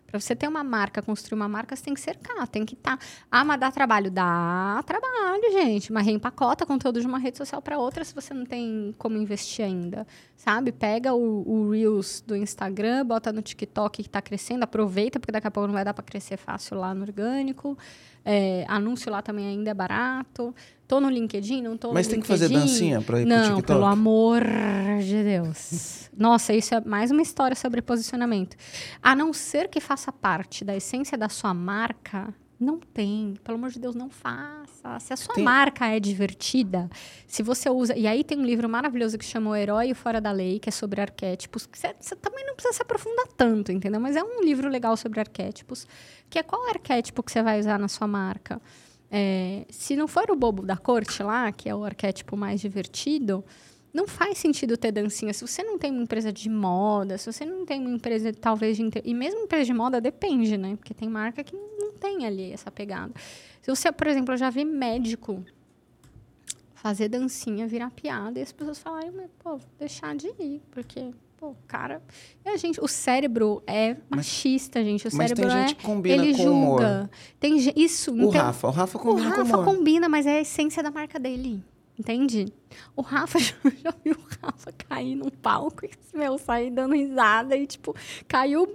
[0.07, 2.97] Para você ter uma marca, construir uma marca, você tem que cercar, tem que estar.
[3.29, 4.09] Ah, mas dá trabalho?
[4.09, 5.91] Dá trabalho, gente.
[5.91, 9.65] Mas reempacota conteúdo de uma rede social para outra se você não tem como investir
[9.65, 10.07] ainda.
[10.37, 10.71] Sabe?
[10.71, 15.47] Pega o, o Reels do Instagram, bota no TikTok que está crescendo, aproveita, porque daqui
[15.47, 17.77] a pouco não vai dar para crescer fácil lá no orgânico.
[18.23, 20.55] É, anúncio lá também ainda é barato.
[20.87, 23.43] Tô no LinkedIn, não tô Mas no tem que fazer dancinha pra ir pro Não,
[23.57, 23.67] TikTok?
[23.67, 24.41] pelo amor
[25.03, 26.09] de Deus.
[26.17, 28.55] Nossa, isso é mais uma história sobre posicionamento.
[29.03, 33.33] A não ser que faça parte da essência da sua marca, não tem.
[33.43, 34.97] Pelo amor de Deus, não faça.
[35.01, 36.89] Se a sua Tem- marca é divertida,
[37.27, 37.93] se você usa.
[37.95, 40.57] E aí tem um livro maravilhoso que chama O Herói e o Fora da Lei,
[40.57, 41.67] que é sobre arquétipos.
[41.71, 43.99] Você, você também não precisa se aprofundar tanto, entendeu?
[43.99, 45.85] Mas é um livro legal sobre arquétipos.
[46.29, 48.59] Que é qual arquétipo que você vai usar na sua marca?
[49.09, 53.43] É, se não for o bobo da corte lá, que é o arquétipo mais divertido,
[53.93, 55.33] não faz sentido ter dancinha.
[55.33, 58.75] Se você não tem uma empresa de moda, se você não tem uma empresa talvez
[58.77, 58.83] de...
[58.83, 60.75] inte- E mesmo empresa de moda depende, né?
[60.75, 63.13] Porque tem marca que não tem ali essa pegada.
[63.61, 65.43] Se você, por exemplo, eu já vi médico
[66.75, 71.55] fazer dancinha, virar piada, e as pessoas falarem, pô, vou deixar de ir, porque, pô,
[71.67, 72.01] cara...
[72.43, 75.07] E a gente, o cérebro é machista, gente.
[75.07, 75.67] O Mas cérebro tem é...
[75.67, 76.51] gente que combina ele com julga.
[76.51, 77.09] humor.
[77.39, 78.11] Tem isso.
[78.11, 79.65] O tem- Rafa, o Rafa o combina com Rafa humor.
[79.65, 81.63] combina, mas é a essência da marca dele.
[81.99, 82.53] Entende?
[82.95, 87.55] O Rafa, eu já vi o Rafa cair num palco e, meu, sair dando risada
[87.55, 87.95] e, tipo,
[88.27, 88.67] caiu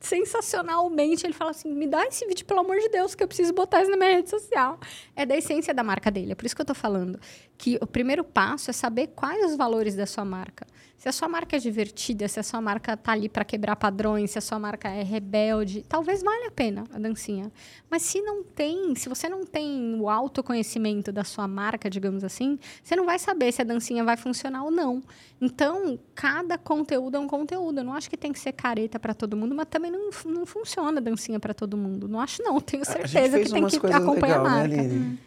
[0.00, 1.26] sensacionalmente.
[1.26, 3.82] Ele fala assim: me dá esse vídeo, pelo amor de Deus, que eu preciso botar
[3.82, 4.78] isso na minha rede social.
[5.14, 6.32] É da essência da marca dele.
[6.32, 7.18] É por isso que eu tô falando
[7.58, 10.66] que o primeiro passo é saber quais os valores da sua marca.
[10.96, 14.30] Se a sua marca é divertida, se a sua marca tá ali para quebrar padrões,
[14.30, 17.52] se a sua marca é rebelde, talvez valha a pena a dancinha.
[17.90, 22.58] Mas se não tem, se você não tem o autoconhecimento da sua marca, digamos assim,
[22.82, 25.02] você não vai saber se a dancinha vai funcionar ou não.
[25.40, 27.80] Então, cada conteúdo é um conteúdo.
[27.80, 30.46] Eu não acho que tem que ser careta para todo mundo, mas também não, não
[30.46, 32.08] funciona a dancinha para todo mundo.
[32.08, 34.82] Não acho não, tenho certeza que tem que acompanhar legais, a marca.
[34.82, 35.18] né?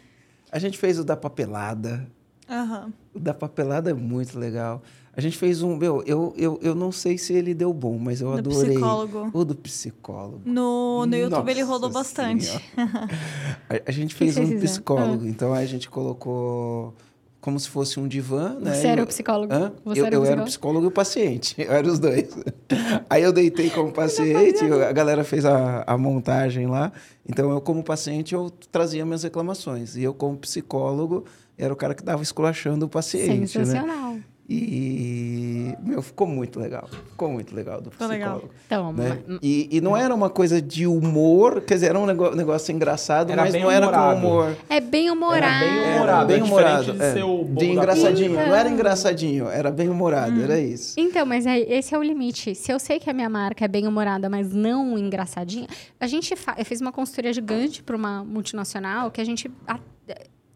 [0.50, 2.10] A gente fez o da papelada.
[2.50, 2.92] Aham.
[3.14, 4.82] O da papelada é muito legal.
[5.16, 5.76] A gente fez um.
[5.76, 8.70] Meu, eu, eu, eu não sei se ele deu bom, mas eu Do adorei.
[8.70, 9.30] psicólogo.
[9.32, 10.40] O do psicólogo.
[10.44, 12.48] No, no YouTube ele rodou bastante.
[13.68, 14.60] A, a gente fez um fizeram?
[14.60, 16.94] psicólogo, então a gente colocou
[17.40, 18.74] como se fosse um divã, né?
[18.74, 19.52] Você era o psicólogo?
[19.52, 19.72] Hã?
[19.84, 20.46] Você eu era o eu era o psicólogo?
[20.46, 21.54] psicólogo e o paciente.
[21.58, 22.28] Eu era os dois.
[23.08, 26.92] Aí eu deitei como paciente, a galera fez a, a montagem lá.
[27.28, 29.96] Então eu, como paciente, eu trazia minhas reclamações.
[29.96, 31.24] E eu, como psicólogo,
[31.60, 33.40] era o cara que estava esculachando o paciente.
[33.40, 33.46] Né?
[33.64, 34.16] Sensacional.
[34.52, 36.88] E, meu, ficou muito legal.
[37.10, 38.48] Ficou muito legal do Ficou psicólogo.
[38.48, 38.50] legal.
[38.66, 39.18] Então, né?
[39.40, 43.30] E, e não era uma coisa de humor, quer dizer, era um negócio, negócio engraçado,
[43.30, 44.18] Era mas bem não era com humorado.
[44.26, 44.56] humor.
[44.68, 45.44] é bem humorado.
[45.46, 46.26] Era bem Era humorado.
[46.26, 46.78] bem é humorado.
[46.84, 47.12] diferente de é.
[47.14, 48.34] ser o bobo de da engraçadinho.
[48.34, 48.48] corte.
[48.48, 50.94] Não era engraçadinho, era bem humorado, era isso.
[50.98, 52.54] Então, mas é, esse é o limite.
[52.56, 55.68] Se eu sei que a minha marca é bem humorada, mas não engraçadinha,
[56.00, 59.78] a gente fa eu fiz uma consultoria gigante para uma multinacional que a gente a-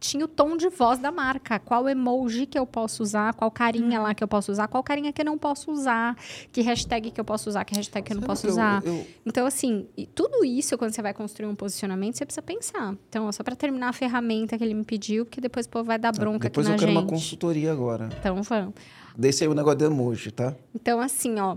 [0.07, 3.99] tinha o tom de voz da marca, qual emoji que eu posso usar, qual carinha
[4.01, 6.15] lá que eu posso usar, qual carinha que eu não posso usar,
[6.53, 8.83] que hashtag que eu posso usar, que hashtag que eu não Sabe posso eu- usar.
[8.85, 12.95] eu- Então, assim, tudo isso, quando você vai construir um posicionamento, você precisa pensar.
[13.09, 16.13] Então, só para terminar a ferramenta que ele me pediu, porque depois pô, vai dar
[16.13, 17.01] bronca depois aqui eu na quero gente.
[17.03, 18.09] uma consultoria agora.
[18.21, 18.75] Então, vamos.
[19.17, 20.55] Desse aí o negócio de emoji, tá?
[20.75, 21.57] Então, assim, ó.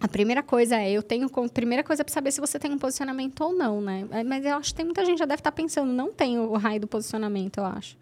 [0.00, 1.28] A primeira coisa é, eu tenho.
[1.52, 4.06] Primeira coisa é pra saber se você tem um posicionamento ou não, né?
[4.12, 6.56] É, Mas eu acho que tem muita gente já deve estar pensando, não tem o
[6.56, 7.96] raio do posicionamento, eu acho.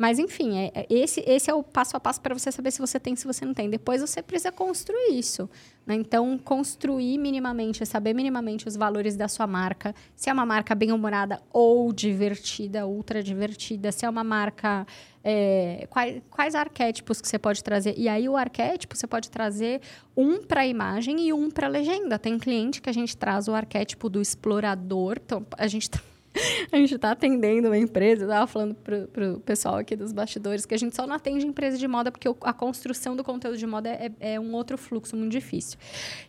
[0.00, 2.80] Mas, enfim, é, é- esse, esse é o passo a passo para você saber se
[2.80, 3.68] você tem, se você não tem.
[3.68, 5.46] Depois você precisa construir isso.
[5.86, 5.94] né?
[5.94, 9.94] Então, construir minimamente, saber minimamente os valores da sua marca.
[10.16, 13.92] Se é uma marca bem-humorada ou divertida, ultra divertida.
[13.92, 14.86] Se é uma marca.
[15.22, 17.94] é, quais, quais arquétipos que você pode trazer?
[17.98, 19.82] E aí, o arquétipo você pode trazer
[20.16, 22.18] um para a imagem e um para a legenda.
[22.18, 25.18] Tem cliente que a gente traz o arquétipo do explorador.
[25.22, 26.00] Então, a gente tá
[26.70, 30.64] a gente está atendendo uma empresa, eu estava falando pro, pro pessoal aqui dos bastidores,
[30.64, 33.56] que a gente só não atende empresa de moda porque o- a construção do conteúdo
[33.58, 35.78] de moda é, é um outro fluxo muito difícil.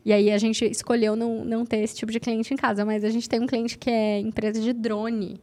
[0.03, 3.03] E aí a gente escolheu não, não ter esse tipo de cliente em casa, mas
[3.03, 5.39] a gente tem um cliente que é empresa de drone.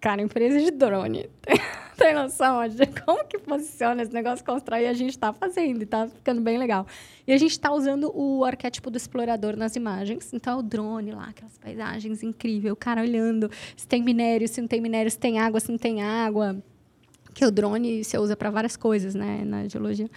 [0.00, 1.28] Cara, empresa de drone.
[1.96, 6.06] Tem noção de como que funciona esse negócio constrói a gente está fazendo e tá
[6.06, 6.86] ficando bem legal.
[7.26, 10.30] E a gente está usando o arquétipo do explorador nas imagens.
[10.34, 14.60] Então, é o drone lá, aquelas paisagens incríveis, o cara olhando se tem minério, se
[14.60, 16.62] não tem minério, se tem água, se não tem água.
[17.32, 20.08] Que o drone você usa para várias coisas, né, na geologia.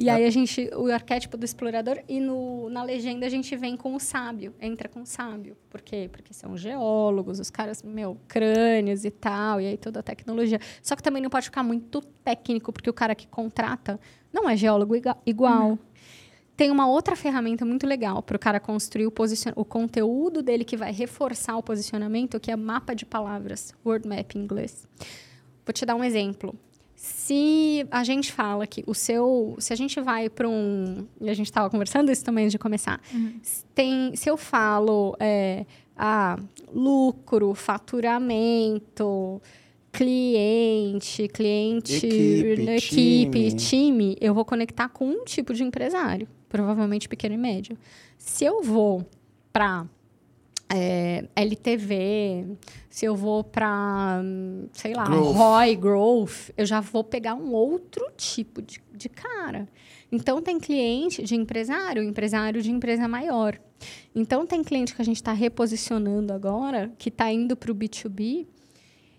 [0.00, 3.76] E aí a gente, o arquétipo do explorador, e no, na legenda a gente vem
[3.76, 5.54] com o sábio, entra com o sábio.
[5.68, 6.08] Por quê?
[6.10, 10.58] Porque são geólogos, os caras, meu, crânios e tal, e aí toda a tecnologia.
[10.82, 14.00] Só que também não pode ficar muito técnico, porque o cara que contrata
[14.32, 14.94] não é geólogo
[15.26, 15.78] igual.
[16.56, 19.12] Tem uma outra ferramenta muito legal para o cara construir o,
[19.56, 24.34] o conteúdo dele que vai reforçar o posicionamento, que é mapa de palavras, word map
[24.34, 24.86] em inglês.
[25.64, 26.58] Vou te dar um exemplo.
[27.02, 29.56] Se a gente fala que o seu.
[29.58, 31.06] Se a gente vai para um.
[31.18, 33.00] E a gente estava conversando isso também antes de começar.
[33.42, 35.64] Se Tem, se eu falo é,
[35.96, 36.38] ah,
[36.70, 39.40] lucro, faturamento,
[39.90, 43.56] cliente, cliente, Equipe, equipe time.
[43.56, 47.78] time, eu vou conectar com um tipo de empresário, provavelmente pequeno e médio.
[48.18, 49.08] Se eu vou
[49.50, 49.86] para
[50.68, 52.58] é, LTV,
[52.90, 54.20] se eu vou para,
[54.72, 55.36] sei lá, Growth.
[55.36, 59.68] ROI, Growth, eu já vou pegar um outro tipo de, de cara.
[60.10, 63.60] Então, tem cliente de empresário, empresário de empresa maior.
[64.12, 68.44] Então, tem cliente que a gente está reposicionando agora, que está indo para o B2B,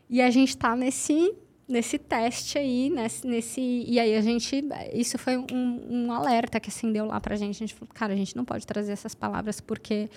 [0.10, 1.34] e a gente está nesse
[1.72, 4.62] nesse teste aí, nesse, nesse e aí a gente
[4.94, 5.46] isso foi um,
[5.90, 7.56] um alerta que acendeu lá para a gente.
[7.56, 10.10] A gente falou, cara, a gente não pode trazer essas palavras porque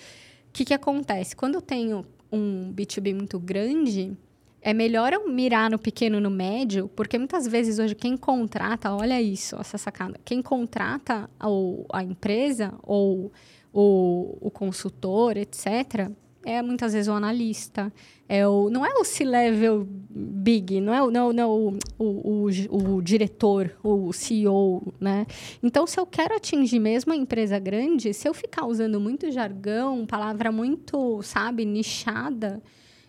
[0.49, 1.33] o que, que acontece?
[1.33, 4.17] Quando eu tenho um B2B muito grande,
[4.61, 9.21] é melhor eu mirar no pequeno no médio, porque muitas vezes hoje quem contrata, olha
[9.21, 13.31] isso, essa sacada, quem contrata o, a empresa ou
[13.71, 16.09] o, o consultor, etc.,
[16.45, 17.91] é muitas vezes o analista.
[18.27, 22.95] É o, não é o C-level big, não é, o- não, não o, o, o,
[22.95, 25.25] o diretor, o CEO, né?
[25.61, 30.05] Então, se eu quero atingir mesmo a empresa grande, se eu ficar usando muito jargão,
[30.05, 32.61] palavra muito, sabe, nichada,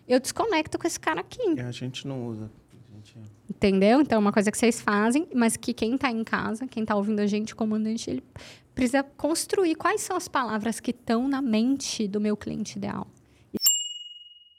[0.07, 1.59] eu desconecto com esse cara aqui.
[1.59, 2.51] A gente não usa.
[3.03, 3.17] Gente-
[3.49, 4.01] Entendeu?
[4.01, 6.95] Então, é uma coisa que vocês fazem, mas que quem está em casa, quem está
[6.95, 8.23] ouvindo a gente, o comandante, ele
[8.75, 13.07] precisa construir quais são as palavras que estão na mente do meu cliente ideal.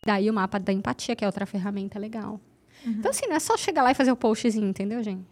[0.09, 2.41] E daí o mapa da empatia, que é outra ferramenta legal.
[2.87, 5.23] Então, assim, não é só chegar lá e fazer o postzinho, entendeu, gente?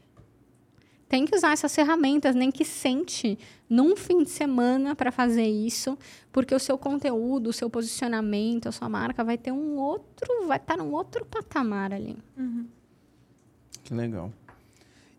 [1.08, 3.38] Tem que usar essas ferramentas, nem que sente
[3.70, 5.96] num fim de semana para fazer isso,
[6.30, 10.58] porque o seu conteúdo, o seu posicionamento, a sua marca vai ter um outro, vai
[10.58, 12.18] estar num outro patamar ali.
[13.82, 14.30] Que legal.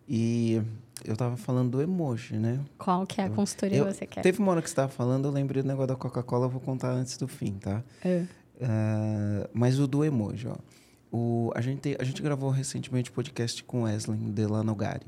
[0.08, 0.62] E
[1.06, 2.60] eu tava falando do emoji, né?
[2.78, 4.22] Qual que é a consultoria eu- que você quer?
[4.22, 6.62] Teve uma hora que você estava falando, eu lembrei do negócio da Coca-Cola, eu vou
[6.62, 7.82] contar antes do fim, tá?
[8.04, 8.26] É.
[8.62, 10.56] Ah, mas o do emoji, ó.
[11.12, 15.08] O, a, gente, a gente gravou recentemente podcast com Wesley Delanogari.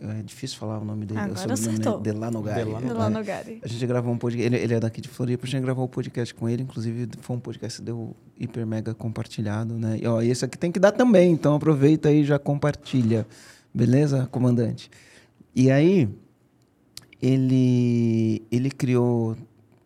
[0.00, 1.20] É difícil falar o nome dele.
[1.20, 2.00] Agora o sobrenome acertou.
[2.00, 2.64] Delanogari.
[2.64, 2.98] Delanogari.
[2.98, 3.18] Lá né?
[3.18, 3.60] no Gary.
[3.62, 4.54] A gente gravou um podcast.
[4.54, 5.46] Ele, ele é daqui de Floripa.
[5.46, 6.62] A gente gravou um podcast com ele.
[6.62, 9.98] Inclusive, foi um podcast que deu hiper mega compartilhado, né?
[10.02, 11.32] E, ó, esse aqui tem que dar também.
[11.32, 13.26] Então, aproveita aí e já compartilha.
[13.72, 14.90] Beleza, comandante?
[15.56, 16.08] E aí,
[17.22, 19.34] ele, ele criou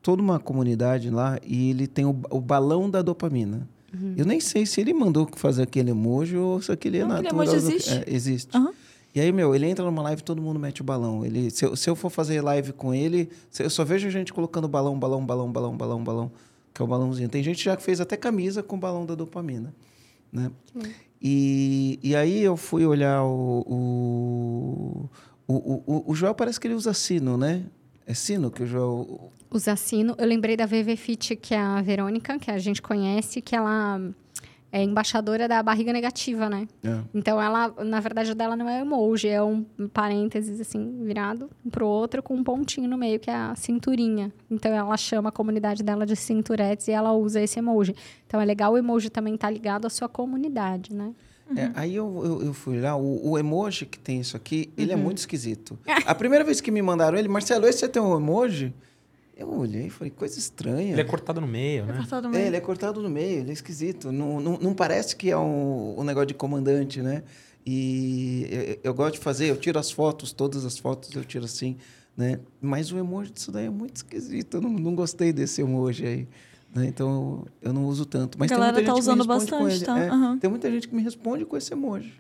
[0.05, 3.67] toda uma comunidade lá e ele tem o, o balão da dopamina.
[3.93, 4.13] Uhum.
[4.19, 7.33] Eu nem sei se ele mandou fazer aquele emoji ou se aquele é Não, aquele
[7.33, 7.45] natural.
[7.47, 7.91] emoji do- existe.
[7.95, 8.57] É, existe.
[8.57, 8.73] Aham.
[9.15, 11.25] E aí, meu, ele entra numa live todo mundo mete o balão.
[11.25, 14.33] Ele, se, eu, se eu for fazer live com ele, se- eu só vejo gente
[14.33, 16.33] colocando balão, balão, balão, balão, balão, balão,
[16.75, 17.29] que é o balãozinho.
[17.31, 19.73] Tem gente já que fez até camisa com balão da dopamina,
[20.33, 20.51] né?
[21.23, 23.65] E, e aí eu fui olhar o...
[23.67, 25.09] O,
[25.47, 27.63] o, o, o- o Joel parece que ele usa sino, né?
[28.07, 29.33] É sino que o Joel...
[29.51, 30.15] Usa sino.
[30.19, 34.01] Eu lembrei da VV Fit, que é a Verônica, que a gente conhece, que ela
[34.75, 36.67] é embaixadora da barriga negativa, né?
[36.83, 36.99] É.
[37.15, 41.87] Então, ela, na verdade, o dela não é emoji, é um parênteses, assim, virado pro
[41.87, 44.33] outro, com um pontinho no meio, que é a cinturinha.
[44.51, 47.95] Então, ela chama a comunidade dela de cinturetes e ela usa esse emoji.
[48.27, 51.15] Então, é legal o emoji também estar ligado à sua comunidade, né?
[51.57, 54.93] É, aí eu, eu, eu fui lá, o, o emoji que tem isso aqui, ele
[54.95, 54.99] Uhum.
[55.01, 55.79] é muito esquisito.
[56.07, 58.73] A primeira vez que me mandaram ele, Marcelo, esse você tem um emoji?
[59.37, 60.93] Eu olhei e falei, coisa estranha.
[60.93, 61.95] Ele é cortado no meio, né?
[61.97, 62.49] Cortado no É, meio.
[62.51, 64.11] ele é cortado no meio, ele é esquisito.
[64.13, 67.23] Não, não, não parece que é um, um negócio de comandante, né?
[67.67, 68.47] E
[68.83, 71.77] eu, eu gosto de fazer, eu tiro as fotos, todas as fotos eu tiro assim,
[72.17, 72.39] né?
[72.61, 74.59] Mas o emoji disso daí é muito esquisito.
[74.59, 76.29] Eu não, não gostei desse emoji aí.
[76.75, 76.87] Né?
[76.87, 78.39] Então eu não uso tanto.
[78.39, 80.35] Mas A galera tem muita tá gente que me usando responde com bastante, tá?
[80.35, 80.39] É.
[80.39, 82.13] Tem muita gente que me responde com esse emoji.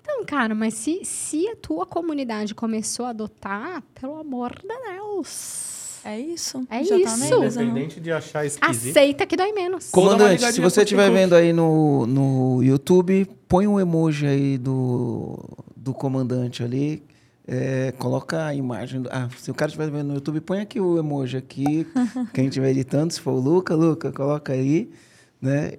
[0.00, 6.00] Então, cara, mas se, se a tua comunidade começou a adotar, pelo amor de Deus,
[6.04, 6.66] É isso.
[6.68, 7.18] É Já Tá isso.
[7.18, 7.64] neles, aham.
[7.64, 8.90] Independente de achar esquisito.
[8.90, 9.90] aceita que dói menos.
[9.90, 15.38] Comandante, se você estiver vendo aí no, no YouTube, põe um emoji aí do,
[15.74, 17.02] do comandante ali.
[17.46, 19.02] É, coloca a imagem.
[19.02, 21.86] do- ah, se o cara estiver vendo no YouTube, põe aqui o emoji aqui.
[22.34, 24.90] quem estiver editando, se for o Luca, Luca, coloca aí.
[25.40, 25.74] Né?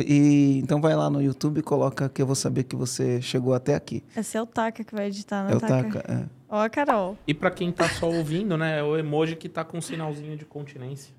[0.00, 3.52] E, então vai lá no YouTube e coloca que eu vou saber que você chegou
[3.52, 4.04] até aqui.
[4.16, 5.52] Esse é o Taka que vai editar, né?
[5.52, 6.04] É o Taca.
[6.08, 6.24] é.
[6.48, 7.18] Ó, a Carol.
[7.26, 8.78] E pra quem tá só ouvindo, né?
[8.78, 11.12] É o emoji que tá com um sinalzinho de continência.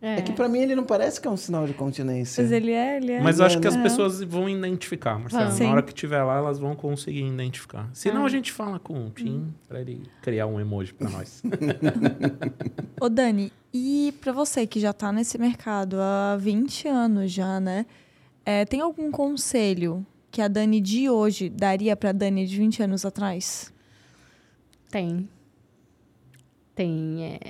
[0.00, 2.42] É que pra mim ele não parece que é um sinal de continência.
[2.42, 3.20] Mas ele é, ele é.
[3.20, 3.82] Mas eu acho que as Aham.
[3.82, 5.50] pessoas vão identificar, Marcelo.
[5.52, 5.64] Sim.
[5.64, 7.88] Na hora que tiver lá, elas vão conseguir identificar.
[7.94, 8.26] Senão Ah.
[8.26, 11.42] a gente fala com o Tim pra ele criar um emoji pra nós.
[13.00, 17.86] Ô, Dani, e pra você que já tá nesse mercado há 20 anos já, né?
[18.44, 23.04] É, tem algum conselho que a Dani de hoje daria pra Dani de 20 anos
[23.06, 23.72] atrás?
[24.90, 25.26] Tem.
[26.74, 27.24] Tem.
[27.24, 27.40] é,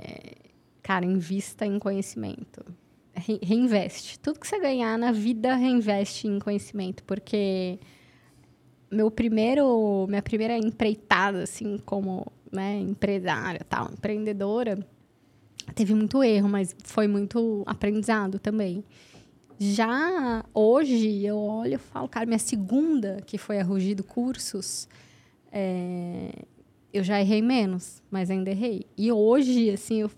[0.87, 2.65] Cara, invista em conhecimento.
[3.13, 4.21] Re- reinveste.
[4.21, 7.03] Tudo que você ganhar na vida, reinveste em conhecimento.
[7.03, 7.77] Porque
[8.89, 14.79] meu primeiro, minha primeira empreitada, assim, como né, empresária, tal, empreendedora,
[15.75, 18.85] teve muito erro, mas foi muito aprendizado também.
[19.59, 24.89] Já hoje, eu olho e falo, cara, minha segunda, que foi a Rugido Cursos,
[25.51, 26.31] é,
[26.93, 28.87] eu já errei menos, mas ainda errei.
[28.97, 30.11] E hoje, assim, eu.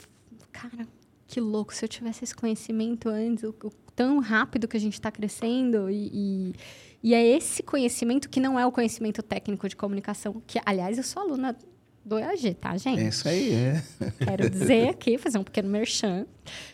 [0.60, 0.88] Cara,
[1.26, 1.74] que louco.
[1.74, 5.88] Se eu tivesse esse conhecimento antes, o, o tão rápido que a gente está crescendo.
[5.88, 6.54] E, e,
[7.02, 10.42] e é esse conhecimento que não é o conhecimento técnico de comunicação.
[10.46, 11.56] Que, aliás, eu sou aluna
[12.04, 13.00] do EAG, tá, gente?
[13.00, 13.82] É isso aí, é.
[14.24, 16.26] Quero dizer aqui, fazer um pequeno merchan,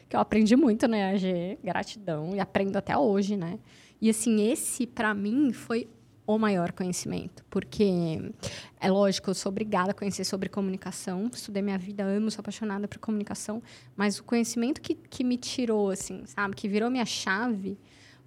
[0.09, 3.59] que eu aprendi muito no EAG, gratidão, e aprendo até hoje, né?
[4.01, 5.89] E assim, esse para mim foi
[6.27, 8.33] o maior conhecimento, porque
[8.81, 12.89] é lógico, eu sou obrigada a conhecer sobre comunicação, estudei minha vida, amo, sou apaixonada
[12.89, 13.63] por comunicação,
[13.95, 17.79] mas o conhecimento que, que me tirou, assim, sabe, que virou minha chave,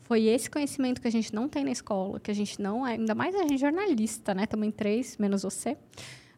[0.07, 2.94] foi esse conhecimento que a gente não tem na escola, que a gente não é,
[2.94, 4.45] ainda mais a gente é jornalista, né?
[4.45, 5.76] Também três, menos você.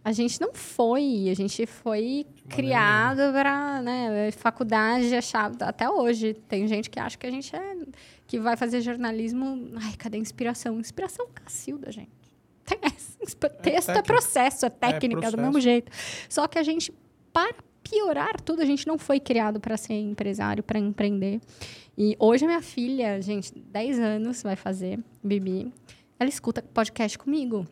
[0.04, 6.68] A gente não foi, a gente foi criado para, né, faculdade achar até hoje tem
[6.68, 7.76] gente que acha que a gente é
[8.30, 10.80] que vai fazer jornalismo, ai, cadê a inspiração?
[10.80, 12.12] Inspiração cacilda, gente.
[12.80, 13.18] Essa.
[13.20, 14.04] Texto é, técnica.
[14.04, 15.42] processo, é técnica do processo.
[15.42, 15.92] mesmo jeito.
[16.30, 16.94] Só que a gente
[17.34, 21.42] para piorar tudo, a gente não foi criado para ser empresário, para empreender.
[21.98, 25.74] E hoje a minha filha, gente, 10 anos vai fazer, Bibi,
[26.20, 27.66] ela escuta podcast comigo.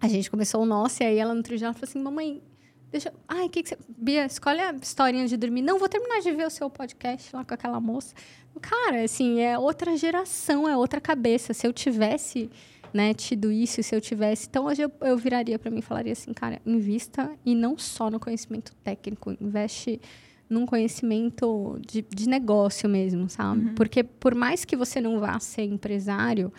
[0.00, 2.42] A gente começou o nosso, e aí ela no outro dia ela falou assim: Mamãe,
[2.90, 3.12] deixa.
[3.28, 3.78] Ai, que, que você.
[3.88, 5.62] Bia, escolhe a historinha de dormir.
[5.62, 8.14] Não, vou terminar de ver o seu podcast lá com aquela moça.
[8.60, 11.52] Cara, assim, é outra geração, é outra cabeça.
[11.52, 12.50] Se eu tivesse
[12.92, 14.46] né, tido isso, se eu tivesse.
[14.48, 18.10] Então, hoje eu, eu viraria para mim e falaria assim: cara, invista e não só
[18.10, 20.00] no conhecimento técnico, investe
[20.48, 23.72] num conhecimento de, de negócio mesmo, sabe?
[23.74, 26.52] Porque por mais que você não vá ser empresário,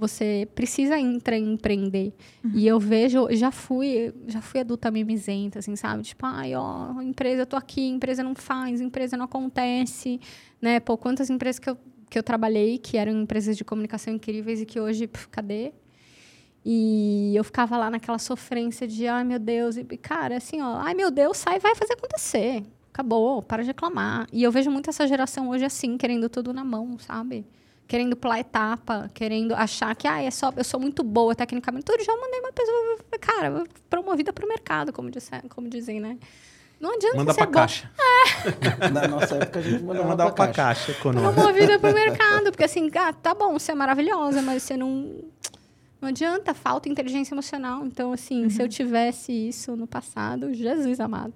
[0.00, 2.14] você precisa entrar em empreender.
[2.54, 6.02] E eu vejo, já fui, já fui adulta mimizenta, assim, sabe?
[6.02, 10.18] Tipo, ai, ó, empresa, eu tô aqui, empresa não faz, empresa não acontece,
[10.60, 10.80] né?
[10.80, 11.76] Pô, quantas empresas que eu,
[12.08, 15.72] que eu trabalhei, que eram empresas de comunicação incríveis e que hoje, cadê?
[16.64, 20.94] E eu ficava lá naquela sofrência de, ai meu Deus, e cara, assim, ó, ai
[20.94, 22.64] meu Deus, sai, vai fazer acontecer.
[22.92, 24.26] Acabou, para de reclamar.
[24.32, 27.46] E eu vejo muito essa geração hoje assim, querendo tudo na mão, sabe?
[27.90, 31.84] Querendo pular etapa, querendo achar que, ah, é só, eu sou muito boa tecnicamente.
[31.84, 35.98] Todo dia eu mandei uma pessoa, cara, promovida para o mercado, como, disse, como dizem,
[35.98, 36.16] né?
[36.78, 37.90] Não adianta Manda ser pra caixa.
[38.94, 40.86] Na nossa época a gente mandava, Mandava pra pra caixa.
[40.86, 41.32] caixa econômica.
[41.32, 42.44] promovida pro mercado.
[42.52, 45.24] Porque assim, ah, tá bom, você é maravilhosa, mas você não.
[46.00, 47.84] Não adianta, falta inteligência emocional.
[47.84, 51.34] Então, assim, se eu tivesse isso no passado, Jesus amado.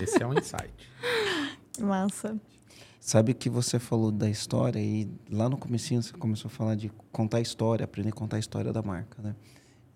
[0.00, 0.72] Esse é um insight.
[1.80, 2.38] Massa.
[3.10, 6.92] Sabe que você falou da história e lá no comecinho você começou a falar de
[7.10, 9.34] contar a história, aprender a contar a história da marca, né?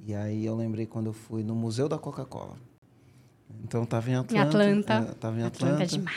[0.01, 2.57] E aí eu lembrei quando eu fui no Museu da Coca-Cola.
[3.63, 4.43] Então tava em Atlanta.
[4.49, 4.93] Atlanta.
[4.95, 5.83] é, tava em Atlanta Atlanta.
[5.85, 6.17] é demais.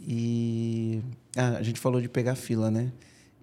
[0.00, 1.02] E
[1.36, 2.92] ah, a gente falou de pegar fila, né?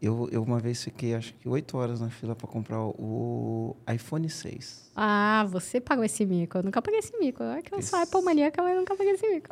[0.01, 4.29] Eu, eu uma vez fiquei acho que oito horas na fila para comprar o iPhone
[4.29, 4.91] 6.
[4.95, 6.59] Ah, você pagou esse mico.
[6.59, 7.43] Eu nunca paguei esse mico.
[7.43, 9.49] É que eu sou Apple maníaca, mas eu nunca paguei esse mico.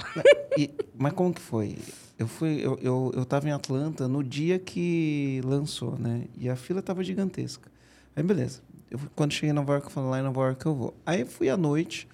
[0.57, 1.77] E- mas como que foi?
[2.23, 6.23] Eu fui, eu, eu, eu tava em Atlanta no dia que lançou, né?
[6.37, 7.69] E a fila tava gigantesca.
[8.15, 8.61] Aí beleza.
[8.89, 10.93] Eu, quando cheguei em Nova York, eu falei lá em Nova York eu vou.
[11.05, 12.07] Aí fui à noite.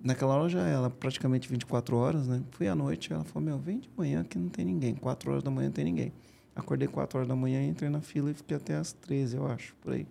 [0.00, 2.40] Naquela hora já era praticamente 24 horas, né?
[2.52, 4.94] Fui à noite, ela falou, meu, vem de manhã que não tem ninguém.
[4.94, 6.12] 4 horas da manhã não tem ninguém.
[6.54, 9.74] Acordei 4 horas da manhã, entrei na fila e fiquei até as 13, eu acho,
[9.82, 10.06] por aí.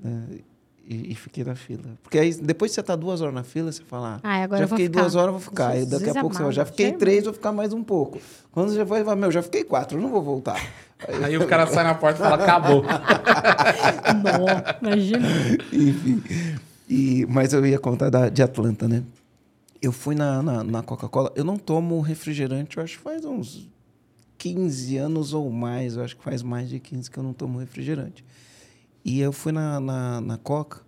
[0.00, 0.40] Né?
[0.84, 1.82] E, e fiquei na fila.
[2.02, 4.68] Porque aí, depois que você tá duas horas na fila, você fala, ah, agora já
[4.68, 5.00] fiquei ficar.
[5.00, 5.68] duas horas, eu vou ficar.
[5.68, 7.84] Aí daqui a Jesus pouco você fala, amado, já fiquei três, vou ficar mais um
[7.84, 8.18] pouco.
[8.50, 10.60] Quando você vai, vai, meu, já fiquei quatro, eu não vou voltar.
[11.24, 12.84] Aí o cara sai na porta e fala, acabou.
[14.22, 15.26] Não, imagina.
[15.72, 16.22] Enfim.
[16.88, 19.02] E, mas eu ia contar da, de Atlanta, né?
[19.80, 21.32] Eu fui na, na, na Coca-Cola.
[21.34, 23.68] Eu não tomo refrigerante, eu acho que faz uns
[24.38, 25.96] 15 anos ou mais.
[25.96, 28.24] Eu acho que faz mais de 15 que eu não tomo refrigerante.
[29.04, 30.80] E eu fui na, na, na Coca.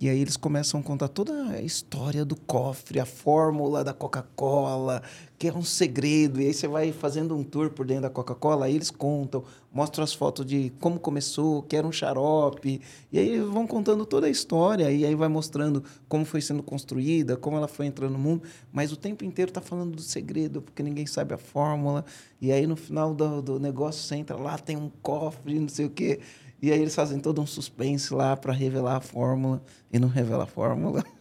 [0.00, 5.02] E aí eles começam a contar toda a história do cofre, a fórmula da Coca-Cola,
[5.38, 6.40] que é um segredo.
[6.40, 10.02] E aí você vai fazendo um tour por dentro da Coca-Cola, aí eles contam, mostram
[10.02, 12.80] as fotos de como começou, que era um xarope.
[13.12, 17.36] E aí vão contando toda a história, e aí vai mostrando como foi sendo construída,
[17.36, 18.44] como ela foi entrando no mundo.
[18.72, 22.06] Mas o tempo inteiro tá falando do segredo, porque ninguém sabe a fórmula.
[22.40, 25.84] E aí no final do, do negócio você entra lá, tem um cofre, não sei
[25.84, 26.20] o quê.
[26.62, 30.44] E aí eles fazem todo um suspense lá para revelar a fórmula e não revela
[30.44, 31.02] a fórmula.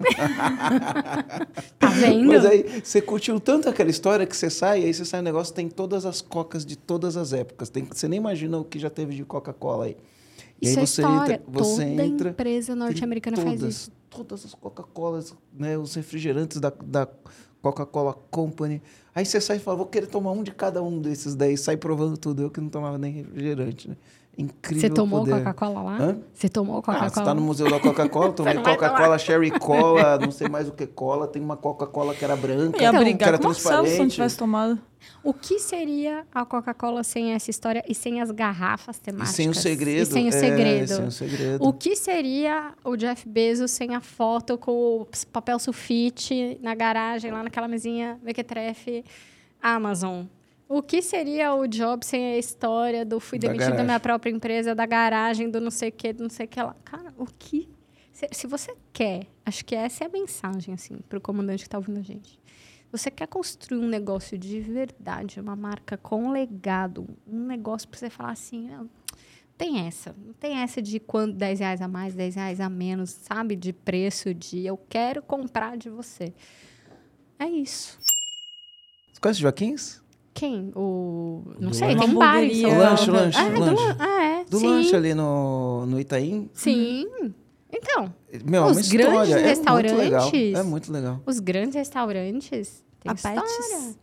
[1.80, 2.28] Tá vendo?
[2.28, 5.54] Mas aí você curtiu tanto aquela história que você sai, aí você sai no negócio,
[5.54, 7.70] tem todas as cocas de todas as épocas.
[7.70, 9.98] Tem, você nem imagina o que já teve de Coca-Cola aí.
[10.62, 11.34] E Isso aí é você história.
[11.36, 13.92] entra, você Toda entra, empresa norte-americana faz isso.
[14.10, 17.08] Todas as Coca-Colas, né, os refrigerantes da, da
[17.62, 18.82] Coca-Cola Company.
[19.16, 21.78] Aí você sai e fala, vou querer tomar um de cada um desses daí, sai
[21.78, 22.42] provando tudo.
[22.42, 23.96] Eu que não tomava nem refrigerante, né?
[24.40, 25.26] Incrível Você tomou.
[25.28, 25.98] Coca-Cola lá?
[26.00, 26.18] Hã?
[26.34, 27.10] Você tomou Ah, Coca-Cola?
[27.10, 30.88] você tá no Museu da Coca-Cola, tomei Coca-Cola, Cherry Cola, não sei mais o que
[30.88, 31.28] cola.
[31.28, 33.84] Tem uma Coca-Cola que era branca, Então, que brigar era com o Marcelo se não
[33.84, 34.14] transparente.
[34.16, 34.80] tivesse tomado.
[35.24, 39.36] O que seria a Coca-Cola sem essa história e sem as garrafas E temáticas?
[39.36, 40.04] sem o segredo.
[40.04, 40.88] E sem o é, segredo.
[40.96, 41.68] sem o segredo.
[41.68, 47.32] O que seria o Jeff Bezos sem a foto com o papel sulfite na garagem,
[47.32, 49.04] lá naquela mesinha Mequetrefe
[49.62, 50.24] Amazon?
[50.70, 54.30] O que seria o Jobs sem a história do fui Da demitido da minha própria
[54.30, 56.76] empresa, da garagem, do não sei o que, do não sei o que lá?
[56.86, 57.68] Cara, o que...
[58.32, 61.78] Se, você quer, acho que essa é a mensagem, assim, para o comandante que está
[61.78, 62.40] ouvindo a gente.
[62.92, 68.10] Você quer construir um negócio de verdade, uma marca com legado, um negócio para você
[68.10, 68.90] falar assim, não,
[69.58, 70.16] tem essa.
[70.24, 73.56] Não tem essa de quando 10 reais a mais, 10 reais a menos, sabe?
[73.56, 76.34] De preço, de eu quero comprar de você.
[77.40, 77.98] É isso.
[79.14, 80.02] Você conhece Joaquins?
[80.40, 80.72] Quem?
[80.76, 81.44] O.
[81.60, 82.00] Não Do sei, lanche.
[82.00, 82.66] tem um O lanche,
[83.10, 83.84] o lanche, Ah, o do lanche.
[83.84, 84.46] lan- Ah, é.
[84.46, 84.68] Do sim.
[84.68, 86.50] lanche ali no, no Itaim.
[86.54, 87.06] Sim.
[87.72, 88.14] Então,
[88.46, 89.06] Meu, é Os uma história.
[89.06, 90.22] grandes é muito legal.
[90.22, 90.60] restaurantes.
[90.60, 91.22] É muito legal.
[91.26, 93.42] os grandes restaurantes têm A história.
[93.42, 93.98] Pets.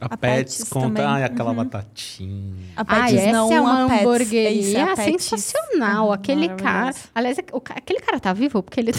[0.00, 1.04] A, A Pets Pets conta, também.
[1.04, 1.56] ai, aquela Uhum.
[1.56, 2.54] batatinha.
[2.76, 4.00] A Ah, Pets, essa não é uma Pets.
[4.00, 6.10] hamburgueria é sensacional.
[6.10, 6.62] Ah, aquele cara.
[6.62, 7.08] maravilhoso.
[7.14, 8.62] Aliás, o ca- aquele cara tá vivo?
[8.62, 8.92] Porque ele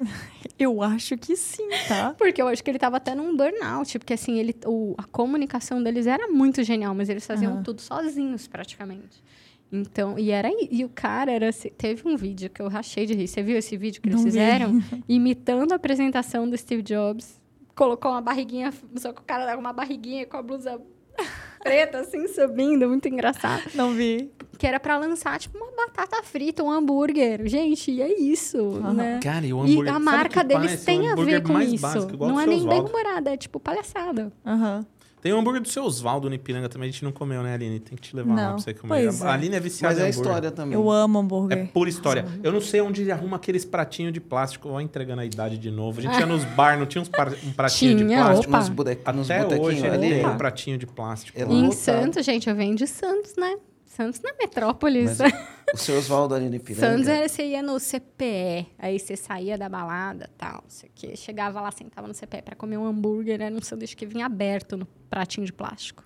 [0.58, 2.14] Eu acho que sim, tá?
[2.18, 5.82] Porque eu acho que ele tava até num burnout, porque assim, ele, o- a comunicação
[5.82, 7.62] deles era muito genial, mas eles faziam Aham.
[7.62, 9.22] tudo sozinhos, praticamente.
[9.72, 13.28] Então, e era e o cara era teve um vídeo que eu rachei de rir.
[13.28, 14.30] Você viu esse vídeo que eles Não vi.
[14.32, 14.72] fizeram
[15.08, 17.40] imitando a apresentação do Steve Jobs?
[17.74, 20.78] Colocou uma barriguinha, só que o cara com uma barriguinha com a blusa
[21.62, 23.62] preta assim subindo, muito engraçado.
[23.74, 24.30] Não vi.
[24.58, 27.46] Que era pra lançar tipo uma batata frita, um hambúrguer.
[27.46, 28.58] Gente, e é isso,
[28.94, 29.18] né?
[29.22, 29.90] Cara, e o E hambúrguer...
[29.90, 30.84] a sabe marca deles parece?
[30.84, 31.80] tem O a ver com isso.
[31.80, 34.32] básico, não é nem bem humorada, é tipo palhaçada.
[34.44, 34.84] Aham.
[35.20, 37.78] Tem o hambúrguer do seu Oswaldo no Ipiranga também, a gente não comeu, né, Aline?
[37.78, 38.48] Tem que te levar lá Não.
[38.54, 38.88] pra você comer.
[39.04, 39.32] Pois a é.
[39.32, 40.26] Aline é viciada Mas em é hambúrguer.
[40.30, 40.74] história também.
[40.74, 41.68] Eu amo É hambúrguer.
[41.72, 42.24] pura história.
[42.42, 44.68] Eu não sei onde ele arruma aqueles pratinhos de plástico.
[44.70, 46.00] Ó, entregando a idade de novo.
[46.00, 48.48] A gente ia nos bar, não tinha uns par- um pratinho de Tinha, plástico.
[48.48, 48.58] opa.
[48.60, 48.98] Nos, bote...
[49.14, 50.08] nos Até hoje botequinhos ele ali.
[50.14, 50.34] tem Opa.
[50.34, 51.38] um pratinho de plástico.
[51.38, 51.52] É lá.
[51.52, 51.70] E em.
[51.70, 53.56] Santos, gente, eu venho de Santos, né?
[54.00, 55.18] Santos na metrópolis.
[55.18, 55.32] Mas
[55.74, 56.86] o seu Oswaldo ali no Ipiranga.
[56.86, 60.92] Santos era você ia no CPE, aí você saía da balada tal, não sei o
[60.94, 61.16] quê.
[61.16, 64.76] Chegava lá, sentava no CPE pra comer um hambúrguer, era um sanduíche que vinha aberto
[64.76, 66.02] no pratinho de plástico.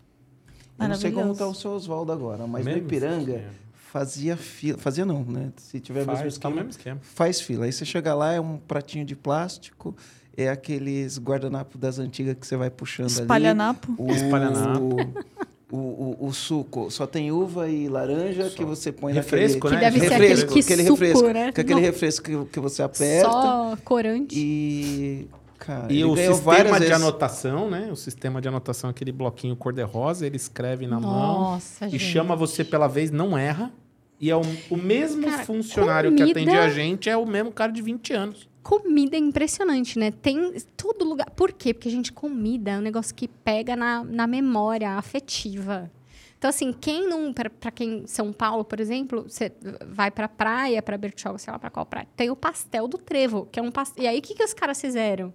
[0.79, 3.45] Eu não sei como tá o seu Oswaldo agora, mas Mesmo no Ipiranga
[3.75, 4.77] fazia fila.
[4.77, 5.53] Fazia não, né?
[5.57, 7.01] Se tiver mesmo Faz, tá no esquema, mesmo esquema.
[7.01, 7.65] faz fila.
[7.67, 9.95] Aí você chega lá, é um pratinho de plástico,
[10.37, 13.21] é aqueles guardanapos das antigas que você vai puxando ali.
[13.21, 13.95] Espalhanapo.
[13.97, 14.97] O, Espalhanapo.
[14.97, 18.57] O, o, o suco só tem uva e laranja Só.
[18.57, 19.81] que você põe Refresco, naquele...
[19.85, 19.91] né?
[19.91, 21.53] Que deve ser refresco, aquele que aquele suco, refresco, né?
[21.53, 21.87] que é aquele Não.
[21.87, 24.35] refresco que, que você aperta Só corante.
[24.39, 25.29] e...
[25.59, 26.91] Cara, E o sistema de vezes.
[26.95, 27.89] anotação, né?
[27.91, 31.11] O sistema de anotação, aquele bloquinho cor-de-rosa, ele escreve na mão
[31.53, 32.05] Nossa, e gente.
[32.05, 33.73] chama você pela vez, não erra.
[34.21, 37.51] E é o, o mesmo Cara, funcionário que comida- atende a gente, é o mesmo
[37.51, 38.49] cara de 20 anos.
[38.65, 40.11] Comida é impressionante, né?
[40.11, 41.29] Tem todo lugar.
[41.31, 41.75] Por quê?
[41.75, 45.91] Porque, gente, comida é um negócio que pega na, na memória afetiva.
[46.39, 47.31] Então, assim, quem não.
[47.33, 48.07] Pra quem.
[48.07, 49.53] São Paulo, por exemplo, você
[49.87, 52.09] vai pra praia, pra Bertioga, sei lá pra qual praia.
[52.17, 54.05] Tem o pastel do trevo, que é um pastel.
[54.05, 55.33] E aí, o que, que os caras fizeram?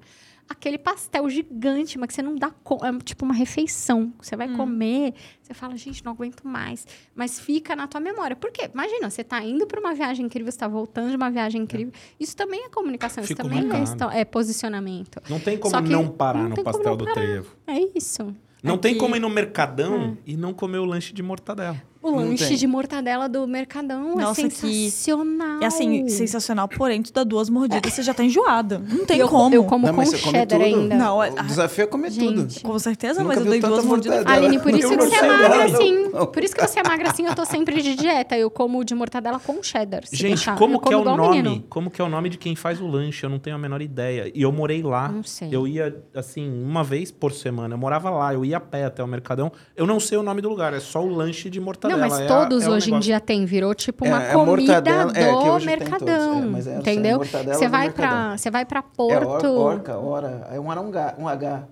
[0.50, 2.88] Aquele pastel gigante, mas que você não dá conta.
[2.88, 4.12] É tipo uma refeição.
[4.20, 6.88] Você vai comer, você fala, gente, não aguento mais.
[7.16, 8.36] Mas fica na tua memória.
[8.36, 8.70] Por quê?
[8.74, 11.94] Imagina, você tá indo pra uma viagem incrível, você tá voltando de uma viagem incrível.
[12.20, 13.70] Isso também é comunicação, Fica isso também
[14.12, 15.22] é, é posicionamento.
[15.30, 17.56] Não tem como que não parar não no pastel do trevo.
[17.68, 18.36] É isso.
[18.62, 21.82] Não Aqui, tem como ir no Mercadão e não comer o lanche de mortadela.
[22.02, 24.52] O lanche de mortadela do Mercadão Nossa, é que-
[24.90, 25.60] sensacional.
[25.62, 28.80] É assim, sensacional, porém, tu dá duas mordidas, você já tá enjoada.
[28.80, 29.54] Não tem eu, como.
[29.54, 30.64] Eu como Não, com cheddar tudo.
[30.64, 30.96] ainda.
[30.96, 32.42] Não, é- O desafio é comer tudo.
[32.42, 32.62] Gente.
[32.62, 34.18] Com certeza, Nunca mas eu dei duas mordidas.
[34.20, 34.46] mortadela.
[34.48, 36.10] Aline, por isso que você é magra assim.
[36.32, 38.38] Por isso que você é magra assim, eu tô sempre de dieta.
[38.38, 40.02] Eu como de mortadela com cheddar.
[40.10, 40.58] Gente, deixar.
[40.58, 41.42] como eu que é o nome?
[41.42, 41.64] menino.
[41.70, 43.26] Como que é o nome de quem faz o lanche?
[43.26, 44.32] Eu não tenho a menor ideia.
[44.34, 45.10] E eu morei lá.
[45.10, 45.50] Não sei.
[45.52, 47.74] Eu ia, assim, uma vez por semana.
[47.74, 49.52] Eu morava lá, eu ia a pé até o Mercadão.
[49.76, 52.20] Eu não sei o nome do lugar, é só o lanche de Não, mortadela.
[52.20, 53.03] mas É a- todos é hoje em negócio.
[53.07, 56.78] dia tem, virou tipo uma É, é comida mortadela- é, que do Mercadão, é, é,
[56.80, 57.22] entendeu?
[57.24, 59.45] é Você vai para, você vai para É Porto.
[59.48, 60.48] or, orca, ora.
[60.52, 61.64] É um, um, H, um H.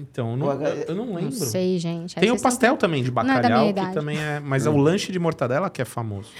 [0.00, 1.32] Então, eu não, eu, não Não lembro.
[1.32, 2.18] sei, gente.
[2.18, 4.40] Aí Tem o pastel também de Não é bacalhau, minha que também é.
[4.40, 6.30] Mas é o lanche de mortadela que é famoso.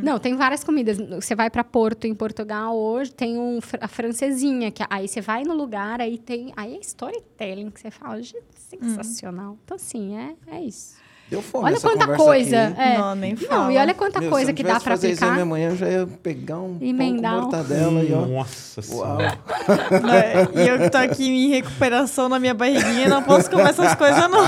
[0.00, 0.96] Não, tem várias comidas.
[0.98, 5.42] Você vai para Porto, em Portugal, hoje tem um, a francesinha, que aí você vai
[5.42, 6.52] no lugar, aí tem.
[6.56, 9.58] Aí é storytelling que você fala, gente, sensacional.
[9.64, 10.94] Então, assim, é, é isso.
[11.30, 12.64] Deu fome olha essa quanta coisa.
[12.68, 12.80] aqui.
[12.80, 12.98] é.
[12.98, 13.72] Não, nem Não, fala.
[13.72, 15.26] e olha quanta Meu, coisa que dá para fazer aplicar.
[15.26, 18.26] exame amanhã, eu já ia pegar um Emendar pão com mortadela e ó.
[18.26, 19.18] Nossa Uau.
[19.18, 19.38] senhora.
[20.04, 20.62] Né?
[20.64, 24.28] E eu que tô aqui em recuperação na minha barriguinha, não posso comer essas coisas,
[24.30, 24.44] não.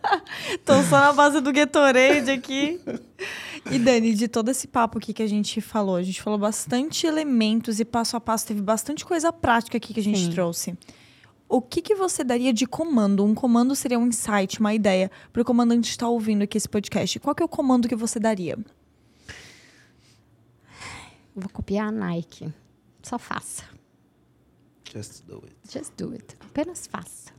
[0.64, 2.80] tô só na base do Gatorade aqui.
[3.70, 7.06] E Dani, de todo esse papo aqui que a gente falou, a gente falou bastante
[7.06, 10.30] elementos e passo a passo, teve bastante coisa prática aqui que a gente Sim.
[10.30, 10.74] trouxe.
[11.48, 13.24] O que, que você daria de comando?
[13.24, 17.20] Um comando seria um insight, uma ideia para o comandante estar ouvindo aqui esse podcast.
[17.20, 18.58] Qual que é o comando que você daria?
[21.34, 22.52] Vou copiar a Nike.
[23.02, 23.62] Só faça.
[24.92, 25.56] Just do it.
[25.70, 26.36] Just do it.
[26.40, 27.32] Apenas faça.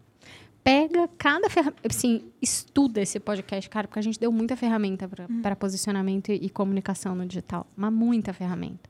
[0.64, 1.82] Pega cada ferramenta.
[1.90, 5.10] Assim, estuda esse podcast, cara, porque a gente deu muita ferramenta
[5.42, 7.68] para posicionamento e, e comunicação no digital.
[7.76, 8.87] Mas muita ferramenta.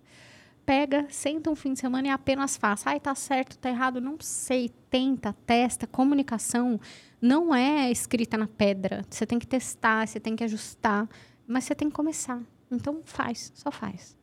[0.68, 2.89] Pega, senta um fim de semana e apenas faça.
[2.89, 4.69] Ai, tá certo, tá errado, não sei.
[4.89, 5.88] Tenta, testa.
[5.88, 6.77] Comunicação
[7.22, 9.06] não é escrita na pedra.
[9.10, 11.07] Você tem que testar, você tem que ajustar.
[11.48, 12.41] Mas você tem que começar.
[12.69, 14.18] Então faz, só faz.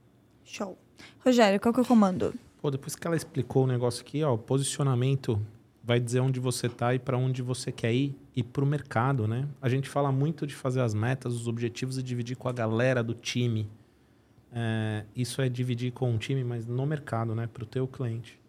[0.45, 0.77] Show.
[1.25, 2.35] Rogério, qual que é o comando?
[2.61, 5.41] Pô, depois que ela explicou o negócio aqui, ó, o posicionamento
[5.83, 9.49] vai dizer onde você tá e para onde você quer ir e pro mercado, né?
[9.62, 13.03] A gente fala muito de fazer as metas, os objetivos e dividir com a galera
[13.03, 13.66] do time.
[14.57, 17.49] É, isso é dividir com o time, mas no mercado, né?
[17.49, 18.41] Pro teu cliente.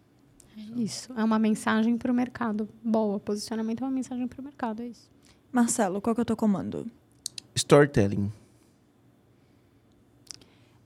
[0.76, 1.12] Isso.
[1.16, 2.68] É uma mensagem para o mercado.
[2.82, 3.18] Boa.
[3.18, 5.10] Posicionamento é uma mensagem para o mercado, é isso.
[5.52, 6.86] Marcelo, qual que é o teu comando?
[7.54, 8.32] Storytelling.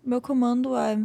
[0.04, 0.98] Meu comando é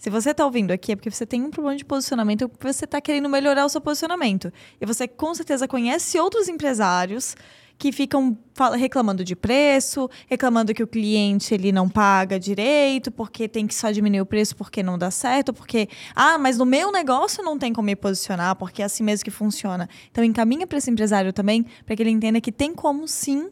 [0.02, 2.86] se você está ouvindo aqui é porque você tem um problema de posicionamento, porque você
[2.86, 4.52] está querendo melhorar o seu posicionamento.
[4.80, 7.36] E você com certeza conhece outros empresários
[7.78, 8.36] que ficam
[8.76, 13.92] reclamando de preço, reclamando que o cliente ele não paga direito, porque tem que só
[13.92, 17.72] diminuir o preço porque não dá certo, porque ah, mas no meu negócio não tem
[17.72, 19.88] como me posicionar, porque é assim mesmo que funciona.
[20.10, 23.50] Então encaminha para esse empresário também, para que ele entenda que tem como sim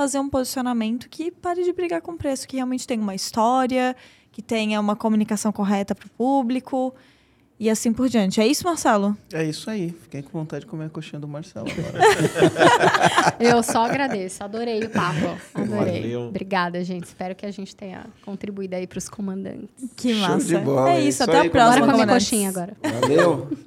[0.00, 3.94] fazer um posicionamento que pare de brigar com preço, que realmente tenha uma história,
[4.32, 6.94] que tenha uma comunicação correta para o público
[7.60, 8.40] e assim por diante.
[8.40, 9.14] É isso, Marcelo?
[9.32, 9.94] É isso aí.
[10.02, 13.36] Fiquei com vontade de comer a coxinha do Marcelo agora.
[13.38, 15.36] Eu só agradeço, adorei o papo.
[15.54, 16.00] Adorei.
[16.00, 16.22] Valeu.
[16.28, 17.04] Obrigada, gente.
[17.04, 19.68] Espero que a gente tenha contribuído aí pros comandantes.
[19.94, 20.46] Que Show massa.
[20.46, 21.86] de bola, é isso, isso até aí, a próxima.
[21.86, 22.76] Bora comer coxinha agora.
[22.82, 23.48] Valeu!